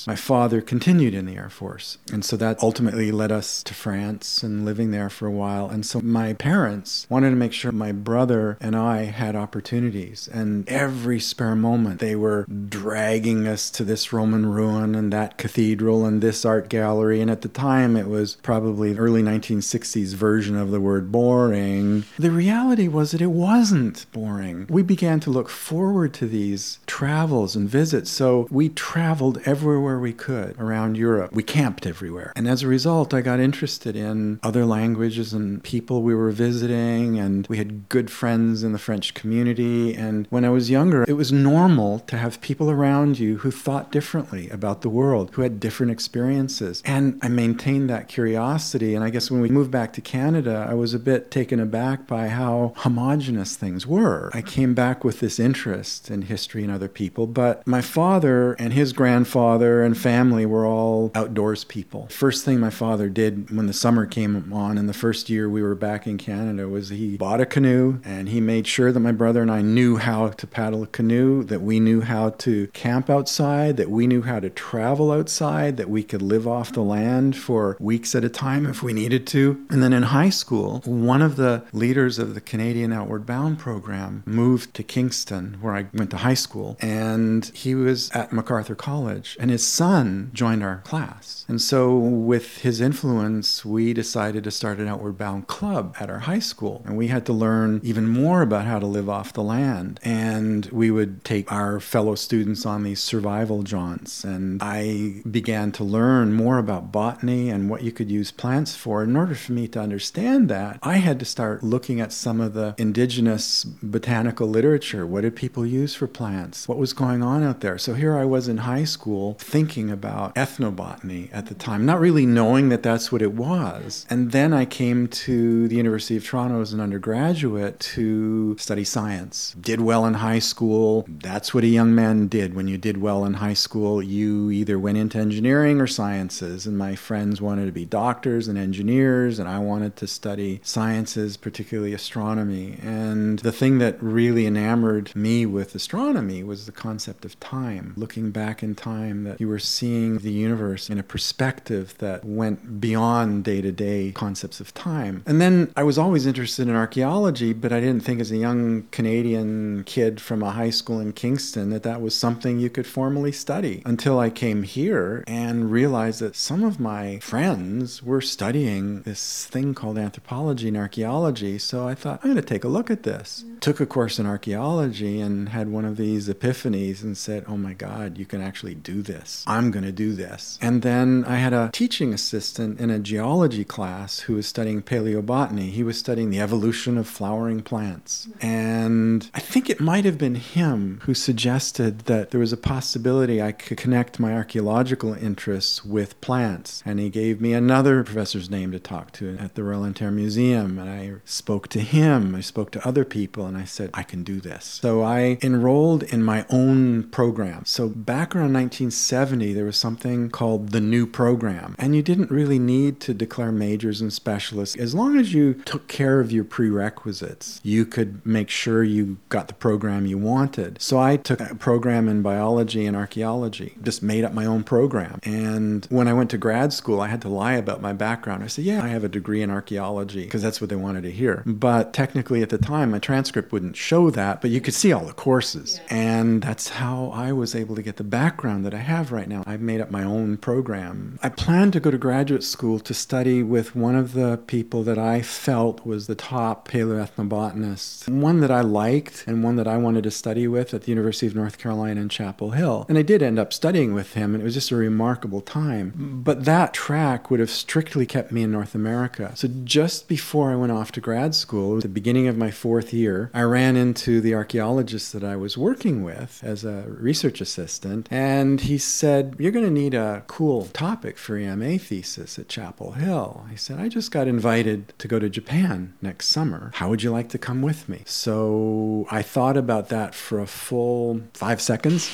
My 0.08 0.16
father 0.16 0.62
continued 0.62 1.14
in 1.14 1.26
the 1.26 1.36
Air 1.36 1.50
Force. 1.50 1.98
And 2.12 2.24
so 2.24 2.38
that 2.38 2.62
ultimately 2.62 3.12
led 3.12 3.32
us 3.32 3.64
to 3.64 3.74
France 3.74 4.44
and 4.44 4.66
living 4.66 4.92
there 4.92 5.10
for 5.10 5.28
a 5.28 5.32
while. 5.32 5.70
And 5.70 5.86
so 5.86 6.00
my 6.02 6.34
parents 6.34 7.06
wanted 7.10 7.32
to 7.32 7.36
make 7.36 7.54
sure 7.54 7.72
my 7.72 7.92
brother 7.92 8.58
and 8.62 8.76
I 8.76 9.04
had 9.04 9.36
opportunities. 9.36 10.30
And 10.32 10.68
every 10.70 11.20
spare 11.20 11.56
moment, 11.56 12.00
they 12.00 12.16
were 12.16 12.46
dragging 12.46 13.48
us 13.48 13.70
to 13.72 13.84
this 13.84 14.14
Roman 14.14 14.46
ruin 14.46 14.96
and 14.96 15.12
that 15.12 15.38
cathedral 15.38 16.06
and 16.06 16.22
this 16.22 16.46
art 16.46 16.70
gallery. 16.70 17.22
And 17.22 17.30
at 17.30 17.42
the 17.42 17.50
time, 17.50 17.96
it 17.96 18.08
was 18.08 18.38
probably 18.38 18.98
early 18.98 19.22
1960s 19.22 20.14
version 20.14 20.56
of 20.56 20.72
the 20.72 20.80
word 20.80 21.12
boring. 21.12 22.06
The 22.18 22.32
reality 22.32 22.88
was 22.88 23.12
that 23.12 23.22
it 23.22 23.28
wasn't 23.28 24.06
boring. 24.12 24.68
We 24.70 24.84
began 24.84 25.20
to 25.22 25.30
look 25.30 25.50
forward 25.50 26.14
to 26.16 26.28
these 26.28 26.80
travels 26.88 27.56
and 27.56 27.68
visits. 27.70 28.10
So 28.10 28.48
we 28.50 28.70
traveled 28.70 29.41
everywhere 29.46 30.00
we 30.00 30.14
could 30.14 30.60
around 30.60 30.98
Europe. 30.98 31.32
We 31.34 31.44
camped 31.44 31.86
everywhere. 31.86 32.34
And 32.36 32.48
as 32.48 32.64
a 32.64 32.68
result, 32.68 33.14
I 33.14 33.22
got 33.22 33.40
interested 33.40 33.96
in 33.96 34.40
other 34.44 34.66
languages 34.66 35.34
and 35.34 35.64
people 35.64 36.02
we 36.02 36.16
were 36.16 36.32
visiting, 36.32 37.20
and 37.20 37.48
we 37.48 37.58
had 37.58 37.90
good 37.90 38.10
friends 38.10 38.64
in 38.64 38.72
the 38.72 38.80
French 38.80 39.14
community. 39.14 39.94
And 39.94 40.28
when 40.30 40.46
I 40.46 40.50
was 40.50 40.70
younger, 40.70 41.04
it 41.08 41.14
was 41.14 41.32
normal 41.32 42.00
to 42.00 42.18
have 42.18 42.42
people 42.42 42.70
around 42.70 43.20
you 43.20 43.38
who 43.40 43.52
thought 43.52 43.92
differently 43.92 44.50
about 44.50 44.82
the 44.82 44.90
world, 44.90 45.32
who 45.34 45.42
had 45.42 45.60
different 45.60 45.92
experiences. 45.92 46.82
And 46.86 47.20
I 47.22 47.28
maintained 47.28 47.90
that 47.90 48.08
curiosity. 48.08 48.96
And 48.96 49.04
I 49.04 49.10
guess 49.10 49.32
when 49.32 49.42
we 49.42 49.50
moved 49.50 49.72
back 49.72 49.94
to 49.94 50.02
Canada, 50.02 50.68
I 50.70 50.74
was 50.74 50.94
a 50.94 51.00
bit 51.00 51.32
taken 51.32 51.60
aback 51.60 52.08
by 52.08 52.30
how 52.30 52.74
homogenous 52.78 53.56
things 53.56 53.86
were. 53.88 54.30
I 54.34 54.42
came 54.42 54.74
back 54.74 55.04
with 55.04 55.20
this 55.20 55.40
interest 55.40 56.10
in 56.10 56.24
history 56.24 56.64
and 56.64 56.72
other 56.72 56.88
people, 56.88 57.28
but 57.28 57.66
my 57.68 57.82
father 57.82 58.54
and 58.54 58.74
his 58.74 58.94
grandfather 58.94 59.21
and 59.26 59.98
family 59.98 60.46
were 60.46 60.66
all 60.66 61.12
outdoors 61.16 61.64
people. 61.64 62.08
First 62.10 62.46
thing 62.46 62.60
my 62.60 62.70
father 62.70 63.10
did 63.10 63.56
when 63.56 63.68
the 63.68 63.74
summer 63.74 64.06
came 64.06 64.52
on 64.54 64.78
in 64.78 64.88
the 64.88 64.94
first 64.94 65.30
year 65.30 65.50
we 65.50 65.62
were 65.62 65.76
back 65.76 66.08
in 66.08 66.18
Canada 66.18 66.68
was 66.68 66.90
he 66.90 67.18
bought 67.18 67.42
a 67.42 67.46
canoe 67.46 68.00
and 68.04 68.30
he 68.30 68.42
made 68.42 68.68
sure 68.68 68.92
that 68.92 69.00
my 69.00 69.12
brother 69.12 69.42
and 69.42 69.52
I 69.52 69.62
knew 69.62 69.98
how 69.98 70.30
to 70.30 70.48
paddle 70.48 70.84
a 70.84 70.88
canoe, 70.88 71.44
that 71.44 71.62
we 71.62 71.80
knew 71.80 72.02
how 72.02 72.30
to 72.30 72.68
camp 72.68 73.10
outside, 73.10 73.78
that 73.78 73.90
we 73.90 74.08
knew 74.08 74.22
how 74.22 74.40
to 74.40 74.50
travel 74.50 75.12
outside, 75.12 75.78
that 75.78 75.90
we 75.90 76.04
could 76.04 76.22
live 76.22 76.48
off 76.48 76.72
the 76.72 76.82
land 76.82 77.36
for 77.36 77.78
weeks 77.80 78.16
at 78.16 78.24
a 78.24 78.30
time 78.30 78.66
if 78.66 78.84
we 78.84 78.94
needed 78.94 79.28
to. 79.28 79.66
And 79.70 79.82
then 79.82 79.94
in 79.94 80.04
high 80.04 80.30
school, 80.30 80.82
one 80.86 81.22
of 81.22 81.36
the 81.36 81.64
leaders 81.74 82.20
of 82.20 82.34
the 82.34 82.42
Canadian 82.42 82.94
Outward 82.94 83.26
Bound 83.26 83.60
program 83.60 84.24
moved 84.26 84.74
to 84.76 84.84
Kingston, 84.84 85.58
where 85.62 85.76
I 85.76 85.88
went 85.94 86.12
to 86.12 86.18
high 86.18 86.34
school, 86.34 86.78
and 86.82 87.46
he 87.54 87.76
was 87.76 88.10
at 88.12 88.32
McArthur 88.32 88.78
College, 88.78 89.11
and 89.40 89.52
his 89.52 89.66
son 89.66 90.32
joined 90.34 90.64
our 90.64 90.78
class. 90.80 91.46
And 91.48 91.62
so, 91.62 91.98
with 91.98 92.60
his 92.60 92.80
influence, 92.80 93.66
we 93.66 93.94
decided 93.94 94.44
to 94.44 94.52
start 94.52 94.80
an 94.80 94.88
Outward 94.88 95.18
Bound 95.18 95.48
club 95.48 95.96
at 96.00 96.10
our 96.10 96.20
high 96.20 96.40
school, 96.40 96.82
and 96.86 96.98
we 96.98 97.08
had 97.08 97.26
to 97.26 97.34
learn 97.34 97.82
even 97.84 98.08
more 98.08 98.42
about 98.42 98.66
how 98.66 98.80
to 98.80 98.86
live 98.86 99.10
off 99.10 99.34
the 99.34 99.44
land. 99.44 100.00
And 100.04 100.66
we 100.68 100.92
would 100.92 101.24
take 101.24 101.52
our 101.52 101.80
fellow 101.80 102.16
students 102.16 102.66
on 102.66 102.84
these 102.84 103.02
survival 103.02 103.64
jaunts, 103.64 104.24
and 104.24 104.62
I 104.64 105.22
began 105.30 105.72
to 105.74 105.84
learn 105.84 106.34
more 106.34 106.58
about 106.58 106.92
botany 106.92 107.50
and 107.50 107.70
what 107.70 107.84
you 107.84 107.92
could 107.92 108.10
use 108.10 108.32
plants 108.32 108.76
for. 108.76 109.04
In 109.04 109.16
order 109.16 109.36
for 109.36 109.52
me 109.52 109.68
to 109.70 109.82
understand 109.82 110.50
that, 110.50 110.80
I 110.82 110.98
had 110.98 111.20
to 111.20 111.26
start 111.26 111.64
looking 111.64 112.00
at 112.00 112.14
some 112.14 112.40
of 112.40 112.54
the 112.54 112.76
indigenous 112.78 113.64
botanical 113.64 114.48
literature. 114.48 115.06
What 115.06 115.22
did 115.22 115.36
people 115.36 115.66
use 115.66 115.96
for 115.96 116.08
plants? 116.08 116.68
What 116.68 116.78
was 116.78 116.94
going 116.94 117.22
on 117.22 117.44
out 117.44 117.62
there? 117.62 117.78
So 117.78 117.94
here 117.94 118.18
I 118.18 118.26
was 118.26 118.48
in 118.48 118.58
high 118.58 118.86
school 118.86 119.01
thinking 119.40 119.90
about 119.90 120.36
ethnobotany 120.36 121.30
at 121.34 121.48
the 121.48 121.54
time, 121.54 121.86
not 121.86 122.00
really 122.00 122.26
knowing 122.26 122.70
that 122.70 122.84
that's 122.84 123.12
what 123.12 123.22
it 123.22 123.34
was. 123.34 124.06
And 124.10 124.32
then 124.32 124.54
I 124.54 124.66
came 124.66 125.08
to 125.08 125.68
the 125.68 125.76
University 125.76 126.18
of 126.18 126.26
Toronto 126.26 126.62
as 126.62 126.72
an 126.74 126.80
undergraduate 126.80 127.80
to 127.80 128.56
study 128.58 128.84
science. 128.84 129.56
Did 129.60 129.82
well 129.82 130.06
in 130.06 130.16
high 130.16 130.40
school. 130.40 131.06
That's 131.08 131.54
what 131.54 131.64
a 131.64 131.68
young 131.68 131.96
man 131.96 132.28
did. 132.28 132.54
When 132.54 132.68
you 132.68 132.78
did 132.78 133.02
well 133.02 133.26
in 133.26 133.36
high 133.36 133.56
school, 133.56 134.04
you 134.04 134.52
either 134.52 134.78
went 134.78 134.98
into 134.98 135.18
engineering 135.18 135.82
or 135.82 135.88
sciences. 135.88 136.68
And 136.68 136.78
my 136.78 136.96
friends 136.96 137.42
wanted 137.42 137.66
to 137.66 137.72
be 137.72 137.86
doctors 137.86 138.48
and 138.48 138.58
engineers, 138.58 139.40
and 139.40 139.50
I 139.50 139.60
wanted 139.60 139.96
to 139.98 140.08
study 140.08 140.62
sciences, 140.64 141.38
particularly 141.38 141.94
astronomy. 141.94 142.78
And 142.84 143.40
the 143.40 143.52
thing 143.52 143.80
that 143.80 144.02
really 144.02 144.46
enamored 144.46 145.16
me 145.16 145.46
with 145.46 145.74
astronomy 145.74 146.44
was 146.44 146.66
the 146.66 146.72
concept 146.72 147.26
of 147.26 147.40
time, 147.40 147.94
looking 147.98 148.32
back 148.32 148.62
in 148.62 148.76
time 148.76 148.91
time 148.92 149.24
that 149.24 149.40
you 149.40 149.48
were 149.48 149.60
seeing 149.60 150.20
the 150.20 150.32
universe 150.32 150.90
in 150.90 150.98
a 151.00 151.04
perspective 151.04 151.94
that 152.00 152.24
went 152.26 152.80
beyond 152.80 153.44
day 153.44 153.62
to 153.62 153.72
day 153.72 154.12
concepts 154.12 154.60
of 154.60 154.74
time. 154.74 155.24
And 155.26 155.40
then 155.40 155.72
I 155.76 155.84
was 155.84 155.98
always 155.98 156.26
interested 156.26 156.68
in 156.68 156.76
archaeology, 156.76 157.54
but 157.54 157.72
I 157.72 157.80
didn't 157.80 158.04
think 158.04 158.20
as 158.20 158.32
a 158.32 158.38
young 158.38 158.84
Canadian 158.92 159.84
kid 159.86 160.22
from 160.22 160.44
a 160.44 160.52
high 160.52 160.70
school 160.70 161.00
in 161.00 161.14
Kingston 161.14 161.70
that 161.70 161.84
that 161.84 162.02
was 162.02 162.16
something 162.16 162.60
you 162.60 162.70
could 162.70 162.88
formally 162.88 163.32
study 163.32 163.82
until 163.86 164.20
I 164.20 164.30
came 164.30 164.64
here 164.64 165.24
and 165.28 165.72
realized 165.72 166.20
that 166.22 166.36
some 166.36 166.64
of 166.64 166.80
my 166.80 167.20
friends 167.20 168.04
were 168.04 168.22
studying 168.22 169.02
this 169.04 169.46
thing 169.48 169.74
called 169.74 169.98
anthropology 169.98 170.68
and 170.68 170.78
archaeology. 170.78 171.58
So 171.58 171.88
I 171.88 171.96
thought, 171.96 172.20
I'm 172.24 172.32
going 172.32 172.44
to 172.44 172.54
take 172.54 172.64
a 172.64 172.68
look 172.78 172.92
at 172.92 173.04
this. 173.04 173.44
Yeah. 173.46 173.56
Took 173.60 173.80
a 173.80 173.86
course 173.86 174.20
in 174.20 174.26
archaeology 174.26 175.20
and 175.22 175.50
had 175.50 175.70
one 175.70 175.86
of 175.86 175.98
these 175.98 176.28
epiphanies 176.28 177.04
and 177.04 177.18
said, 177.18 177.46
Oh 177.48 177.58
my 177.58 177.74
God, 177.74 178.18
you 178.18 178.26
can 178.26 178.42
actually 178.42 178.76
do 178.84 179.02
this. 179.02 179.44
I'm 179.48 179.72
going 179.72 179.86
to 179.86 179.92
do 179.92 180.14
this. 180.14 180.58
And 180.62 180.82
then 180.82 181.24
I 181.28 181.38
had 181.38 181.54
a 181.54 181.70
teaching 181.74 182.14
assistant 182.14 182.80
in 182.80 182.90
a 182.90 183.00
geology 183.00 183.64
class 183.64 184.22
who 184.22 184.36
was 184.36 184.48
studying 184.48 184.82
paleobotany. 184.82 185.70
He 185.72 185.84
was 185.84 185.98
studying 185.98 186.30
the 186.30 186.40
evolution 186.40 186.98
of 186.98 187.08
flowering 187.08 187.62
plants. 187.62 188.28
And 188.42 189.30
I 189.34 189.40
think 189.40 189.70
it 189.70 189.80
might 189.80 190.06
have 190.06 190.18
been 190.18 190.36
him 190.36 191.02
who 191.04 191.14
suggested 191.14 192.02
that 192.02 192.32
there 192.32 192.40
was 192.40 192.54
a 192.54 192.58
possibility 192.58 193.42
I 193.42 193.52
could 193.52 193.78
connect 193.78 194.20
my 194.20 194.34
archaeological 194.34 195.14
interests 195.14 195.86
with 195.86 196.20
plants. 196.22 196.84
And 196.86 197.00
he 197.00 197.10
gave 197.10 197.42
me 197.42 197.54
another 197.54 198.04
professor's 198.04 198.50
name 198.50 198.72
to 198.72 198.80
talk 198.80 199.12
to 199.14 199.38
at 199.40 199.56
the 199.56 199.64
Royal 199.64 199.84
Ontario 199.84 200.14
Museum. 200.14 200.80
And 200.80 200.90
I 200.90 201.14
spoke 201.26 201.68
to 201.70 201.80
him, 201.80 202.36
I 202.36 202.42
spoke 202.42 202.72
to 202.72 202.88
other 202.88 203.06
people, 203.06 203.46
and 203.46 203.58
I 203.58 203.66
said, 203.66 203.90
I 203.94 204.04
can 204.04 204.24
do 204.24 204.40
this. 204.40 204.66
So 204.82 205.02
I 205.04 205.38
enrolled 205.42 206.04
in 206.04 206.24
my 206.24 206.46
own 206.50 207.04
program. 207.04 207.66
So 207.66 207.90
back 207.90 208.36
around 208.36 208.54
1970, 208.72 209.52
there 209.54 209.66
was 209.66 209.76
something 209.76 210.30
called 210.30 210.70
the 210.70 210.80
new 210.80 211.06
program. 211.06 211.76
And 211.78 211.94
you 211.94 212.02
didn't 212.02 212.32
really 212.32 212.58
need 212.58 213.02
to 213.02 213.14
declare 213.14 213.52
majors 213.52 214.00
and 214.00 214.14
specialists. 214.14 214.78
As 214.78 214.96
long 214.96 215.18
as 215.18 215.34
you 215.34 215.56
took 215.66 215.90
care 215.90 216.22
of 216.22 216.32
your 216.32 216.46
prerequisites, 216.46 217.60
you 217.64 217.86
could 217.86 218.26
make 218.26 218.50
sure 218.50 218.82
you 218.82 219.18
got 219.28 219.50
the 219.50 219.54
program 219.54 220.06
you 220.06 220.18
wanted. 220.18 220.82
So 220.82 220.98
I 221.00 221.18
took 221.18 221.42
a 221.42 221.56
program 221.56 222.08
in 222.08 222.22
biology 222.22 222.86
and 222.86 222.96
archaeology, 222.96 223.76
just 223.84 224.02
made 224.02 224.24
up 224.24 224.34
my 224.34 224.46
own 224.46 224.64
program. 224.64 225.20
And 225.24 225.86
when 225.90 226.08
I 226.08 226.14
went 226.14 226.30
to 226.30 226.38
grad 226.38 226.72
school, 226.72 227.02
I 227.02 227.08
had 227.08 227.22
to 227.24 227.30
lie 227.30 227.54
about 227.54 227.82
my 227.82 227.92
background. 227.92 228.42
I 228.42 228.48
said, 228.48 228.64
Yeah, 228.64 228.82
I 228.82 228.88
have 228.88 229.04
a 229.04 229.10
degree 229.10 229.42
in 229.42 229.52
archaeology 229.52 230.24
because 230.24 230.42
that's 230.42 230.62
what 230.62 230.70
they 230.70 230.78
wanted 230.78 231.04
to 231.04 231.12
hear. 231.12 231.44
But 231.46 231.92
technically, 231.92 232.42
at 232.42 232.50
the 232.50 232.58
time, 232.58 232.92
my 232.92 233.00
transcript 233.00 233.52
wouldn't 233.52 233.76
show 233.76 234.10
that, 234.12 234.40
but 234.40 234.50
you 234.50 234.62
could 234.62 234.74
see 234.74 234.94
all 234.94 235.06
the 235.06 235.14
courses. 235.14 235.82
Yeah. 235.88 235.96
And 236.22 236.42
that's 236.42 236.70
how 236.70 237.12
I 237.14 237.34
was 237.34 237.54
able 237.54 237.76
to 237.76 237.82
get 237.82 237.98
the 237.98 238.04
background 238.04 238.61
that 238.64 238.74
I 238.74 238.80
have 238.80 239.12
right 239.12 239.28
now. 239.28 239.44
I've 239.46 239.62
made 239.62 239.82
up 239.82 239.92
my 239.92 240.04
own 240.04 240.38
program. 240.38 241.20
I 241.22 241.30
planned 241.30 241.74
to 241.74 241.80
go 241.80 241.92
to 241.92 241.98
graduate 241.98 242.44
school 242.44 242.80
to 242.80 242.94
study 242.94 243.44
with 243.44 243.76
one 243.76 243.96
of 243.96 244.14
the 244.14 244.40
people 244.48 244.84
that 244.84 244.98
I 244.98 245.22
felt 245.22 245.86
was 245.86 246.08
the 246.08 246.16
top 246.16 246.68
paleoethnobotanist, 246.68 248.10
one 248.10 248.40
that 248.42 248.52
I 248.52 248.62
liked 248.62 249.24
and 249.28 249.44
one 249.44 249.56
that 249.56 249.68
I 249.68 249.78
wanted 249.78 250.04
to 250.04 250.12
study 250.12 250.48
with 250.48 250.74
at 250.74 250.84
the 250.84 250.92
University 250.92 251.28
of 251.28 251.36
North 251.36 251.58
Carolina 251.58 252.02
in 252.02 252.10
Chapel 252.10 252.52
Hill. 252.52 252.86
And 252.90 252.98
I 252.98 253.02
did 253.02 253.22
end 253.22 253.40
up 253.40 253.54
studying 253.54 253.94
with 253.94 254.14
him, 254.14 254.34
and 254.34 254.42
it 254.42 254.46
was 254.46 254.54
just 254.54 254.72
a 254.72 254.76
remarkable 254.76 255.42
time. 255.42 256.22
But 256.24 256.46
that 256.46 256.74
track 256.74 257.30
would 257.30 257.40
have 257.40 257.50
strictly 257.50 258.06
kept 258.06 258.32
me 258.32 258.44
in 258.44 258.52
North 258.52 258.76
America. 258.76 259.32
So 259.36 259.48
just 259.64 260.08
before 260.08 260.52
I 260.52 260.56
went 260.56 260.72
off 260.72 260.92
to 260.94 261.02
grad 261.02 261.36
school, 261.36 261.78
at 261.78 261.84
the 261.84 261.90
beginning 261.90 262.28
of 262.28 262.38
my 262.38 262.52
fourth 262.52 262.94
year, 262.94 263.30
I 263.34 263.42
ran 263.42 263.76
into 263.76 264.22
the 264.22 264.34
archaeologist 264.34 265.14
that 265.14 265.24
I 265.24 265.36
was 265.36 265.58
working 265.58 266.04
with 266.04 266.42
as 266.44 266.66
a 266.66 266.84
research 266.88 267.42
assistant, 267.42 268.08
and 268.12 268.51
he 268.60 268.78
said, 268.78 269.36
You're 269.40 269.52
going 269.52 269.66
to 269.66 269.72
need 269.72 269.94
a 269.94 270.24
cool 270.28 270.66
topic 270.66 271.18
for 271.18 271.38
your 271.38 271.56
MA 271.56 271.78
thesis 271.78 272.38
at 272.38 272.50
Chapel 272.50 272.94
Hill. 272.94 273.46
He 273.50 273.56
said, 273.56 273.80
I 273.80 273.88
just 273.88 274.12
got 274.12 274.28
invited 274.28 274.94
to 275.00 275.08
go 275.08 275.20
to 275.20 275.30
Japan 275.30 275.94
next 276.02 276.28
summer. 276.28 276.72
How 276.76 276.90
would 276.90 277.04
you 277.04 277.12
like 277.12 277.30
to 277.30 277.38
come 277.38 277.62
with 277.62 277.88
me? 277.88 278.02
So 278.06 279.08
I 279.10 279.22
thought 279.22 279.58
about 279.58 279.90
that 279.90 280.14
for 280.14 280.40
a 280.40 280.48
full 280.48 281.22
five 281.34 281.62
seconds 281.62 282.12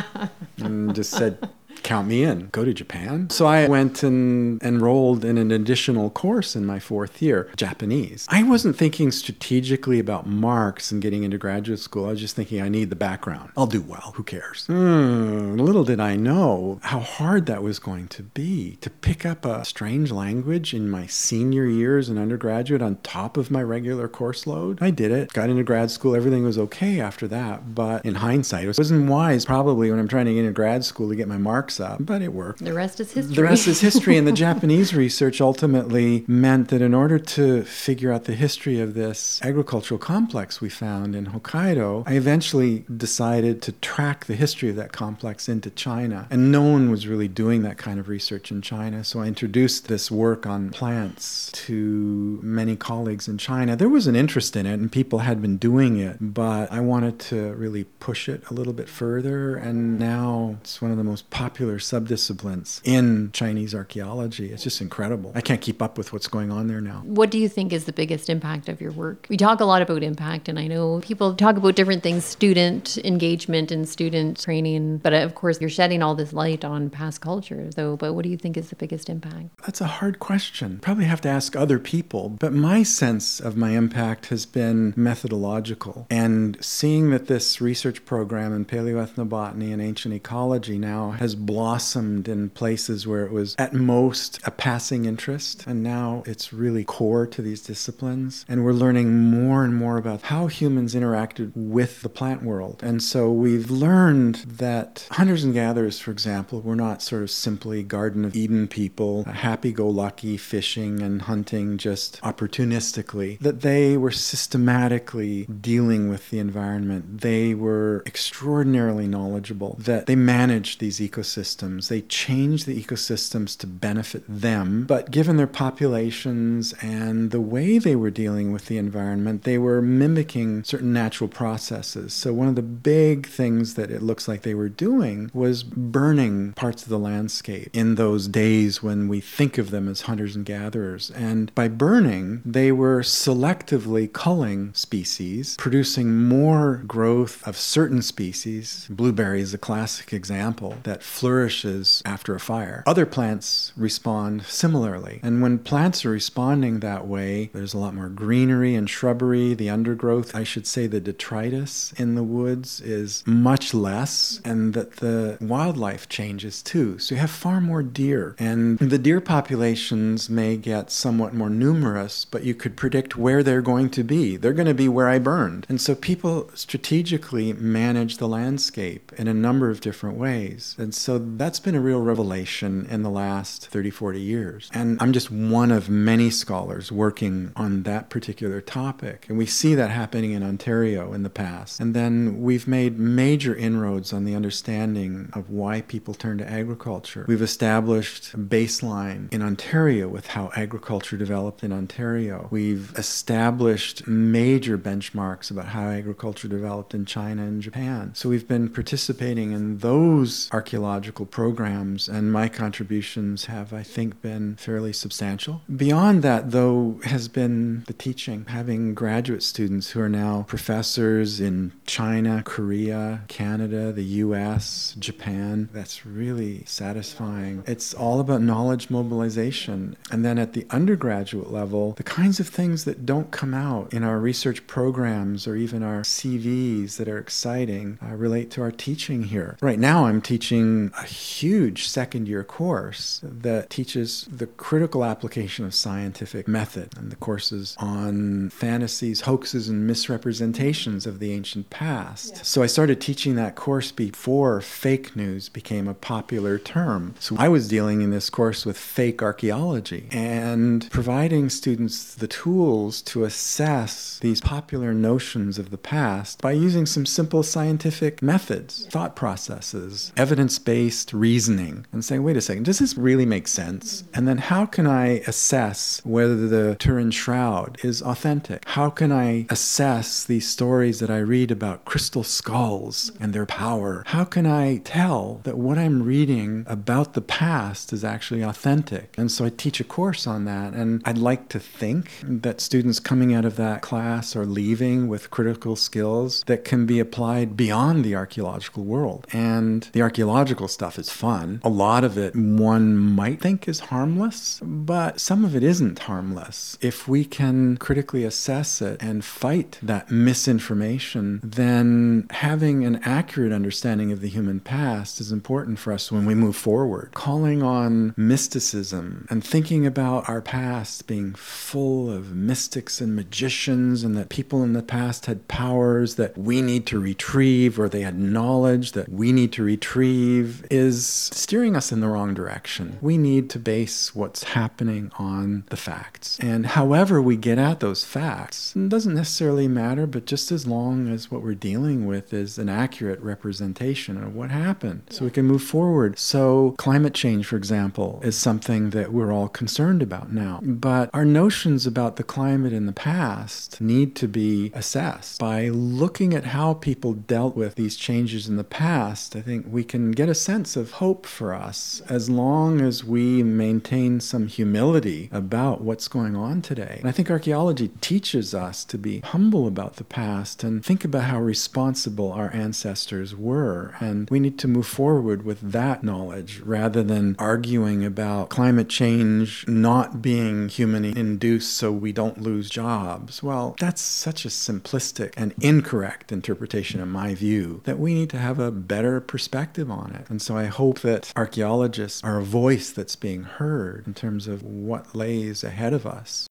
and 0.58 0.94
just 0.94 1.12
said, 1.12 1.48
count 1.82 2.08
me 2.08 2.22
in, 2.22 2.48
go 2.52 2.64
to 2.64 2.72
Japan. 2.72 3.30
So 3.30 3.46
I 3.46 3.66
went 3.68 4.02
and 4.02 4.62
enrolled 4.62 5.24
in 5.24 5.38
an 5.38 5.50
additional 5.50 6.10
course 6.10 6.56
in 6.56 6.64
my 6.66 6.78
fourth 6.78 7.20
year, 7.22 7.50
Japanese. 7.56 8.26
I 8.28 8.42
wasn't 8.42 8.76
thinking 8.76 9.10
strategically 9.10 9.98
about 9.98 10.26
marks 10.26 10.90
and 10.92 11.02
getting 11.02 11.24
into 11.24 11.38
graduate 11.38 11.80
school. 11.80 12.06
I 12.06 12.10
was 12.10 12.20
just 12.20 12.36
thinking 12.36 12.60
I 12.60 12.68
need 12.68 12.90
the 12.90 12.96
background. 12.96 13.50
I'll 13.56 13.66
do 13.66 13.82
well. 13.82 14.12
Who 14.16 14.22
cares? 14.22 14.66
Hmm, 14.66 15.56
little 15.56 15.84
did 15.84 16.00
I 16.00 16.16
know 16.16 16.80
how 16.82 17.00
hard 17.00 17.46
that 17.46 17.62
was 17.62 17.78
going 17.78 18.08
to 18.08 18.22
be 18.22 18.76
to 18.80 18.90
pick 18.90 19.24
up 19.26 19.44
a 19.44 19.64
strange 19.64 20.10
language 20.10 20.74
in 20.74 20.90
my 20.90 21.06
senior 21.06 21.66
years 21.66 22.08
an 22.08 22.18
undergraduate 22.18 22.82
on 22.82 22.96
top 23.02 23.36
of 23.36 23.50
my 23.50 23.62
regular 23.62 24.08
course 24.08 24.46
load. 24.46 24.78
I 24.80 24.90
did 24.90 25.10
it, 25.10 25.32
got 25.32 25.50
into 25.50 25.62
grad 25.62 25.90
school. 25.90 26.14
Everything 26.14 26.44
was 26.44 26.58
okay 26.58 27.00
after 27.00 27.28
that. 27.28 27.74
But 27.74 28.04
in 28.04 28.16
hindsight, 28.16 28.64
it 28.64 28.78
wasn't 28.78 29.08
wise 29.08 29.44
probably 29.44 29.90
when 29.90 29.98
I'm 29.98 30.08
trying 30.08 30.26
to 30.26 30.34
get 30.34 30.40
into 30.40 30.52
grad 30.52 30.84
school 30.84 31.08
to 31.08 31.16
get 31.16 31.28
my 31.28 31.38
marks 31.38 31.67
marks 31.68 31.80
up, 31.80 31.98
but 32.00 32.22
it 32.22 32.32
worked. 32.32 32.64
The 32.64 32.72
rest 32.72 33.00
is 33.00 33.12
history. 33.12 33.34
The 33.34 33.42
rest 33.42 33.66
is 33.66 33.80
history. 33.88 34.16
and 34.16 34.26
the 34.26 34.32
Japanese 34.32 34.94
research 34.94 35.40
ultimately 35.40 36.24
meant 36.26 36.68
that 36.68 36.80
in 36.80 36.94
order 36.94 37.18
to 37.18 37.64
figure 37.64 38.12
out 38.12 38.24
the 38.24 38.34
history 38.34 38.80
of 38.80 38.94
this 38.94 39.40
agricultural 39.42 39.98
complex 39.98 40.60
we 40.60 40.70
found 40.70 41.14
in 41.14 41.26
Hokkaido, 41.26 42.04
I 42.06 42.14
eventually 42.14 42.84
decided 42.94 43.60
to 43.62 43.72
track 43.72 44.26
the 44.26 44.34
history 44.34 44.70
of 44.70 44.76
that 44.76 44.92
complex 44.92 45.48
into 45.48 45.70
China. 45.70 46.26
And 46.30 46.50
no 46.50 46.62
one 46.62 46.90
was 46.90 47.06
really 47.06 47.28
doing 47.28 47.62
that 47.62 47.76
kind 47.76 48.00
of 48.00 48.08
research 48.08 48.50
in 48.50 48.62
China. 48.62 49.04
So 49.04 49.20
I 49.20 49.26
introduced 49.26 49.88
this 49.88 50.10
work 50.10 50.46
on 50.46 50.70
plants 50.70 51.50
to 51.66 52.40
many 52.42 52.76
colleagues 52.76 53.28
in 53.28 53.38
China. 53.38 53.76
There 53.76 53.88
was 53.88 54.06
an 54.06 54.16
interest 54.16 54.56
in 54.56 54.64
it, 54.64 54.74
and 54.74 54.90
people 54.90 55.20
had 55.20 55.42
been 55.42 55.58
doing 55.58 55.98
it, 55.98 56.16
but 56.20 56.72
I 56.72 56.80
wanted 56.80 57.18
to 57.30 57.52
really 57.54 57.84
push 57.84 58.28
it 58.28 58.42
a 58.50 58.54
little 58.54 58.72
bit 58.72 58.88
further. 58.88 59.56
And 59.56 59.98
now 59.98 60.56
it's 60.60 60.80
one 60.80 60.90
of 60.90 60.96
the 60.96 61.04
most 61.04 61.28
popular 61.30 61.57
popular 61.58 61.78
subdisciplines 61.78 62.80
in 62.84 63.32
Chinese 63.32 63.74
archaeology. 63.74 64.52
It's 64.52 64.62
just 64.62 64.80
incredible. 64.80 65.32
I 65.34 65.40
can't 65.40 65.60
keep 65.60 65.82
up 65.82 65.98
with 65.98 66.12
what's 66.12 66.28
going 66.28 66.52
on 66.52 66.68
there 66.68 66.80
now. 66.80 67.02
What 67.04 67.32
do 67.32 67.38
you 67.38 67.48
think 67.48 67.72
is 67.72 67.84
the 67.84 67.92
biggest 67.92 68.30
impact 68.30 68.68
of 68.68 68.80
your 68.80 68.92
work? 68.92 69.26
We 69.28 69.36
talk 69.36 69.58
a 69.58 69.64
lot 69.64 69.82
about 69.82 70.04
impact, 70.04 70.48
and 70.48 70.56
I 70.56 70.68
know 70.68 71.00
people 71.00 71.34
talk 71.34 71.56
about 71.56 71.74
different 71.74 72.04
things 72.04 72.24
student 72.24 72.96
engagement 72.98 73.72
and 73.72 73.88
student 73.88 74.40
training, 74.40 74.98
but 74.98 75.12
uh, 75.12 75.16
of 75.16 75.34
course, 75.34 75.60
you're 75.60 75.68
shedding 75.68 76.00
all 76.00 76.14
this 76.14 76.32
light 76.32 76.64
on 76.64 76.90
past 76.90 77.20
cultures, 77.20 77.74
though. 77.74 77.96
But 77.96 78.12
what 78.12 78.22
do 78.22 78.28
you 78.28 78.36
think 78.36 78.56
is 78.56 78.68
the 78.68 78.76
biggest 78.76 79.08
impact? 79.08 79.48
That's 79.66 79.80
a 79.80 79.88
hard 79.98 80.20
question. 80.20 80.78
Probably 80.78 81.06
have 81.06 81.22
to 81.22 81.28
ask 81.28 81.56
other 81.56 81.80
people, 81.80 82.28
but 82.28 82.52
my 82.52 82.84
sense 82.84 83.40
of 83.40 83.56
my 83.56 83.70
impact 83.70 84.26
has 84.26 84.46
been 84.46 84.94
methodological. 84.96 86.06
And 86.08 86.56
seeing 86.60 87.10
that 87.10 87.26
this 87.26 87.60
research 87.60 88.04
program 88.04 88.54
in 88.54 88.64
paleoethnobotany 88.64 89.72
and 89.72 89.82
ancient 89.82 90.14
ecology 90.14 90.78
now 90.78 91.10
has 91.18 91.34
blossomed 91.48 92.28
in 92.28 92.50
places 92.50 93.06
where 93.06 93.24
it 93.24 93.32
was 93.32 93.56
at 93.58 93.72
most 93.72 94.38
a 94.44 94.50
passing 94.50 95.06
interest. 95.06 95.64
And 95.66 95.82
now 95.82 96.22
it's 96.26 96.52
really 96.52 96.84
core 96.84 97.26
to 97.26 97.40
these 97.40 97.62
disciplines. 97.62 98.44
And 98.46 98.64
we're 98.64 98.72
learning 98.84 99.18
more 99.18 99.64
and 99.64 99.74
more 99.74 99.96
about 99.96 100.22
how 100.22 100.48
humans 100.48 100.94
interacted 100.94 101.52
with 101.54 102.02
the 102.02 102.10
plant 102.10 102.42
world. 102.42 102.80
And 102.82 103.02
so 103.02 103.32
we've 103.32 103.70
learned 103.70 104.34
that 104.46 105.08
hunters 105.10 105.42
and 105.42 105.54
gatherers, 105.54 105.98
for 105.98 106.10
example, 106.10 106.60
were 106.60 106.76
not 106.76 107.00
sort 107.00 107.22
of 107.22 107.30
simply 107.30 107.82
Garden 107.82 108.26
of 108.26 108.36
Eden 108.36 108.68
people, 108.68 109.24
happy 109.24 109.72
go 109.72 109.88
lucky 109.88 110.36
fishing 110.36 111.00
and 111.00 111.22
hunting 111.22 111.78
just 111.78 112.20
opportunistically, 112.20 113.38
that 113.38 113.62
they 113.62 113.96
were 113.96 114.10
systematically 114.10 115.44
dealing 115.44 116.10
with 116.10 116.28
the 116.28 116.38
environment. 116.38 117.22
They 117.22 117.54
were 117.54 118.02
extraordinarily 118.04 119.06
knowledgeable, 119.06 119.76
that 119.78 120.06
they 120.06 120.16
managed 120.16 120.80
these 120.80 120.98
ecosystems 120.98 121.27
ecosystems. 121.28 121.88
They 121.88 122.02
changed 122.02 122.66
the 122.66 122.82
ecosystems 122.82 123.56
to 123.58 123.66
benefit 123.66 124.24
them, 124.28 124.84
but 124.86 125.10
given 125.10 125.36
their 125.36 125.46
populations 125.46 126.72
and 126.80 127.30
the 127.30 127.40
way 127.40 127.78
they 127.78 127.96
were 127.96 128.10
dealing 128.10 128.52
with 128.52 128.66
the 128.66 128.78
environment, 128.78 129.44
they 129.44 129.58
were 129.58 129.82
mimicking 129.82 130.64
certain 130.64 130.92
natural 130.92 131.28
processes. 131.28 132.12
So, 132.14 132.32
one 132.32 132.48
of 132.48 132.54
the 132.54 132.62
big 132.62 133.26
things 133.26 133.74
that 133.74 133.90
it 133.90 134.02
looks 134.02 134.28
like 134.28 134.42
they 134.42 134.54
were 134.54 134.68
doing 134.68 135.30
was 135.34 135.62
burning 135.62 136.52
parts 136.52 136.82
of 136.82 136.88
the 136.88 136.98
landscape 136.98 137.70
in 137.72 137.94
those 137.94 138.28
days 138.28 138.82
when 138.82 139.08
we 139.08 139.20
think 139.20 139.58
of 139.58 139.70
them 139.70 139.88
as 139.88 140.02
hunters 140.02 140.36
and 140.36 140.44
gatherers. 140.44 141.10
And 141.10 141.54
by 141.54 141.68
burning, 141.68 142.42
they 142.44 142.72
were 142.72 143.00
selectively 143.00 144.10
culling 144.12 144.72
species, 144.74 145.56
producing 145.56 146.28
more 146.28 146.82
growth 146.86 147.46
of 147.46 147.56
certain 147.56 148.02
species. 148.02 148.86
Blueberry 148.90 149.40
is 149.40 149.54
a 149.54 149.58
classic 149.58 150.12
example 150.12 150.78
that 150.82 151.02
flourishes 151.18 152.00
after 152.04 152.34
a 152.34 152.40
fire. 152.40 152.84
Other 152.86 153.06
plants 153.06 153.72
respond 153.76 154.44
similarly. 154.44 155.18
And 155.22 155.42
when 155.42 155.58
plants 155.58 156.04
are 156.04 156.10
responding 156.10 156.78
that 156.80 157.06
way, 157.06 157.50
there's 157.52 157.74
a 157.74 157.78
lot 157.78 157.94
more 157.94 158.08
greenery 158.08 158.74
and 158.76 158.88
shrubbery. 158.88 159.54
The 159.54 159.70
undergrowth, 159.70 160.34
I 160.34 160.44
should 160.44 160.66
say, 160.66 160.86
the 160.86 161.00
detritus 161.00 161.92
in 161.96 162.14
the 162.14 162.22
woods 162.22 162.80
is 162.80 163.24
much 163.26 163.74
less, 163.74 164.40
and 164.44 164.74
that 164.74 164.96
the 164.96 165.38
wildlife 165.40 166.08
changes 166.08 166.62
too. 166.62 166.98
So 166.98 167.14
you 167.14 167.20
have 167.20 167.30
far 167.30 167.60
more 167.60 167.82
deer. 167.82 168.36
And 168.38 168.78
the 168.78 168.98
deer 168.98 169.20
populations 169.20 170.30
may 170.30 170.56
get 170.56 170.90
somewhat 170.90 171.34
more 171.34 171.50
numerous, 171.50 172.24
but 172.24 172.44
you 172.44 172.54
could 172.54 172.76
predict 172.76 173.16
where 173.16 173.42
they're 173.42 173.62
going 173.72 173.90
to 173.90 174.04
be. 174.04 174.36
They're 174.36 174.52
going 174.52 174.68
to 174.68 174.74
be 174.84 174.88
where 174.88 175.08
I 175.08 175.18
burned. 175.18 175.66
And 175.68 175.80
so 175.80 175.94
people 175.94 176.50
strategically 176.54 177.52
manage 177.54 178.18
the 178.18 178.28
landscape 178.28 179.12
in 179.18 179.26
a 179.26 179.34
number 179.34 179.70
of 179.70 179.80
different 179.80 180.16
ways. 180.16 180.76
And 180.78 180.94
so 180.94 181.07
that's 181.16 181.58
been 181.58 181.74
a 181.74 181.80
real 181.80 182.02
revelation 182.02 182.86
in 182.90 183.02
the 183.02 183.08
last 183.08 183.68
30, 183.68 183.88
40 183.88 184.20
years. 184.20 184.68
And 184.74 185.00
I'm 185.00 185.14
just 185.14 185.30
one 185.30 185.70
of 185.70 185.88
many 185.88 186.28
scholars 186.28 186.92
working 186.92 187.52
on 187.56 187.84
that 187.84 188.10
particular 188.10 188.60
topic. 188.60 189.24
And 189.30 189.38
we 189.38 189.46
see 189.46 189.74
that 189.74 189.90
happening 189.90 190.32
in 190.32 190.42
Ontario 190.42 191.14
in 191.14 191.22
the 191.22 191.30
past. 191.30 191.80
And 191.80 191.94
then 191.94 192.42
we've 192.42 192.68
made 192.68 192.98
major 192.98 193.54
inroads 193.54 194.12
on 194.12 194.24
the 194.24 194.34
understanding 194.34 195.30
of 195.32 195.48
why 195.48 195.80
people 195.80 196.12
turn 196.12 196.36
to 196.38 196.50
agriculture. 196.50 197.24
We've 197.26 197.40
established 197.40 198.34
a 198.34 198.38
baseline 198.38 199.32
in 199.32 199.40
Ontario 199.40 200.08
with 200.08 200.26
how 200.26 200.50
agriculture 200.54 201.16
developed 201.16 201.64
in 201.64 201.72
Ontario. 201.72 202.48
We've 202.50 202.92
established 202.98 204.06
major 204.06 204.76
benchmarks 204.76 205.50
about 205.50 205.68
how 205.68 205.88
agriculture 205.88 206.48
developed 206.48 206.92
in 206.92 207.06
China 207.06 207.44
and 207.44 207.62
Japan. 207.62 208.14
So 208.14 208.28
we've 208.28 208.46
been 208.46 208.68
participating 208.68 209.52
in 209.52 209.78
those 209.78 210.50
archaeological 210.52 210.97
programs, 211.02 212.08
and 212.08 212.32
my 212.32 212.48
contributions 212.48 213.46
have, 213.46 213.72
I 213.72 213.82
think, 213.82 214.20
been 214.22 214.56
fairly 214.56 214.92
substantial. 214.92 215.62
Beyond 215.74 216.22
that, 216.22 216.50
though, 216.50 217.00
has 217.04 217.28
been 217.28 217.84
the 217.86 217.92
teaching, 217.92 218.46
having 218.48 218.94
graduate 218.94 219.42
students 219.42 219.90
who 219.90 220.00
are 220.00 220.08
now 220.08 220.44
professors 220.48 221.40
in 221.40 221.72
China, 221.86 222.42
Korea, 222.44 223.22
Canada, 223.28 223.92
the 223.92 224.04
US, 224.04 224.94
Japan. 224.98 225.68
That's 225.72 226.04
really 226.06 226.64
satisfying. 226.66 227.62
It's 227.66 227.94
all 227.94 228.20
about 228.20 228.42
knowledge 228.42 228.90
mobilization. 228.90 229.96
And 230.10 230.24
then 230.24 230.38
at 230.38 230.52
the 230.52 230.66
undergraduate 230.70 231.50
level, 231.50 231.92
the 231.92 232.02
kinds 232.02 232.40
of 232.40 232.48
things 232.48 232.84
that 232.84 233.06
don't 233.06 233.30
come 233.30 233.54
out 233.54 233.92
in 233.92 234.02
our 234.04 234.18
research 234.18 234.66
programs 234.66 235.46
or 235.46 235.56
even 235.56 235.82
our 235.82 236.02
CVs 236.02 236.96
that 236.96 237.08
are 237.08 237.18
exciting 237.18 237.98
uh, 238.02 238.14
relate 238.14 238.50
to 238.52 238.62
our 238.62 238.70
teaching 238.70 239.24
here. 239.24 239.56
Right 239.60 239.78
now, 239.78 240.06
I'm 240.06 240.20
teaching 240.20 240.87
a 240.96 241.04
huge 241.04 241.88
second 241.88 242.28
year 242.28 242.44
course 242.44 243.20
that 243.22 243.70
teaches 243.70 244.26
the 244.30 244.46
critical 244.46 245.04
application 245.04 245.64
of 245.64 245.74
scientific 245.74 246.48
method. 246.48 246.96
And 246.96 247.10
the 247.10 247.16
course 247.16 247.52
is 247.52 247.76
on 247.78 248.50
fantasies, 248.50 249.22
hoaxes, 249.22 249.68
and 249.68 249.86
misrepresentations 249.86 251.06
of 251.06 251.18
the 251.18 251.32
ancient 251.32 251.70
past. 251.70 252.36
Yeah. 252.36 252.42
So 252.42 252.62
I 252.62 252.66
started 252.66 253.00
teaching 253.00 253.34
that 253.36 253.54
course 253.54 253.92
before 253.92 254.60
fake 254.60 255.14
news 255.16 255.48
became 255.48 255.88
a 255.88 255.94
popular 255.94 256.58
term. 256.58 257.14
So 257.18 257.36
I 257.38 257.48
was 257.48 257.68
dealing 257.68 258.00
in 258.00 258.10
this 258.10 258.30
course 258.30 258.64
with 258.64 258.78
fake 258.78 259.22
archaeology 259.22 260.08
and 260.10 260.88
providing 260.90 261.48
students 261.50 262.14
the 262.14 262.28
tools 262.28 263.02
to 263.02 263.24
assess 263.24 264.18
these 264.20 264.40
popular 264.40 264.94
notions 264.94 265.58
of 265.58 265.70
the 265.70 265.78
past 265.78 266.40
by 266.40 266.52
using 266.52 266.86
some 266.86 267.06
simple 267.06 267.42
scientific 267.42 268.22
methods, 268.22 268.86
thought 268.86 269.14
processes, 269.14 270.12
evidence 270.16 270.58
based 270.58 270.77
reasoning, 271.12 271.86
and 271.92 272.04
saying, 272.04 272.22
wait 272.22 272.36
a 272.36 272.40
second, 272.40 272.64
does 272.64 272.78
this 272.78 272.96
really 272.96 273.26
make 273.26 273.48
sense? 273.48 274.04
And 274.14 274.28
then 274.28 274.38
how 274.38 274.64
can 274.64 274.86
I 274.86 275.22
assess 275.26 276.00
whether 276.04 276.46
the 276.48 276.76
Turin 276.76 277.10
Shroud 277.10 277.78
is 277.82 278.00
authentic? 278.02 278.62
How 278.66 278.88
can 278.90 279.10
I 279.10 279.46
assess 279.50 280.24
these 280.24 280.48
stories 280.48 281.00
that 281.00 281.10
I 281.10 281.18
read 281.18 281.50
about 281.50 281.84
crystal 281.84 282.22
skulls 282.22 283.10
and 283.20 283.32
their 283.32 283.46
power? 283.46 284.04
How 284.06 284.24
can 284.24 284.46
I 284.46 284.78
tell 284.78 285.40
that 285.42 285.58
what 285.58 285.78
I'm 285.78 286.02
reading 286.02 286.64
about 286.68 287.14
the 287.14 287.20
past 287.20 287.92
is 287.92 288.04
actually 288.04 288.42
authentic? 288.42 289.14
And 289.18 289.32
so 289.32 289.44
I 289.44 289.50
teach 289.50 289.80
a 289.80 289.84
course 289.84 290.26
on 290.26 290.44
that, 290.44 290.74
and 290.74 291.02
I'd 291.04 291.18
like 291.18 291.48
to 291.48 291.58
think 291.58 292.12
that 292.22 292.60
students 292.60 293.00
coming 293.00 293.34
out 293.34 293.44
of 293.44 293.56
that 293.56 293.82
class 293.82 294.36
are 294.36 294.46
leaving 294.46 295.08
with 295.08 295.30
critical 295.30 295.74
skills 295.74 296.44
that 296.46 296.64
can 296.64 296.86
be 296.86 297.00
applied 297.00 297.56
beyond 297.56 298.04
the 298.04 298.14
archaeological 298.14 298.84
world. 298.84 299.26
And 299.32 299.88
the 299.92 300.02
archaeological 300.02 300.67
stuff 300.68 300.98
is 300.98 301.10
fun. 301.10 301.60
A 301.64 301.68
lot 301.68 302.04
of 302.04 302.16
it 302.16 302.34
one 302.34 302.96
might 302.96 303.40
think 303.40 303.68
is 303.68 303.80
harmless, 303.80 304.60
but 304.62 305.20
some 305.20 305.44
of 305.44 305.54
it 305.56 305.62
isn't 305.62 305.98
harmless. 306.00 306.78
If 306.80 307.08
we 307.08 307.24
can 307.24 307.76
critically 307.76 308.24
assess 308.24 308.80
it 308.80 309.02
and 309.02 309.24
fight 309.24 309.78
that 309.82 310.10
misinformation, 310.10 311.40
then 311.42 312.26
having 312.30 312.84
an 312.84 313.00
accurate 313.04 313.52
understanding 313.52 314.12
of 314.12 314.20
the 314.20 314.28
human 314.28 314.60
past 314.60 315.20
is 315.20 315.32
important 315.32 315.78
for 315.78 315.92
us 315.92 316.12
when 316.12 316.26
we 316.26 316.34
move 316.34 316.56
forward. 316.56 317.10
Calling 317.14 317.62
on 317.62 318.14
mysticism 318.16 319.26
and 319.30 319.42
thinking 319.44 319.86
about 319.86 320.28
our 320.28 320.40
past 320.40 321.06
being 321.06 321.34
full 321.34 322.10
of 322.10 322.34
mystics 322.34 323.00
and 323.00 323.14
magicians, 323.16 324.04
and 324.04 324.16
that 324.16 324.28
people 324.28 324.62
in 324.62 324.72
the 324.72 324.82
past 324.82 325.26
had 325.26 325.46
powers 325.48 326.16
that 326.16 326.36
we 326.36 326.62
need 326.62 326.86
to 326.86 326.98
retrieve, 326.98 327.78
or 327.78 327.88
they 327.88 328.02
had 328.02 328.18
knowledge 328.18 328.92
that 328.92 329.08
we 329.08 329.32
need 329.32 329.52
to 329.52 329.62
retrieve, 329.62 330.57
is 330.70 331.06
steering 331.06 331.76
us 331.76 331.92
in 331.92 332.00
the 332.00 332.08
wrong 332.08 332.34
direction. 332.34 332.98
We 333.00 333.18
need 333.18 333.50
to 333.50 333.58
base 333.58 334.14
what's 334.14 334.42
happening 334.42 335.10
on 335.18 335.64
the 335.70 335.76
facts. 335.76 336.38
And 336.40 336.66
however 336.66 337.20
we 337.20 337.36
get 337.36 337.58
at 337.58 337.80
those 337.80 338.04
facts 338.04 338.72
doesn't 338.72 339.14
necessarily 339.14 339.68
matter, 339.68 340.06
but 340.06 340.26
just 340.26 340.52
as 340.52 340.66
long 340.66 341.08
as 341.08 341.30
what 341.30 341.42
we're 341.42 341.54
dealing 341.54 342.06
with 342.06 342.32
is 342.32 342.58
an 342.58 342.68
accurate 342.68 343.20
representation 343.20 344.22
of 344.22 344.34
what 344.34 344.50
happened, 344.50 345.02
so 345.10 345.24
we 345.24 345.30
can 345.30 345.46
move 345.46 345.62
forward. 345.62 346.18
So, 346.18 346.74
climate 346.78 347.14
change, 347.14 347.46
for 347.46 347.56
example, 347.56 348.20
is 348.22 348.36
something 348.36 348.90
that 348.90 349.12
we're 349.12 349.32
all 349.32 349.48
concerned 349.48 350.02
about 350.02 350.32
now. 350.32 350.60
But 350.62 351.10
our 351.12 351.24
notions 351.24 351.86
about 351.86 352.16
the 352.16 352.24
climate 352.24 352.72
in 352.72 352.86
the 352.86 352.92
past 352.92 353.80
need 353.80 354.14
to 354.16 354.28
be 354.28 354.70
assessed 354.74 355.38
by 355.38 355.68
looking 355.68 356.34
at 356.34 356.46
how 356.46 356.74
people 356.74 357.12
dealt 357.12 357.56
with 357.56 357.74
these 357.74 357.96
changes 357.96 358.48
in 358.48 358.56
the 358.56 358.64
past. 358.64 359.36
I 359.36 359.40
think 359.40 359.66
we 359.68 359.84
can 359.84 360.12
get 360.12 360.28
a 360.28 360.34
sense 360.38 360.76
of 360.76 360.92
hope 360.92 361.26
for 361.26 361.52
us 361.52 362.00
as 362.08 362.30
long 362.30 362.80
as 362.80 363.04
we 363.04 363.42
maintain 363.42 364.20
some 364.20 364.46
humility 364.46 365.28
about 365.32 365.80
what's 365.80 366.08
going 366.08 366.36
on 366.36 366.62
today. 366.62 366.96
And 367.00 367.08
I 367.08 367.12
think 367.12 367.30
archaeology 367.30 367.88
teaches 368.00 368.54
us 368.54 368.84
to 368.84 368.98
be 368.98 369.20
humble 369.20 369.66
about 369.66 369.96
the 369.96 370.04
past 370.04 370.64
and 370.64 370.84
think 370.84 371.04
about 371.04 371.24
how 371.24 371.40
responsible 371.40 372.32
our 372.32 372.52
ancestors 372.54 373.34
were. 373.34 373.94
And 374.00 374.28
we 374.30 374.40
need 374.40 374.58
to 374.60 374.68
move 374.68 374.86
forward 374.86 375.44
with 375.44 375.60
that 375.72 376.02
knowledge 376.02 376.60
rather 376.60 377.02
than 377.02 377.36
arguing 377.38 378.04
about 378.04 378.48
climate 378.48 378.88
change 378.88 379.66
not 379.68 380.22
being 380.22 380.68
human 380.68 381.04
induced 381.04 381.74
so 381.74 381.90
we 381.92 382.12
don't 382.12 382.40
lose 382.40 382.70
jobs. 382.70 383.42
Well, 383.42 383.76
that's 383.78 384.02
such 384.02 384.44
a 384.44 384.48
simplistic 384.48 385.32
and 385.36 385.54
incorrect 385.60 386.32
interpretation, 386.32 387.00
in 387.00 387.08
my 387.08 387.34
view, 387.34 387.82
that 387.84 387.98
we 387.98 388.14
need 388.14 388.30
to 388.30 388.38
have 388.38 388.58
a 388.58 388.70
better 388.70 389.20
perspective 389.20 389.90
on 389.90 390.12
it. 390.12 390.27
And 390.28 390.42
so 390.42 390.56
I 390.56 390.66
hope 390.66 391.00
that 391.00 391.32
archaeologists 391.36 392.22
are 392.22 392.38
a 392.38 392.44
voice 392.44 392.90
that's 392.90 393.16
being 393.16 393.44
heard 393.44 394.06
in 394.06 394.14
terms 394.14 394.46
of 394.46 394.62
what 394.62 395.14
lays 395.14 395.64
ahead 395.64 395.92
of 395.92 396.06
us. 396.06 396.46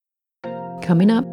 Coming 0.82 1.12
up, 1.12 1.26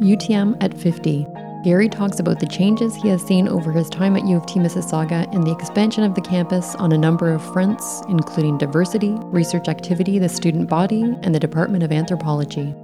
UTM 0.00 0.56
at 0.60 0.76
50. 0.78 1.26
Gary 1.64 1.88
talks 1.88 2.18
about 2.18 2.40
the 2.40 2.46
changes 2.46 2.96
he 2.96 3.08
has 3.08 3.22
seen 3.22 3.46
over 3.46 3.70
his 3.70 3.88
time 3.88 4.16
at 4.16 4.26
U 4.26 4.36
of 4.36 4.46
T 4.46 4.58
Mississauga 4.58 5.32
and 5.32 5.46
the 5.46 5.52
expansion 5.52 6.02
of 6.02 6.16
the 6.16 6.20
campus 6.20 6.74
on 6.74 6.90
a 6.90 6.98
number 6.98 7.32
of 7.32 7.40
fronts, 7.52 8.02
including 8.08 8.58
diversity, 8.58 9.14
research 9.26 9.68
activity, 9.68 10.18
the 10.18 10.28
student 10.28 10.68
body, 10.68 11.02
and 11.22 11.32
the 11.32 11.38
Department 11.38 11.84
of 11.84 11.92
Anthropology. 11.92 12.74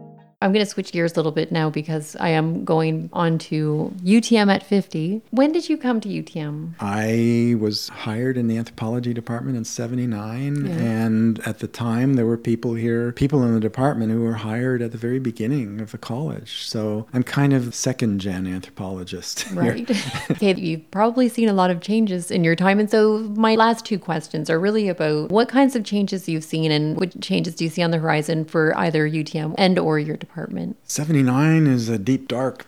I'm 0.40 0.52
going 0.52 0.64
to 0.64 0.70
switch 0.70 0.92
gears 0.92 1.14
a 1.14 1.16
little 1.16 1.32
bit 1.32 1.50
now 1.50 1.68
because 1.68 2.14
I 2.20 2.28
am 2.28 2.64
going 2.64 3.10
on 3.12 3.38
to 3.38 3.92
UTM 4.04 4.54
at 4.54 4.62
50. 4.62 5.20
When 5.30 5.50
did 5.50 5.68
you 5.68 5.76
come 5.76 6.00
to 6.00 6.08
UTM? 6.08 6.74
I 6.78 7.56
was 7.58 7.88
hired 7.88 8.36
in 8.36 8.46
the 8.46 8.56
anthropology 8.56 9.12
department 9.12 9.56
in 9.56 9.64
79. 9.64 10.64
Yeah. 10.64 10.72
And 10.74 11.40
at 11.40 11.58
the 11.58 11.66
time, 11.66 12.14
there 12.14 12.24
were 12.24 12.36
people 12.36 12.74
here, 12.74 13.10
people 13.10 13.42
in 13.42 13.52
the 13.52 13.58
department 13.58 14.12
who 14.12 14.22
were 14.22 14.34
hired 14.34 14.80
at 14.80 14.92
the 14.92 14.98
very 14.98 15.18
beginning 15.18 15.80
of 15.80 15.90
the 15.90 15.98
college. 15.98 16.68
So 16.68 17.08
I'm 17.12 17.24
kind 17.24 17.52
of 17.52 17.74
second 17.74 18.20
gen 18.20 18.46
anthropologist. 18.46 19.50
Right. 19.50 19.90
okay, 20.30 20.54
you've 20.54 20.88
probably 20.92 21.28
seen 21.28 21.48
a 21.48 21.52
lot 21.52 21.72
of 21.72 21.80
changes 21.80 22.30
in 22.30 22.44
your 22.44 22.54
time. 22.54 22.78
And 22.78 22.88
so 22.88 23.18
my 23.34 23.56
last 23.56 23.84
two 23.84 23.98
questions 23.98 24.48
are 24.48 24.60
really 24.60 24.88
about 24.88 25.32
what 25.32 25.48
kinds 25.48 25.74
of 25.74 25.82
changes 25.82 26.28
you've 26.28 26.44
seen 26.44 26.70
and 26.70 26.96
what 26.96 27.20
changes 27.20 27.56
do 27.56 27.64
you 27.64 27.70
see 27.70 27.82
on 27.82 27.90
the 27.90 27.98
horizon 27.98 28.44
for 28.44 28.72
either 28.78 29.08
UTM 29.10 29.56
and 29.58 29.80
or 29.80 29.98
your 29.98 30.14
department? 30.14 30.27
Department. 30.28 30.76
79 30.84 31.66
is 31.66 31.88
a 31.88 31.98
deep, 31.98 32.28
dark 32.28 32.66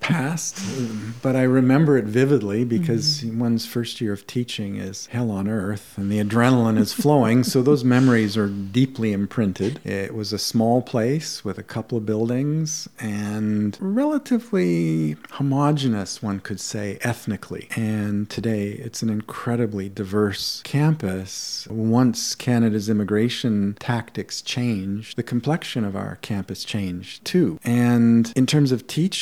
past, 0.00 0.58
but 1.22 1.36
I 1.36 1.42
remember 1.42 1.96
it 1.96 2.04
vividly 2.04 2.64
because 2.64 3.22
mm-hmm. 3.22 3.38
one's 3.38 3.66
first 3.66 4.00
year 4.00 4.12
of 4.12 4.26
teaching 4.26 4.76
is 4.76 5.06
hell 5.06 5.30
on 5.30 5.48
earth 5.48 5.94
and 5.96 6.10
the 6.10 6.22
adrenaline 6.22 6.78
is 6.78 6.92
flowing. 6.92 7.44
so 7.44 7.62
those 7.62 7.84
memories 7.96 8.36
are 8.36 8.48
deeply 8.48 9.12
imprinted. 9.12 9.80
It 9.84 10.14
was 10.14 10.32
a 10.32 10.38
small 10.38 10.82
place 10.82 11.44
with 11.44 11.58
a 11.58 11.62
couple 11.62 11.98
of 11.98 12.06
buildings 12.06 12.88
and 12.98 13.76
relatively 13.80 15.16
homogenous, 15.32 16.22
one 16.22 16.40
could 16.40 16.60
say, 16.60 16.98
ethnically. 17.02 17.68
And 17.76 18.28
today 18.28 18.70
it's 18.70 19.02
an 19.02 19.10
incredibly 19.10 19.88
diverse 19.88 20.60
campus. 20.64 21.66
Once 21.70 22.34
Canada's 22.34 22.88
immigration 22.88 23.76
tactics 23.80 24.42
changed, 24.42 25.16
the 25.16 25.22
complexion 25.22 25.84
of 25.84 25.96
our 25.96 26.16
campus 26.22 26.64
changed 26.64 27.24
too. 27.24 27.58
And 27.64 28.32
in 28.36 28.46
terms 28.46 28.72
of 28.72 28.86
teaching, 28.86 29.13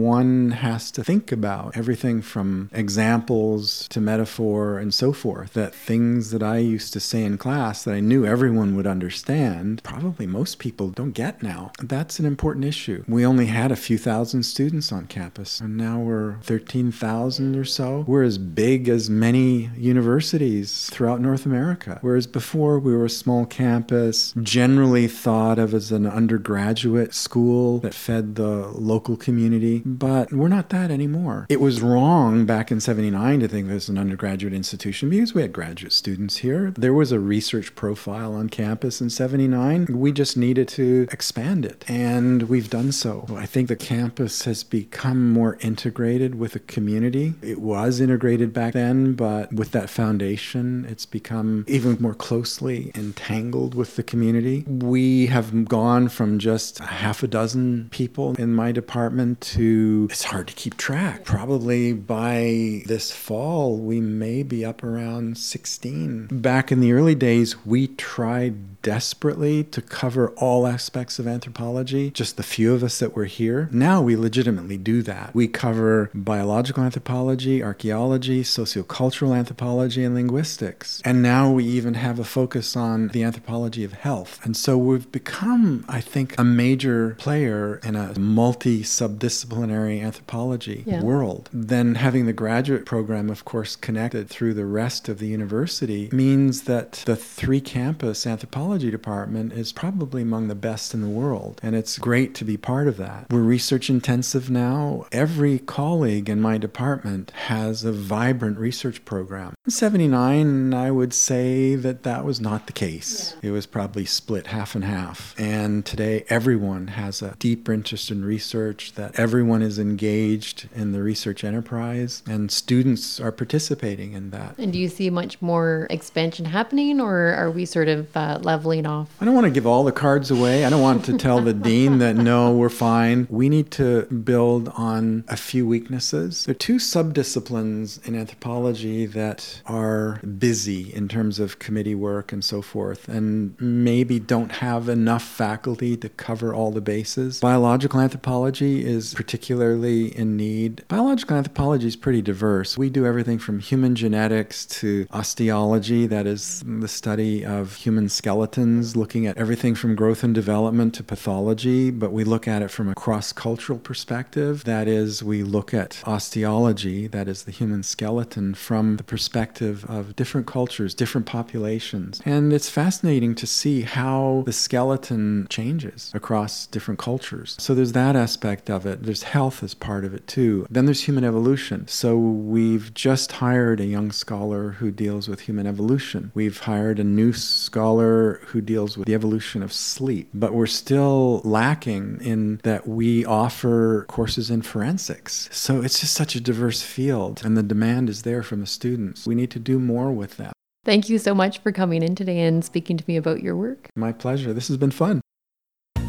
one 0.00 0.52
has 0.52 0.90
to 0.92 1.04
think 1.04 1.32
about 1.32 1.76
everything 1.76 2.22
from 2.22 2.70
examples 2.72 3.88
to 3.88 4.00
metaphor 4.00 4.78
and 4.78 4.92
so 4.92 5.12
forth. 5.12 5.52
That 5.54 5.74
things 5.74 6.30
that 6.30 6.42
I 6.42 6.58
used 6.58 6.92
to 6.92 7.00
say 7.00 7.24
in 7.24 7.38
class 7.38 7.84
that 7.84 7.94
I 7.94 8.00
knew 8.00 8.24
everyone 8.24 8.76
would 8.76 8.86
understand, 8.86 9.82
probably 9.82 10.26
most 10.26 10.58
people 10.58 10.90
don't 10.90 11.12
get 11.12 11.42
now. 11.42 11.72
That's 11.82 12.18
an 12.18 12.26
important 12.26 12.64
issue. 12.64 13.04
We 13.08 13.26
only 13.26 13.46
had 13.46 13.72
a 13.72 13.76
few 13.76 13.98
thousand 13.98 14.44
students 14.44 14.92
on 14.92 15.06
campus, 15.06 15.60
and 15.60 15.76
now 15.76 15.98
we're 15.98 16.36
13,000 16.42 17.56
or 17.56 17.64
so. 17.64 18.04
We're 18.06 18.22
as 18.22 18.38
big 18.38 18.88
as 18.88 19.10
many 19.10 19.70
universities 19.76 20.88
throughout 20.90 21.20
North 21.20 21.46
America. 21.46 21.98
Whereas 22.00 22.26
before 22.26 22.78
we 22.78 22.94
were 22.94 23.06
a 23.06 23.10
small 23.10 23.46
campus, 23.46 24.32
generally 24.42 25.08
thought 25.08 25.58
of 25.58 25.74
as 25.74 25.92
an 25.92 26.06
undergraduate 26.06 27.14
school 27.14 27.78
that 27.80 27.94
fed 27.94 28.34
the 28.36 28.68
local 28.68 29.13
community 29.16 29.82
but 29.84 30.32
we're 30.32 30.48
not 30.48 30.70
that 30.70 30.90
anymore. 30.90 31.46
It 31.48 31.60
was 31.60 31.80
wrong 31.80 32.46
back 32.46 32.70
in 32.70 32.80
79 32.80 33.40
to 33.40 33.48
think 33.48 33.68
this 33.68 33.74
was 33.74 33.88
an 33.88 33.98
undergraduate 33.98 34.52
institution 34.52 35.10
because 35.10 35.34
we 35.34 35.42
had 35.42 35.52
graduate 35.52 35.92
students 35.92 36.38
here. 36.38 36.72
There 36.76 36.94
was 36.94 37.12
a 37.12 37.20
research 37.20 37.74
profile 37.74 38.34
on 38.34 38.48
campus 38.48 39.00
in 39.00 39.10
79. 39.10 39.86
We 39.90 40.12
just 40.12 40.36
needed 40.36 40.68
to 40.68 41.06
expand 41.10 41.64
it, 41.64 41.84
and 41.88 42.44
we've 42.44 42.70
done 42.70 42.92
so. 42.92 43.26
I 43.36 43.46
think 43.46 43.68
the 43.68 43.76
campus 43.76 44.44
has 44.44 44.64
become 44.64 45.32
more 45.32 45.58
integrated 45.60 46.34
with 46.36 46.52
the 46.52 46.60
community. 46.60 47.34
It 47.42 47.60
was 47.60 48.00
integrated 48.00 48.52
back 48.52 48.72
then, 48.74 49.14
but 49.14 49.52
with 49.52 49.72
that 49.72 49.90
foundation, 49.90 50.84
it's 50.88 51.06
become 51.06 51.64
even 51.68 51.96
more 52.00 52.14
closely 52.14 52.90
entangled 52.94 53.74
with 53.74 53.96
the 53.96 54.02
community. 54.02 54.64
We 54.66 55.26
have 55.26 55.66
gone 55.66 56.08
from 56.08 56.38
just 56.38 56.78
half 56.78 57.22
a 57.22 57.26
dozen 57.26 57.88
people 57.90 58.34
in 58.36 58.54
my 58.54 58.72
department 58.72 59.03
to, 59.40 60.08
it's 60.10 60.24
hard 60.24 60.48
to 60.48 60.54
keep 60.54 60.76
track. 60.76 61.24
Probably 61.24 61.92
by 61.92 62.82
this 62.86 63.10
fall, 63.10 63.76
we 63.76 64.00
may 64.00 64.42
be 64.42 64.64
up 64.64 64.82
around 64.82 65.38
16. 65.38 66.28
Back 66.30 66.70
in 66.72 66.80
the 66.80 66.92
early 66.92 67.14
days, 67.14 67.64
we 67.66 67.88
tried 67.88 68.82
desperately 68.84 69.64
to 69.64 69.80
cover 69.80 70.28
all 70.36 70.66
aspects 70.66 71.18
of 71.18 71.26
anthropology, 71.26 72.10
just 72.10 72.36
the 72.36 72.42
few 72.42 72.74
of 72.74 72.84
us 72.84 72.98
that 72.98 73.16
were 73.16 73.24
here. 73.24 73.68
Now 73.72 74.02
we 74.02 74.14
legitimately 74.14 74.76
do 74.76 75.02
that. 75.02 75.34
We 75.34 75.48
cover 75.48 76.10
biological 76.14 76.84
anthropology, 76.84 77.62
archaeology, 77.62 78.42
sociocultural 78.42 79.36
anthropology, 79.36 80.04
and 80.04 80.14
linguistics. 80.14 81.00
And 81.04 81.22
now 81.22 81.50
we 81.50 81.64
even 81.64 81.94
have 81.94 82.18
a 82.18 82.24
focus 82.24 82.76
on 82.76 83.08
the 83.08 83.22
anthropology 83.22 83.84
of 83.84 83.94
health. 83.94 84.38
And 84.44 84.56
so 84.56 84.76
we've 84.76 85.10
become, 85.10 85.84
I 85.88 86.00
think, 86.00 86.38
a 86.38 86.44
major 86.44 87.16
player 87.18 87.80
in 87.82 87.96
a 87.96 88.16
multi 88.18 88.82
subdisciplinary 88.98 90.02
anthropology 90.02 90.84
yeah. 90.86 91.02
world. 91.02 91.48
Then 91.52 91.96
having 91.96 92.26
the 92.26 92.32
graduate 92.32 92.86
program, 92.86 93.30
of 93.30 93.44
course, 93.44 93.76
connected 93.76 94.28
through 94.28 94.54
the 94.54 94.66
rest 94.66 95.08
of 95.08 95.18
the 95.18 95.26
university 95.26 96.08
means 96.12 96.62
that 96.62 97.02
the 97.06 97.16
three 97.16 97.60
campus 97.60 98.26
anthropology 98.26 98.90
department 98.90 99.52
is 99.52 99.72
probably 99.72 100.22
among 100.22 100.48
the 100.48 100.54
best 100.54 100.94
in 100.94 101.00
the 101.00 101.08
world, 101.08 101.60
and 101.62 101.74
it's 101.74 101.98
great 101.98 102.34
to 102.36 102.44
be 102.44 102.56
part 102.56 102.88
of 102.88 102.96
that. 102.96 103.26
We're 103.30 103.42
research 103.42 103.90
intensive 103.90 104.50
now. 104.50 105.06
Every 105.12 105.58
colleague 105.58 106.28
in 106.28 106.40
my 106.40 106.58
department 106.58 107.30
has 107.32 107.84
a 107.84 107.92
vibrant 107.92 108.58
research 108.58 109.04
program. 109.04 109.54
In 109.64 109.70
79, 109.70 110.74
I 110.74 110.90
would 110.90 111.14
say 111.14 111.74
that 111.74 112.02
that 112.02 112.24
was 112.24 112.40
not 112.40 112.66
the 112.66 112.72
case. 112.72 113.34
Yeah. 113.42 113.50
It 113.50 113.52
was 113.52 113.66
probably 113.66 114.04
split 114.04 114.48
half 114.48 114.74
and 114.74 114.84
half. 114.84 115.34
And 115.38 115.84
today, 115.84 116.24
everyone 116.28 116.88
has 116.88 117.22
a 117.22 117.34
deeper 117.38 117.72
interest 117.72 118.10
in 118.10 118.24
research, 118.24 118.83
that 118.92 119.18
everyone 119.18 119.62
is 119.62 119.78
engaged 119.78 120.68
in 120.74 120.92
the 120.92 121.02
research 121.02 121.44
enterprise, 121.44 122.22
and 122.26 122.50
students 122.50 123.20
are 123.20 123.32
participating 123.32 124.12
in 124.12 124.30
that. 124.30 124.56
And 124.58 124.72
do 124.72 124.78
you 124.78 124.88
see 124.88 125.10
much 125.10 125.40
more 125.42 125.86
expansion 125.90 126.44
happening, 126.44 127.00
or 127.00 127.34
are 127.34 127.50
we 127.50 127.64
sort 127.64 127.88
of 127.88 128.14
uh, 128.16 128.38
leveling 128.42 128.86
off. 128.86 129.10
I 129.20 129.24
don't 129.24 129.34
want 129.34 129.46
to 129.46 129.50
give 129.50 129.66
all 129.66 129.84
the 129.84 129.92
cards 129.92 130.30
away. 130.30 130.64
I 130.64 130.70
don't 130.70 130.82
want 130.82 131.04
to 131.06 131.16
tell 131.16 131.40
the 131.40 131.52
dean 131.68 131.98
that 131.98 132.16
no, 132.16 132.52
we're 132.52 132.68
fine. 132.68 133.26
We 133.30 133.48
need 133.48 133.70
to 133.72 134.02
build 134.06 134.68
on 134.70 135.24
a 135.28 135.36
few 135.36 135.66
weaknesses. 135.66 136.44
There 136.44 136.52
are 136.52 136.54
two 136.54 136.76
subdisciplines 136.76 138.06
in 138.06 138.14
anthropology 138.14 139.06
that 139.06 139.60
are 139.66 140.20
busy 140.38 140.94
in 140.94 141.08
terms 141.08 141.38
of 141.38 141.58
committee 141.58 141.94
work 141.94 142.32
and 142.32 142.44
so 142.44 142.62
forth, 142.62 143.08
and 143.08 143.60
maybe 143.60 144.18
don't 144.18 144.52
have 144.52 144.88
enough 144.88 145.24
faculty 145.24 145.96
to 145.96 146.08
cover 146.08 146.54
all 146.54 146.70
the 146.70 146.80
bases. 146.80 147.40
Biological 147.40 148.00
anthropology 148.00 148.73
is 148.82 149.14
particularly 149.14 150.16
in 150.16 150.36
need. 150.36 150.82
Biological 150.88 151.36
anthropology 151.36 151.86
is 151.86 151.96
pretty 151.96 152.22
diverse. 152.22 152.78
We 152.78 152.90
do 152.90 153.06
everything 153.06 153.38
from 153.38 153.58
human 153.58 153.94
genetics 153.94 154.64
to 154.66 155.06
osteology, 155.10 156.06
that 156.06 156.26
is 156.26 156.62
the 156.66 156.88
study 156.88 157.44
of 157.44 157.76
human 157.76 158.08
skeletons 158.08 158.96
looking 158.96 159.26
at 159.26 159.36
everything 159.36 159.74
from 159.74 159.94
growth 159.94 160.24
and 160.24 160.34
development 160.34 160.94
to 160.94 161.04
pathology, 161.04 161.90
but 161.90 162.12
we 162.12 162.24
look 162.24 162.48
at 162.48 162.62
it 162.62 162.70
from 162.70 162.88
a 162.88 162.94
cross 162.94 163.32
cultural 163.32 163.78
perspective. 163.78 164.64
That 164.64 164.88
is, 164.88 165.22
we 165.22 165.42
look 165.42 165.74
at 165.74 166.02
osteology, 166.04 167.06
that 167.08 167.28
is 167.28 167.44
the 167.44 167.52
human 167.52 167.82
skeleton, 167.82 168.54
from 168.54 168.96
the 168.96 169.04
perspective 169.04 169.84
of 169.88 170.16
different 170.16 170.46
cultures, 170.46 170.94
different 170.94 171.26
populations. 171.26 172.20
And 172.24 172.52
it's 172.52 172.70
fascinating 172.70 173.34
to 173.36 173.46
see 173.46 173.82
how 173.82 174.42
the 174.46 174.52
skeleton 174.52 175.46
changes 175.50 176.10
across 176.14 176.66
different 176.66 176.98
cultures. 176.98 177.56
So 177.58 177.74
there's 177.74 177.92
that 177.92 178.16
aspect 178.16 178.63
of 178.70 178.86
it. 178.86 179.02
There's 179.02 179.24
health 179.24 179.62
as 179.62 179.74
part 179.74 180.04
of 180.04 180.14
it 180.14 180.26
too. 180.26 180.66
Then 180.70 180.84
there's 180.84 181.04
human 181.04 181.24
evolution. 181.24 181.86
So 181.88 182.16
we've 182.16 182.92
just 182.94 183.32
hired 183.32 183.80
a 183.80 183.86
young 183.86 184.10
scholar 184.10 184.70
who 184.72 184.90
deals 184.90 185.28
with 185.28 185.40
human 185.40 185.66
evolution. 185.66 186.30
We've 186.34 186.58
hired 186.58 186.98
a 186.98 187.04
new 187.04 187.32
scholar 187.32 188.40
who 188.46 188.60
deals 188.60 188.96
with 188.96 189.06
the 189.06 189.14
evolution 189.14 189.62
of 189.62 189.72
sleep, 189.72 190.30
but 190.34 190.54
we're 190.54 190.66
still 190.66 191.40
lacking 191.44 192.20
in 192.20 192.60
that 192.62 192.86
we 192.86 193.24
offer 193.24 194.04
courses 194.08 194.50
in 194.50 194.62
forensics. 194.62 195.48
So 195.52 195.82
it's 195.82 196.00
just 196.00 196.14
such 196.14 196.34
a 196.34 196.40
diverse 196.40 196.82
field, 196.82 197.42
and 197.44 197.56
the 197.56 197.62
demand 197.62 198.08
is 198.08 198.22
there 198.22 198.42
from 198.42 198.60
the 198.60 198.66
students. 198.66 199.26
We 199.26 199.34
need 199.34 199.50
to 199.52 199.58
do 199.58 199.78
more 199.78 200.12
with 200.12 200.36
that. 200.36 200.52
Thank 200.84 201.08
you 201.08 201.18
so 201.18 201.34
much 201.34 201.58
for 201.60 201.72
coming 201.72 202.02
in 202.02 202.14
today 202.14 202.40
and 202.40 202.64
speaking 202.64 202.96
to 202.98 203.04
me 203.08 203.16
about 203.16 203.42
your 203.42 203.56
work. 203.56 203.88
My 203.96 204.12
pleasure. 204.12 204.52
This 204.52 204.68
has 204.68 204.76
been 204.76 204.90
fun. 204.90 205.22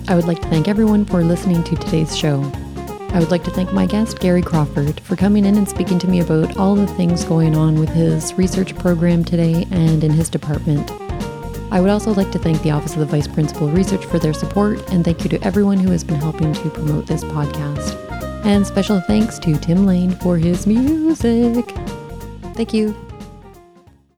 I 0.07 0.15
would 0.15 0.25
like 0.25 0.39
to 0.41 0.47
thank 0.49 0.67
everyone 0.67 1.03
for 1.05 1.23
listening 1.23 1.63
to 1.63 1.75
today's 1.75 2.15
show. 2.15 2.39
I 3.09 3.19
would 3.19 3.31
like 3.31 3.43
to 3.45 3.49
thank 3.51 3.73
my 3.73 3.87
guest, 3.87 4.19
Gary 4.19 4.43
Crawford, 4.43 4.99
for 4.99 5.15
coming 5.15 5.45
in 5.45 5.57
and 5.57 5.67
speaking 5.67 5.97
to 5.99 6.07
me 6.07 6.19
about 6.19 6.57
all 6.57 6.75
the 6.75 6.85
things 6.85 7.25
going 7.25 7.55
on 7.55 7.79
with 7.79 7.89
his 7.89 8.33
research 8.35 8.75
program 8.75 9.25
today 9.25 9.65
and 9.71 10.03
in 10.03 10.11
his 10.11 10.29
department. 10.29 10.91
I 11.71 11.81
would 11.81 11.89
also 11.89 12.13
like 12.13 12.31
to 12.33 12.39
thank 12.39 12.61
the 12.61 12.69
Office 12.69 12.93
of 12.93 12.99
the 12.99 13.05
Vice 13.07 13.27
Principal 13.27 13.67
Research 13.69 14.05
for 14.05 14.19
their 14.19 14.33
support, 14.33 14.79
and 14.91 15.03
thank 15.03 15.23
you 15.23 15.29
to 15.29 15.43
everyone 15.43 15.79
who 15.79 15.89
has 15.89 16.03
been 16.03 16.17
helping 16.17 16.53
to 16.53 16.69
promote 16.69 17.07
this 17.07 17.23
podcast. 17.23 17.95
And 18.45 18.67
special 18.67 19.01
thanks 19.01 19.39
to 19.39 19.57
Tim 19.57 19.87
Lane 19.87 20.11
for 20.11 20.37
his 20.37 20.67
music. 20.67 21.65
Thank 22.53 22.73
you. 22.75 22.95